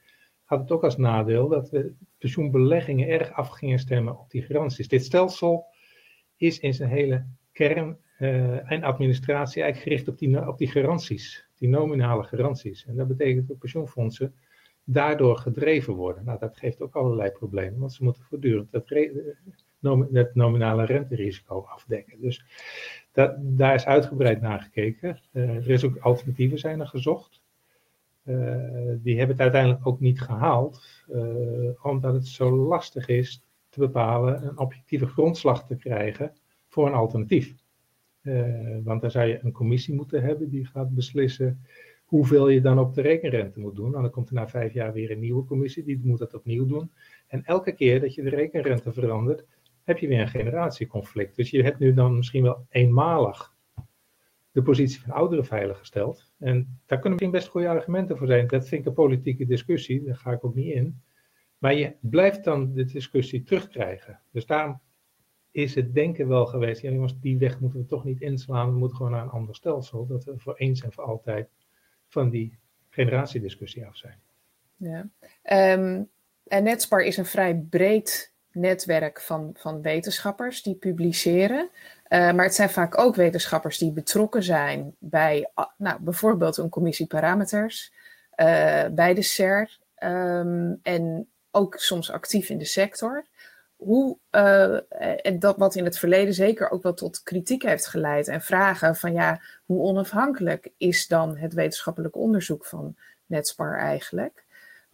had 0.43 0.59
het 0.59 0.71
ook 0.71 0.83
als 0.83 0.97
nadeel 0.97 1.47
dat 1.47 1.69
we 1.69 1.93
pensioenbeleggingen 2.17 3.07
erg 3.07 3.31
af 3.31 3.49
gingen 3.49 3.79
stemmen 3.79 4.19
op 4.19 4.29
die 4.29 4.41
garanties. 4.41 4.87
Dit 4.87 5.03
stelsel 5.03 5.65
is 6.35 6.59
in 6.59 6.73
zijn 6.73 6.89
hele 6.89 7.25
kern 7.51 7.97
uh, 8.19 8.71
en 8.71 8.83
administratie 8.83 9.61
eigenlijk 9.61 9.91
gericht 9.91 10.07
op 10.07 10.17
die, 10.17 10.47
op 10.47 10.57
die 10.57 10.71
garanties, 10.71 11.47
die 11.55 11.69
nominale 11.69 12.23
garanties. 12.23 12.85
En 12.85 12.95
dat 12.95 13.07
betekent 13.07 13.47
dat 13.47 13.57
pensioenfondsen 13.57 14.35
daardoor 14.83 15.37
gedreven 15.37 15.93
worden. 15.93 16.25
Nou, 16.25 16.39
dat 16.39 16.57
geeft 16.57 16.81
ook 16.81 16.95
allerlei 16.95 17.31
problemen, 17.31 17.79
want 17.79 17.93
ze 17.93 18.03
moeten 18.03 18.23
voortdurend 18.23 18.71
dat, 18.71 18.89
dat 19.79 20.35
nominale 20.35 20.85
renterisico 20.85 21.65
afdekken. 21.69 22.21
Dus 22.21 22.45
dat, 23.11 23.35
daar 23.39 23.75
is 23.75 23.85
uitgebreid 23.85 24.41
naar 24.41 24.61
gekeken. 24.61 25.19
Uh, 25.31 25.55
er 25.55 25.69
is 25.69 25.83
ook 25.83 25.97
alternatieven 25.97 26.59
zijn 26.59 26.79
er 26.79 26.87
gezocht. 26.87 27.41
Uh, 28.23 28.93
die 28.97 29.17
hebben 29.17 29.35
het 29.35 29.41
uiteindelijk 29.41 29.87
ook 29.87 29.99
niet 29.99 30.21
gehaald, 30.21 31.05
uh, 31.11 31.85
omdat 31.85 32.13
het 32.13 32.27
zo 32.27 32.51
lastig 32.51 33.07
is 33.07 33.43
te 33.69 33.79
bepalen 33.79 34.43
een 34.43 34.57
objectieve 34.57 35.07
grondslag 35.07 35.67
te 35.67 35.75
krijgen 35.75 36.33
voor 36.67 36.87
een 36.87 36.93
alternatief. 36.93 37.55
Want 38.83 39.01
dan 39.01 39.11
zou 39.11 39.27
je 39.27 39.39
een 39.43 39.51
commissie 39.51 39.95
moeten 39.95 40.23
hebben 40.23 40.49
die 40.49 40.65
gaat 40.65 40.95
beslissen 40.95 41.61
hoeveel 42.07 42.49
je 42.49 42.61
dan 42.61 42.79
op 42.79 42.93
de 42.93 43.01
rekenrente 43.01 43.59
moet 43.59 43.75
doen. 43.75 43.95
En 43.95 44.01
dan 44.01 44.11
komt 44.11 44.29
er 44.29 44.35
na 44.35 44.47
vijf 44.47 44.73
jaar 44.73 44.93
weer 44.93 45.11
een 45.11 45.19
nieuwe 45.19 45.45
commissie, 45.45 45.83
die 45.83 45.99
moet 46.03 46.19
dat 46.19 46.33
opnieuw 46.33 46.65
doen. 46.65 46.91
En 47.27 47.43
elke 47.45 47.71
keer 47.71 47.99
dat 47.99 48.13
je 48.13 48.21
de 48.21 48.29
rekenrente 48.29 48.93
verandert, 48.93 49.45
heb 49.87 49.97
je 49.97 50.07
weer 50.07 50.19
een 50.19 50.27
generatieconflict. 50.27 51.35
Dus 51.35 51.49
je 51.49 51.63
hebt 51.63 51.79
nu 51.79 51.93
dan 51.93 52.15
misschien 52.15 52.43
wel 52.43 52.65
eenmalig 52.69 53.55
de 54.51 54.61
positie 54.61 55.01
van 55.01 55.11
ouderen 55.11 55.45
veiliggesteld. 55.45 56.31
En 56.39 56.79
daar 56.85 56.99
kunnen 56.99 57.11
misschien 57.11 57.31
best 57.31 57.47
goede 57.47 57.67
argumenten 57.67 58.17
voor 58.17 58.27
zijn. 58.27 58.47
Dat 58.47 58.67
vind 58.67 58.81
ik 58.81 58.87
een 58.87 58.93
politieke 58.93 59.45
discussie, 59.45 60.03
daar 60.03 60.15
ga 60.15 60.31
ik 60.31 60.45
ook 60.45 60.55
niet 60.55 60.73
in. 60.73 61.01
Maar 61.57 61.73
je 61.73 61.95
blijft 61.99 62.43
dan 62.43 62.73
de 62.73 62.85
discussie 62.85 63.43
terugkrijgen. 63.43 64.21
Dus 64.31 64.45
daarom 64.45 64.79
is 65.51 65.75
het 65.75 65.93
denken 65.93 66.27
wel 66.27 66.45
geweest, 66.45 66.81
ja 66.81 66.91
jongens, 66.91 67.19
die 67.19 67.37
weg 67.37 67.59
moeten 67.59 67.79
we 67.79 67.85
toch 67.85 68.03
niet 68.03 68.21
inslaan, 68.21 68.71
we 68.71 68.77
moeten 68.77 68.97
gewoon 68.97 69.11
naar 69.11 69.23
een 69.23 69.29
ander 69.29 69.55
stelsel, 69.55 70.05
dat 70.07 70.23
we 70.23 70.33
voor 70.37 70.55
eens 70.55 70.81
en 70.81 70.91
voor 70.91 71.03
altijd 71.03 71.49
van 72.07 72.29
die 72.29 72.57
generatiediscussie 72.89 73.85
af 73.85 73.95
zijn. 73.95 74.19
Ja. 74.75 75.09
Um, 75.73 76.09
en 76.43 76.63
Netspar 76.63 77.01
is 77.01 77.17
een 77.17 77.25
vrij 77.25 77.55
breed 77.69 78.35
netwerk 78.59 79.21
van, 79.21 79.51
van 79.57 79.81
wetenschappers 79.81 80.63
die 80.63 80.75
publiceren. 80.75 81.69
Uh, 82.09 82.31
maar 82.31 82.45
het 82.45 82.55
zijn 82.55 82.69
vaak 82.69 82.97
ook 82.97 83.15
wetenschappers 83.15 83.77
die 83.77 83.91
betrokken 83.91 84.43
zijn 84.43 84.95
bij 84.99 85.51
nou, 85.77 86.01
bijvoorbeeld 86.01 86.57
een 86.57 86.69
commissie 86.69 87.07
parameters, 87.07 87.93
uh, 88.35 88.85
bij 88.91 89.13
de 89.13 89.21
CER 89.21 89.77
um, 90.03 90.79
en 90.83 91.27
ook 91.51 91.75
soms 91.75 92.11
actief 92.11 92.49
in 92.49 92.57
de 92.57 92.65
sector. 92.65 93.25
Hoe, 93.75 94.17
uh, 94.31 94.79
en 95.25 95.39
dat 95.39 95.57
wat 95.57 95.75
in 95.75 95.85
het 95.85 95.97
verleden 95.97 96.33
zeker 96.33 96.69
ook 96.69 96.83
wel 96.83 96.93
tot 96.93 97.23
kritiek 97.23 97.63
heeft 97.63 97.87
geleid 97.87 98.27
en 98.27 98.41
vragen 98.41 98.95
van 98.95 99.13
ja, 99.13 99.41
hoe 99.65 99.81
onafhankelijk 99.81 100.69
is 100.77 101.07
dan 101.07 101.37
het 101.37 101.53
wetenschappelijk 101.53 102.15
onderzoek 102.15 102.65
van 102.65 102.95
Netspar 103.25 103.77
eigenlijk? 103.77 104.45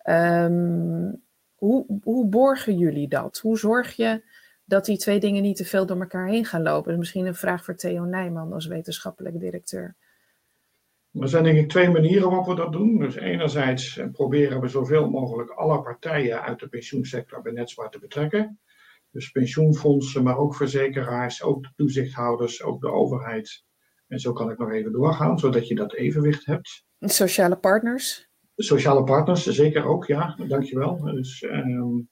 Um, 0.05 1.23
hoe, 1.65 1.99
hoe 2.03 2.27
borgen 2.27 2.77
jullie 2.77 3.07
dat? 3.07 3.37
Hoe 3.37 3.57
zorg 3.57 3.95
je 3.95 4.21
dat 4.65 4.85
die 4.85 4.97
twee 4.97 5.19
dingen 5.19 5.41
niet 5.41 5.55
te 5.55 5.65
veel 5.65 5.85
door 5.85 5.99
elkaar 5.99 6.27
heen 6.27 6.45
gaan 6.45 6.61
lopen? 6.61 6.83
Dat 6.83 6.93
is 6.93 6.97
misschien 6.99 7.25
een 7.25 7.35
vraag 7.35 7.63
voor 7.65 7.75
Theo 7.75 8.03
Nijman 8.03 8.53
als 8.53 8.65
wetenschappelijk 8.65 9.39
directeur. 9.39 9.95
Er 11.11 11.29
zijn 11.29 11.43
denk 11.43 11.57
ik 11.57 11.69
twee 11.69 11.89
manieren 11.89 12.29
waarop 12.29 12.47
we 12.47 12.55
dat 12.55 12.71
doen. 12.71 12.99
Dus 12.99 13.15
enerzijds 13.15 13.97
eh, 13.97 14.11
proberen 14.11 14.61
we 14.61 14.67
zoveel 14.67 15.09
mogelijk 15.09 15.49
alle 15.49 15.81
partijen 15.81 16.41
uit 16.41 16.59
de 16.59 16.67
pensioensector 16.67 17.41
bij 17.41 17.51
Netspar 17.51 17.89
te 17.89 17.99
betrekken. 17.99 18.59
Dus 19.11 19.31
pensioenfondsen, 19.31 20.23
maar 20.23 20.37
ook 20.37 20.55
verzekeraars, 20.55 21.43
ook 21.43 21.63
de 21.63 21.71
toezichthouders, 21.75 22.63
ook 22.63 22.81
de 22.81 22.91
overheid. 22.91 23.63
En 24.07 24.19
zo 24.19 24.33
kan 24.33 24.51
ik 24.51 24.57
nog 24.57 24.71
even 24.71 24.91
doorgaan, 24.91 25.39
zodat 25.39 25.67
je 25.67 25.75
dat 25.75 25.93
evenwicht 25.93 26.45
hebt. 26.45 26.85
Sociale 26.99 27.57
partners? 27.57 28.31
Sociale 28.55 29.03
partners, 29.03 29.45
zeker 29.45 29.85
ook, 29.85 30.05
ja, 30.05 30.35
dankjewel. 30.47 31.01
Dus, 31.03 31.41
um, 31.41 32.09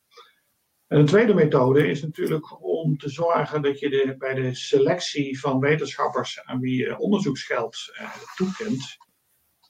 en 0.88 1.00
een 1.00 1.06
tweede 1.06 1.34
methode 1.34 1.88
is 1.88 2.02
natuurlijk 2.02 2.64
om 2.64 2.98
te 2.98 3.10
zorgen 3.10 3.62
dat 3.62 3.80
je 3.80 4.16
bij 4.18 4.34
de 4.34 4.56
selectie 4.56 5.40
van 5.40 5.60
wetenschappers 5.60 6.44
aan 6.44 6.60
wie 6.60 6.76
je 6.76 6.98
onderzoeksgeld 6.98 7.78
uh, 8.02 8.16
toekent, 8.36 8.98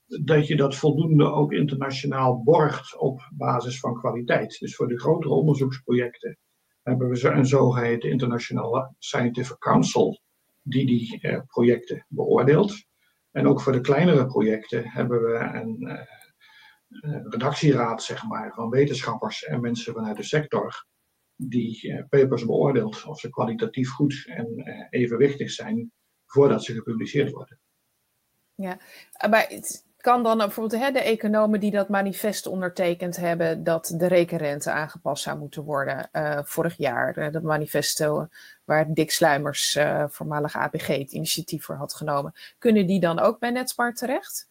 dat 0.06 0.48
je 0.48 0.56
dat 0.56 0.76
voldoende 0.76 1.32
ook 1.32 1.52
internationaal 1.52 2.44
borgt 2.44 2.98
op 2.98 3.30
basis 3.34 3.80
van 3.80 4.00
kwaliteit. 4.00 4.60
Dus 4.60 4.76
voor 4.76 4.88
de 4.88 5.00
grotere 5.00 5.34
onderzoeksprojecten 5.34 6.38
hebben 6.84 7.10
we 7.10 7.30
een 7.30 7.46
zogeheten 7.46 8.10
Internationale 8.10 8.94
Scientific 9.00 9.58
Council 9.58 10.20
die 10.62 10.86
die 10.86 11.20
uh, 11.22 11.40
projecten 11.48 12.06
beoordeelt. 12.10 12.86
En 13.32 13.48
ook 13.48 13.62
voor 13.62 13.72
de 13.72 13.82
kleinere 13.82 14.26
projecten 14.26 14.90
hebben 14.90 15.22
we 15.24 15.38
een 15.38 15.78
uh, 15.80 16.00
redactieraad 17.24 18.04
zeg 18.04 18.28
maar, 18.28 18.54
van 18.54 18.70
wetenschappers 18.70 19.44
en 19.44 19.62
mensen 19.62 19.94
vanuit 19.94 20.18
de 20.18 20.24
sector 20.24 20.86
die 21.36 21.88
uh, 21.88 22.04
papers 22.10 22.46
beoordeelt 22.46 23.06
of 23.06 23.20
ze 23.20 23.30
kwalitatief 23.30 23.89
goed 23.89 24.24
en 24.28 24.48
uh, 24.56 24.86
evenwichtig 24.89 25.52
zijn 25.52 25.92
voordat 26.26 26.64
ze 26.64 26.74
gepubliceerd 26.74 27.32
worden. 27.32 27.60
Ja, 28.56 28.80
maar 29.30 29.46
het 29.50 29.86
kan 29.98 30.24
dan 30.24 30.38
bijvoorbeeld 30.38 30.82
hè, 30.82 30.92
de 30.92 31.00
economen 31.00 31.60
die 31.60 31.72
dat 31.72 31.89
manifest 31.89 32.48
ondertekend 32.48 33.18
hebben 33.18 33.64
dat 33.64 33.94
de 33.98 34.08
rekenrente 34.08 34.72
aangepast 34.72 35.24
zou 35.24 35.39
moeten 35.39 35.64
worden 35.64 36.10
uh, 36.12 36.39
vorig 36.44 36.78
jaar. 36.78 37.32
dat 37.32 37.44
manifest 37.44 38.00
waar 38.66 38.94
Dick 38.94 39.12
Sluimers, 39.12 39.78
voormalig 40.08 40.56
APG, 40.56 40.88
het 40.88 41.12
initiatief 41.12 41.66
voor 41.66 41.76
had 41.76 41.94
genomen. 41.94 42.34
Kunnen 42.58 42.88
die 42.88 43.00
dan 43.00 43.20
ook 43.20 43.39
bij 43.39 43.50
Netspar 43.52 43.94
terecht? 43.94 44.51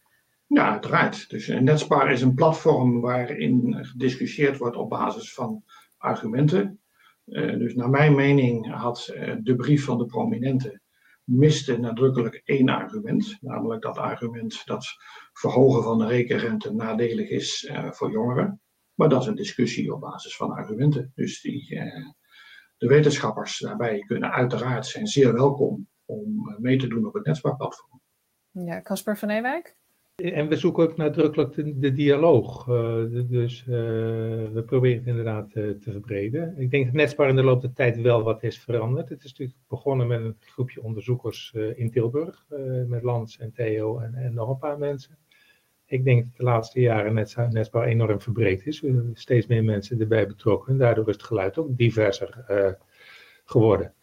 Ja, 0.53 0.71
uiteraard. 0.71 1.31
Dus 1.31 1.49
Netspar 1.49 2.11
is 2.11 2.23
een 2.23 2.35
platform 2.35 3.01
waarin 3.01 3.79
gediscussieerd 3.81 4.59
wordt 4.59 4.77
op 4.77 4.89
basis 4.89 5.35
van 5.35 5.65
argumenten. 5.97 6.81
Uh, 7.27 7.59
dus 7.59 7.75
naar 7.75 7.91
mijn 7.91 8.15
mening 8.15 8.73
had 8.75 9.11
uh, 9.15 9.37
de 9.43 9.57
brief 9.57 9.85
van 9.85 9.99
de 9.99 10.07
prominenten 10.07 10.83
miste 11.25 11.79
nadrukkelijk 11.79 12.43
één 12.45 12.69
argument, 12.69 13.37
namelijk 13.41 13.83
dat 13.83 13.99
argument 13.99 14.63
dat 14.67 14.87
verhogen 15.33 15.83
van 15.83 15.99
de 15.99 16.07
rekenrente 16.07 16.75
nadelig 16.75 17.29
is 17.29 17.69
uh, 17.71 17.91
voor 17.91 18.11
jongeren. 18.11 18.61
Maar 18.95 19.09
dat 19.09 19.21
is 19.21 19.27
een 19.27 19.35
discussie 19.35 19.95
op 19.95 20.01
basis 20.01 20.37
van 20.37 20.53
argumenten. 20.53 21.13
Dus 21.15 21.41
die, 21.41 21.69
de 22.77 22.87
wetenschappers 22.87 23.59
daarbij 23.59 23.99
kunnen 23.99 24.33
uiteraard 24.33 24.87
zijn 24.87 25.07
zeer 25.07 25.33
welkom 25.33 25.89
om 26.05 26.57
mee 26.59 26.79
te 26.79 26.89
doen 26.89 27.07
op 27.07 27.15
het 27.15 27.27
Netspar-platform. 27.27 28.01
Ja, 28.51 28.81
Casper 28.81 29.19
van 29.19 29.31
Ewijk? 29.31 29.79
En 30.23 30.49
we 30.49 30.57
zoeken 30.57 30.83
ook 30.83 30.97
nadrukkelijk 30.97 31.55
de, 31.55 31.79
de 31.79 31.93
dialoog. 31.93 32.67
Uh, 32.69 33.05
dus 33.29 33.61
uh, 33.61 33.75
we 34.53 34.63
proberen 34.67 34.99
het 34.99 35.07
inderdaad 35.07 35.55
uh, 35.55 35.71
te 35.71 35.93
verbreden. 35.93 36.55
Ik 36.59 36.71
denk 36.71 36.85
dat 36.85 36.95
Netspar 36.95 37.29
in 37.29 37.37
de 37.37 37.43
loop 37.43 37.61
der 37.61 37.73
tijd 37.73 38.01
wel 38.01 38.23
wat 38.23 38.43
is 38.43 38.59
veranderd. 38.59 39.09
Het 39.09 39.25
is 39.25 39.31
natuurlijk 39.31 39.59
begonnen 39.69 40.07
met 40.07 40.21
een 40.21 40.37
groepje 40.41 40.83
onderzoekers 40.83 41.55
in 41.75 41.91
Tilburg. 41.91 42.47
met 42.87 43.03
Lans 43.03 43.39
en 43.39 43.53
Theo 43.53 43.99
en, 43.99 44.15
en, 44.15 44.35
nog 44.35 44.49
een 44.49 44.59
paar 44.59 44.79
mensen. 44.79 45.19
Ik 45.87 46.05
denk 46.05 46.25
dat 46.25 46.37
de 46.37 46.43
laatste 46.43 46.81
jaren 46.81 47.15
Netspar 47.51 47.85
enorm 47.85 48.21
verbreed 48.21 48.67
is. 48.67 48.83
Er 48.83 48.93
zijn 48.93 49.11
steeds 49.15 49.47
meer 49.47 49.65
mensen 49.65 50.01
erbij 50.01 50.27
betrokken. 50.27 50.73
En 50.73 50.79
daardoor 50.79 51.09
is 51.09 51.15
het 51.15 51.23
geluid 51.23 51.59
ook 51.59 51.77
diverser 51.77 52.45
geworden. 53.45 53.95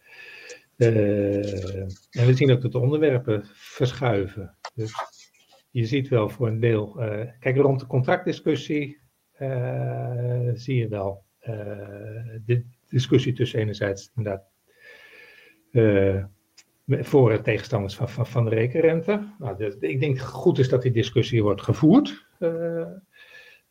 en 0.78 2.26
we 2.26 2.34
zien 2.34 2.52
ook 2.52 2.62
dat 2.62 2.72
de 2.72 2.80
onderwerpen 2.80 3.44
verschuiven. 3.54 4.58
Dus 4.76 4.94
je 5.70 5.86
ziet 5.86 6.08
wel 6.08 6.30
voor 6.30 6.48
een 6.48 6.60
deel, 6.60 6.96
uh, 6.98 7.22
kijk 7.40 7.58
rond 7.58 7.80
de 7.80 7.88
contractdiscussie 7.88 9.00
uh, 9.40 10.50
zie 10.54 10.76
je 10.76 10.88
wel 10.88 11.24
uh, 11.42 11.56
de 12.46 12.66
discussie 12.90 13.34
tussen 13.34 13.60
enerzijds 13.60 14.12
inderdaad 14.16 14.56
voor 16.88 17.32
en 17.32 17.44
tegenstanders 17.44 17.96
van, 17.96 18.10
van, 18.10 18.28
van 18.28 18.44
de 18.44 18.50
rekenrente. 18.50 19.34
Nou, 19.40 19.58
dus, 19.58 19.76
ik 19.80 20.00
denk 20.00 20.20
goed 20.20 20.60
is 20.60 20.70
dat 20.70 20.82
die 20.82 20.92
discussie 20.92 21.44
wordt 21.44 21.62
gevoerd. 21.62 22.26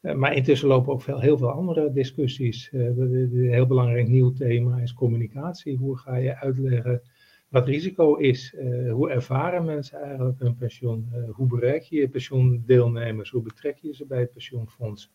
maar 0.01 0.35
intussen 0.35 0.69
lopen 0.69 0.93
ook 0.93 1.03
veel, 1.03 1.21
heel 1.21 1.39
veel 1.39 1.51
andere 1.51 1.93
discussies. 1.93 2.69
een 2.73 3.49
heel 3.51 3.67
belangrijk 3.67 4.09
nieuw 4.09 4.33
thema 4.33 4.79
is 4.79 4.95
communicatie. 4.95 5.77
Hoe 5.77 5.99
ga 5.99 6.17
je 6.17 6.37
uitleggen 6.37 7.03
wat 7.49 7.67
risico 7.67 8.15
is. 8.15 8.55
Uh, 8.59 8.93
hoe 8.93 9.11
ervaren 9.11 9.65
mensen 9.65 10.01
eigenlijk 10.01 10.39
hun 10.39 10.57
pensioen? 10.57 11.13
Uh, 11.15 11.31
hoe 11.31 11.47
bereik 11.47 11.83
je 11.83 11.97
je 11.97 12.09
pensioendeelnemers? 12.09 13.31
Hoe 13.31 13.43
betrek 13.43 13.77
je 13.77 13.95
ze 13.95 14.07
bij 14.07 14.21
het 14.21 14.33
pensioenfonds? 14.33 15.13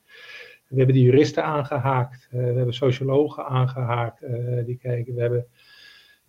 We 0.68 0.78
hebben 0.78 0.96
de 0.96 1.02
juristen 1.02 1.44
aangehaakt, 1.44 2.28
uh, 2.32 2.40
we 2.40 2.46
hebben 2.46 2.74
sociologen 2.74 3.46
aangehaakt 3.46 4.26
die 4.66 4.78
kijken. 4.78 5.16
We 5.16 5.22
hebben 5.22 5.46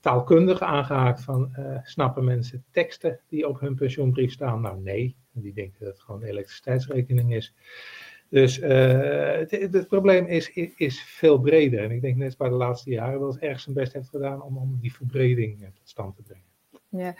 taalkundigen 0.00 0.66
aangehaakt 0.66 1.22
van 1.22 1.56
snappen 1.82 2.24
mensen 2.24 2.64
teksten 2.70 3.20
die 3.28 3.48
op 3.48 3.60
hun 3.60 3.74
pensioenbrief 3.74 4.32
staan? 4.32 4.60
Nou 4.60 4.80
nee, 4.80 5.16
die 5.32 5.52
denken 5.52 5.84
dat 5.84 5.88
het 5.88 6.00
gewoon 6.00 6.22
elektriciteitsrekening 6.22 7.34
is. 7.34 7.54
Dus 8.32 8.58
uh, 8.58 9.32
het, 9.38 9.50
het, 9.50 9.88
probleem 9.88 10.26
is, 10.26 10.50
is, 10.76 11.02
veel 11.02 11.38
breder. 11.38 11.84
En 11.84 11.90
ik 11.90 12.00
denk 12.00 12.16
net 12.16 12.36
bij 12.36 12.48
de 12.48 12.54
laatste 12.54 12.90
jaren 12.90 13.18
wel 13.18 13.28
eens 13.28 13.38
erg 13.38 13.60
zijn 13.60 13.74
best 13.74 13.92
heeft 13.92 14.08
gedaan 14.08 14.42
om, 14.42 14.56
om 14.56 14.78
die 14.80 14.94
verbreding 14.94 15.58
tot 15.58 15.88
stand 15.88 16.16
te 16.16 16.22
brengen. 16.22 16.44
Ja. 16.88 17.14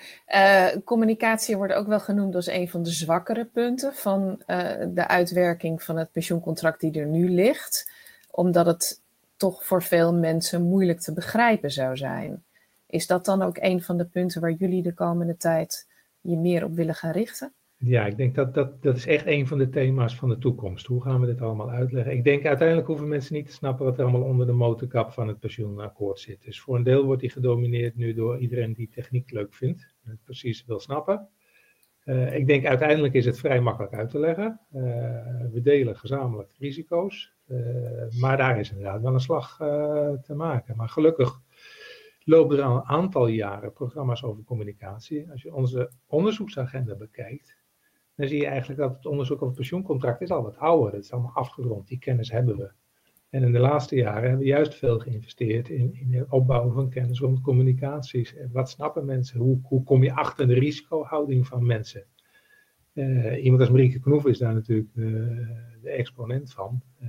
Uh, 0.75 0.83
communicatie 0.85 1.57
wordt 1.57 1.73
ook 1.73 1.87
wel 1.87 2.01
genoemd 2.01 2.35
als 2.35 2.47
een 2.47 2.69
van 2.69 2.83
de 2.83 2.91
zwakkere 2.91 3.45
punten 3.45 3.95
van 3.95 4.43
de 4.89 5.09
uitwerking 5.09 5.83
van 5.83 5.97
het 5.97 6.13
pensioencontract 6.13 6.81
die 6.81 7.01
er 7.01 7.07
nu 7.07 7.29
ligt, 7.29 7.91
omdat 8.31 8.67
het 8.67 9.01
toch 9.37 9.65
voor 9.65 9.83
veel 9.83 10.15
mensen 10.15 10.63
moeilijk 10.63 11.01
te 11.01 11.13
begrijpen 11.13 11.71
zou 11.71 11.97
zijn. 11.97 12.45
Is 12.87 13.07
dat 13.07 13.25
dan 13.25 13.43
ook 13.43 13.57
een 13.61 13.83
van 13.83 13.97
de 13.97 14.05
punten 14.05 14.41
waar 14.41 14.53
jullie 14.53 14.83
de 14.83 14.95
komende 14.95 15.37
tijd 15.37 15.87
je 16.21 16.37
meer 16.37 16.65
op 16.65 16.75
willen 16.75 16.95
gaan 16.95 17.13
richten? 17.13 17.53
Ja, 17.85 18.07
ik 18.07 18.17
denk 18.17 18.35
dat, 18.35 18.55
dat 18.55 18.83
dat 18.83 18.97
is 18.97 19.07
echt 19.07 19.27
een 19.27 19.47
van 19.47 19.59
de 19.59 19.69
thema's 19.69 20.17
van 20.17 20.29
de 20.29 20.39
toekomst. 20.39 20.87
Hoe 20.87 21.03
gaan 21.03 21.21
we 21.21 21.27
dit 21.27 21.41
allemaal 21.41 21.71
uitleggen? 21.71 22.13
Ik 22.13 22.25
denk 22.25 22.47
uiteindelijk 22.47 22.87
hoeven 22.87 23.09
mensen 23.09 23.35
niet 23.35 23.47
te 23.47 23.53
snappen 23.53 23.85
wat 23.85 23.99
er 23.99 24.03
allemaal 24.03 24.29
onder 24.29 24.47
de 24.47 24.53
motorkap 24.53 25.13
van 25.13 25.29
het 25.29 25.41
pensioenakkoord 25.41 26.19
zit. 26.19 26.45
Dus 26.45 26.61
voor 26.61 26.77
een 26.77 26.83
deel 26.83 27.05
wordt 27.05 27.21
die 27.21 27.31
gedomineerd 27.31 27.97
nu 27.97 28.15
door 28.15 28.39
iedereen 28.39 28.73
die 28.73 28.89
techniek 28.89 29.31
leuk 29.31 29.55
vindt, 29.55 29.95
en 30.05 30.11
het 30.11 30.23
precies 30.25 30.65
wil 30.65 30.81
snappen. 30.81 31.29
Uh, 32.05 32.35
ik 32.35 32.47
denk 32.47 32.67
uiteindelijk 32.67 33.15
is 33.15 33.25
het 33.25 33.39
vrij 33.39 33.61
makkelijk 33.61 33.95
uit 33.95 34.11
te 34.11 34.19
leggen. 34.19 34.61
Uh, 34.75 34.83
we 35.53 35.61
delen 35.63 35.97
gezamenlijk 35.97 36.53
risico's, 36.59 37.33
uh, 37.47 37.59
maar 38.21 38.37
daar 38.37 38.59
is 38.59 38.71
inderdaad 38.71 39.03
wel 39.03 39.15
een 39.15 39.21
slag 39.21 39.57
te 40.23 40.35
maken. 40.35 40.77
Maar 40.77 40.89
gelukkig 40.89 41.41
lopen 42.25 42.59
er 42.59 42.65
al 42.65 42.77
een 42.77 42.85
aantal 42.85 43.27
jaren 43.27 43.73
programma's 43.73 44.23
over 44.23 44.45
communicatie. 44.45 45.31
Als 45.31 45.43
je 45.43 45.55
onze 45.55 45.91
onderzoeksagenda 46.07 46.95
bekijkt, 46.95 47.61
dan 48.15 48.29
zie 48.29 48.41
je 48.41 48.47
eigenlijk 48.47 48.81
dat 48.81 48.97
het 48.97 49.07
onderzoek 49.07 49.41
op 49.41 49.47
het 49.47 49.57
pensioencontract 49.57 50.21
is 50.21 50.31
al 50.31 50.43
wat 50.43 50.59
ouder. 50.59 50.93
Het 50.93 51.05
is 51.05 51.13
allemaal 51.13 51.35
afgerond, 51.35 51.89
die 51.89 51.99
kennis 51.99 52.31
hebben 52.31 52.57
we. 52.57 52.71
En 53.31 53.43
in 53.43 53.53
de 53.53 53.59
laatste 53.59 53.97
jaren 53.97 54.23
hebben 54.23 54.39
we 54.39 54.45
juist 54.45 54.75
veel 54.75 54.99
geïnvesteerd 54.99 55.69
in, 55.69 55.95
in 55.95 56.15
het 56.15 56.31
opbouwen 56.31 56.73
van 56.73 56.91
kennis 56.91 57.21
rond 57.21 57.41
communicaties. 57.41 58.35
Wat 58.53 58.71
snappen 58.71 59.05
mensen? 59.05 59.39
Hoe, 59.41 59.59
hoe 59.63 59.83
kom 59.83 60.03
je 60.03 60.15
achter 60.15 60.47
de 60.47 60.55
risicohouding 60.55 61.47
van 61.47 61.67
mensen? 61.67 62.05
Uh, 62.93 63.45
iemand 63.45 63.61
als 63.61 63.71
Marieke 63.71 64.01
Knoef 64.01 64.27
is 64.27 64.39
daar 64.39 64.55
natuurlijk 64.55 64.89
uh, 64.95 65.07
de 65.83 65.91
exponent 65.91 66.53
van. 66.53 66.83
Uh, 67.03 67.09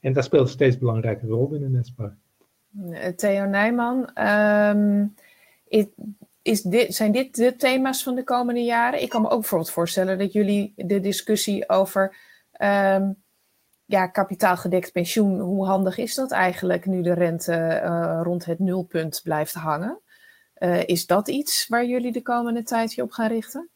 en 0.00 0.12
dat 0.12 0.24
speelt 0.24 0.42
een 0.42 0.48
steeds 0.48 0.78
belangrijke 0.78 1.26
rol 1.26 1.48
binnen 1.48 1.70
Netspar. 1.70 2.16
Theo 3.16 3.44
Nijman, 3.44 4.10
ehm, 4.14 5.06
is 6.44 6.62
dit, 6.62 6.94
zijn 6.94 7.12
dit 7.12 7.34
de 7.34 7.56
thema's 7.56 8.02
van 8.02 8.14
de 8.14 8.24
komende 8.24 8.60
jaren? 8.60 9.02
Ik 9.02 9.08
kan 9.08 9.22
me 9.22 9.28
ook 9.28 9.40
bijvoorbeeld 9.40 9.70
voorstellen 9.70 10.18
dat 10.18 10.32
jullie 10.32 10.72
de 10.76 11.00
discussie 11.00 11.68
over 11.68 12.16
um, 12.62 13.22
ja, 13.84 14.06
kapitaalgedekt 14.06 14.92
pensioen, 14.92 15.40
hoe 15.40 15.66
handig 15.66 15.98
is 15.98 16.14
dat 16.14 16.30
eigenlijk 16.30 16.86
nu 16.86 17.02
de 17.02 17.12
rente 17.12 17.80
uh, 17.84 18.20
rond 18.22 18.44
het 18.44 18.58
nulpunt 18.58 19.20
blijft 19.22 19.54
hangen? 19.54 20.00
Uh, 20.58 20.86
is 20.86 21.06
dat 21.06 21.28
iets 21.28 21.68
waar 21.68 21.86
jullie 21.86 22.12
de 22.12 22.22
komende 22.22 22.62
tijd 22.62 22.94
je 22.94 23.02
op 23.02 23.10
gaan 23.10 23.28
richten? 23.28 23.70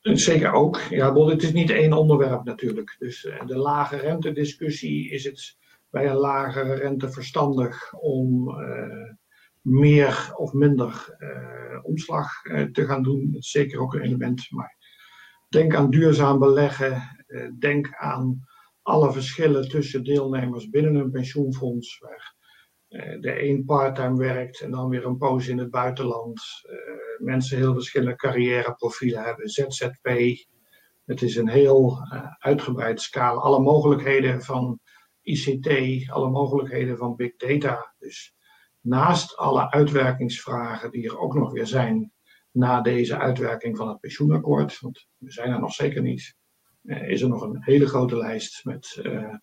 Zeker 0.00 0.52
ook. 0.52 0.80
Ja, 0.90 1.12
want 1.12 1.30
het 1.30 1.42
is 1.42 1.52
niet 1.52 1.70
één 1.70 1.92
onderwerp 1.92 2.44
natuurlijk. 2.44 2.96
Dus 2.98 3.24
uh, 3.24 3.46
de 3.46 3.56
lage 3.56 3.96
rente 3.96 4.32
discussie 4.32 5.10
is 5.10 5.24
het 5.24 5.56
bij 5.90 6.06
een 6.06 6.16
lagere 6.16 6.74
rente 6.74 7.10
verstandig 7.10 7.94
om 7.94 8.50
meer 9.62 10.32
of 10.34 10.52
minder 10.52 11.16
uh, 11.18 11.84
omslag 11.84 12.44
uh, 12.44 12.62
te 12.62 12.86
gaan 12.86 13.02
doen. 13.02 13.30
Dat 13.32 13.42
is 13.42 13.50
zeker 13.50 13.80
ook 13.80 13.94
een 13.94 14.02
element. 14.02 14.50
Maar 14.50 14.76
denk 15.48 15.74
aan 15.74 15.90
duurzaam 15.90 16.38
beleggen. 16.38 17.24
Uh, 17.26 17.50
denk 17.58 17.94
aan 17.94 18.44
alle 18.82 19.12
verschillen 19.12 19.68
tussen 19.68 20.04
deelnemers 20.04 20.68
binnen 20.68 20.94
een 20.94 21.10
pensioenfonds. 21.10 21.98
Waar 21.98 22.36
de 23.20 23.42
een 23.42 23.64
parttime 23.64 24.16
werkt 24.16 24.60
en 24.60 24.70
dan 24.70 24.88
weer 24.88 25.04
een 25.04 25.16
poos 25.16 25.48
in 25.48 25.58
het 25.58 25.70
buitenland. 25.70 26.40
mensen 27.18 27.56
heel 27.56 27.74
verschillende 27.74 28.16
carrièreprofielen 28.16 29.22
hebben. 29.22 29.48
ZZP. 29.48 30.08
Het 31.04 31.22
is 31.22 31.36
een 31.36 31.48
heel 31.48 31.98
uitgebreid 32.38 33.00
scala. 33.00 33.40
Alle 33.40 33.60
mogelijkheden 33.60 34.42
van 34.42 34.80
ICT, 35.22 35.68
alle 36.10 36.30
mogelijkheden 36.30 36.96
van 36.96 37.16
big 37.16 37.36
data. 37.36 37.94
Dus 37.98 38.34
naast 38.88 39.36
alle 39.36 39.70
uitwerkingsvragen 39.70 40.90
die 40.90 41.08
er 41.08 41.18
ook 41.18 41.34
nog 41.34 41.52
weer 41.52 41.66
zijn 41.66 42.12
na 42.50 42.80
deze 42.80 43.18
uitwerking 43.18 43.76
van 43.76 43.88
het 43.88 44.00
pensioenakkoord, 44.00 44.80
want 44.80 45.06
we 45.16 45.32
zijn 45.32 45.52
er 45.52 45.60
nog 45.60 45.72
zeker 45.72 46.02
niet, 46.02 46.34
eh, 46.84 47.08
is 47.08 47.22
er 47.22 47.28
nog 47.28 47.42
een 47.42 47.62
hele 47.62 47.86
grote 47.86 48.16
lijst 48.16 48.64
met 48.64 48.98
uh, 49.02 49.34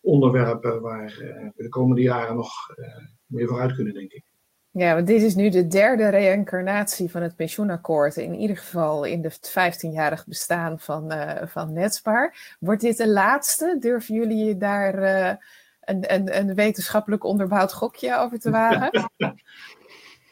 onderwerpen 0.00 0.80
waar 0.80 1.18
uh, 1.20 1.48
we 1.54 1.62
de 1.62 1.68
komende 1.68 2.02
jaren 2.02 2.36
nog 2.36 2.52
uh, 2.76 2.86
mee 3.26 3.46
vooruit 3.46 3.74
kunnen, 3.74 3.94
denk 3.94 4.12
ik. 4.12 4.24
Ja, 4.70 4.94
want 4.94 5.06
dit 5.06 5.22
is 5.22 5.34
nu 5.34 5.48
de 5.48 5.66
derde 5.66 6.08
reïncarnatie 6.08 7.10
van 7.10 7.22
het 7.22 7.36
pensioenakkoord. 7.36 8.16
In 8.16 8.34
ieder 8.34 8.56
geval 8.56 9.04
in 9.04 9.22
de 9.22 9.32
15-jarig 9.32 10.26
bestaan 10.26 10.80
van, 10.80 11.12
van 11.44 11.72
Netspaar. 11.72 12.56
Wordt 12.60 12.80
dit 12.80 12.96
de 12.96 13.08
laatste? 13.08 13.76
Durven 13.80 14.14
jullie 14.14 14.56
daar 14.56 15.38
een, 15.86 16.14
een, 16.14 16.38
een 16.38 16.54
wetenschappelijk 16.54 17.24
onderbouwd 17.24 17.72
gokje 17.72 18.18
over 18.18 18.38
te 18.38 18.50
wagen? 18.50 19.10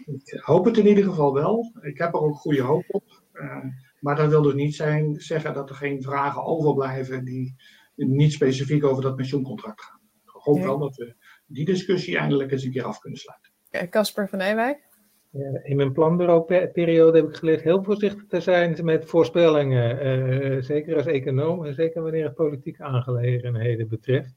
ik 0.04 0.40
hoop 0.40 0.64
het 0.64 0.76
in 0.76 0.86
ieder 0.86 1.04
geval 1.04 1.34
wel. 1.34 1.72
Ik 1.80 1.98
heb 1.98 2.14
er 2.14 2.20
ook 2.20 2.36
goede 2.36 2.62
hoop 2.62 2.84
op. 2.88 3.22
Uh, 3.32 3.64
maar 4.00 4.16
dat 4.16 4.28
wil 4.28 4.42
dus 4.42 4.54
niet 4.54 4.74
zijn, 4.74 5.20
zeggen 5.20 5.54
dat 5.54 5.68
er 5.68 5.76
geen 5.76 6.02
vragen 6.02 6.44
overblijven 6.44 7.24
die 7.24 7.56
niet 7.94 8.32
specifiek 8.32 8.84
over 8.84 9.02
dat 9.02 9.16
pensioencontract 9.16 9.82
gaan. 9.82 10.00
Ik 10.24 10.30
hoop 10.30 10.60
wel 10.60 10.78
dat 10.78 10.96
we 10.96 11.14
die 11.46 11.64
discussie 11.64 12.18
eindelijk 12.18 12.52
eens 12.52 12.64
een 12.64 12.72
keer 12.72 12.84
af 12.84 12.98
kunnen 12.98 13.18
sluiten. 13.18 13.52
Casper 13.90 14.28
van 14.28 14.40
Ewijk? 14.40 14.88
Ja, 15.30 15.60
in 15.62 15.76
mijn 15.76 15.92
planbureauperiode 15.92 17.18
heb 17.18 17.28
ik 17.28 17.36
geleerd 17.36 17.62
heel 17.62 17.82
voorzichtig 17.82 18.26
te 18.26 18.40
zijn 18.40 18.84
met 18.84 19.04
voorspellingen. 19.04 20.06
Uh, 20.06 20.62
zeker 20.62 20.96
als 20.96 21.06
econoom 21.06 21.64
en 21.64 21.74
zeker 21.74 22.02
wanneer 22.02 22.24
het 22.24 22.34
politieke 22.34 22.82
aangelegenheden 22.82 23.88
betreft. 23.88 24.34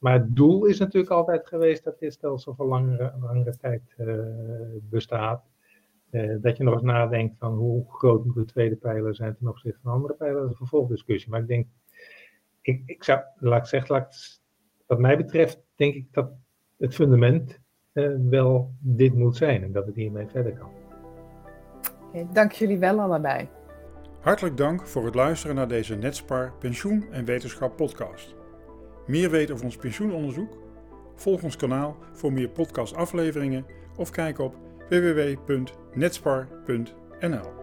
Maar 0.00 0.12
het 0.12 0.36
doel 0.36 0.64
is 0.64 0.78
natuurlijk 0.78 1.12
altijd 1.12 1.46
geweest 1.46 1.84
dat 1.84 1.98
dit 1.98 2.12
stelsel 2.12 2.54
voor 2.54 2.66
langere, 2.66 3.14
langere 3.20 3.56
tijd 3.56 3.82
uh, 3.98 4.14
bestaat. 4.80 5.44
Uh, 6.10 6.36
dat 6.40 6.56
je 6.56 6.64
nog 6.64 6.74
eens 6.74 6.82
nadenkt 6.82 7.38
van 7.38 7.54
hoe 7.54 7.84
groot 7.88 8.24
moet 8.24 8.34
de 8.34 8.44
tweede 8.44 8.76
pijler 8.76 9.14
zijn 9.14 9.36
ten 9.36 9.48
opzichte 9.48 9.78
van 9.82 9.92
andere 9.92 10.14
pijlers. 10.14 10.40
Dat 10.40 10.44
is 10.44 10.50
een 10.50 10.66
vervolgdiscussie. 10.66 11.30
Maar 11.30 11.40
ik 11.40 11.46
denk, 11.46 11.66
ik, 12.60 12.82
ik 12.86 13.04
zou, 13.04 13.20
laat 13.38 13.58
ik 13.58 13.66
zeggen, 13.66 13.94
laat, 13.94 14.40
wat 14.86 14.98
mij 14.98 15.16
betreft, 15.16 15.62
denk 15.74 15.94
ik 15.94 16.12
dat 16.12 16.30
het 16.76 16.94
fundament 16.94 17.60
uh, 17.92 18.16
wel 18.30 18.74
dit 18.78 19.14
moet 19.14 19.36
zijn 19.36 19.62
en 19.62 19.72
dat 19.72 19.86
het 19.86 19.94
hiermee 19.94 20.26
verder 20.26 20.52
kan. 20.52 20.70
Okay, 22.08 22.26
dank 22.32 22.52
jullie 22.52 22.78
wel 22.78 23.00
allebei. 23.00 23.48
Hartelijk 24.20 24.56
dank 24.56 24.86
voor 24.86 25.04
het 25.04 25.14
luisteren 25.14 25.56
naar 25.56 25.68
deze 25.68 25.94
Netspar 25.94 26.52
Pensioen 26.58 27.12
en 27.12 27.24
Wetenschap 27.24 27.76
podcast. 27.76 28.39
Meer 29.10 29.30
weten 29.30 29.54
over 29.54 29.66
ons 29.66 29.76
pensioenonderzoek? 29.76 30.56
Volg 31.14 31.42
ons 31.42 31.56
kanaal 31.56 31.96
voor 32.12 32.32
meer 32.32 32.48
podcastafleveringen 32.48 33.66
of 33.96 34.10
kijk 34.10 34.38
op 34.38 34.56
www.netspar.nl. 34.88 37.59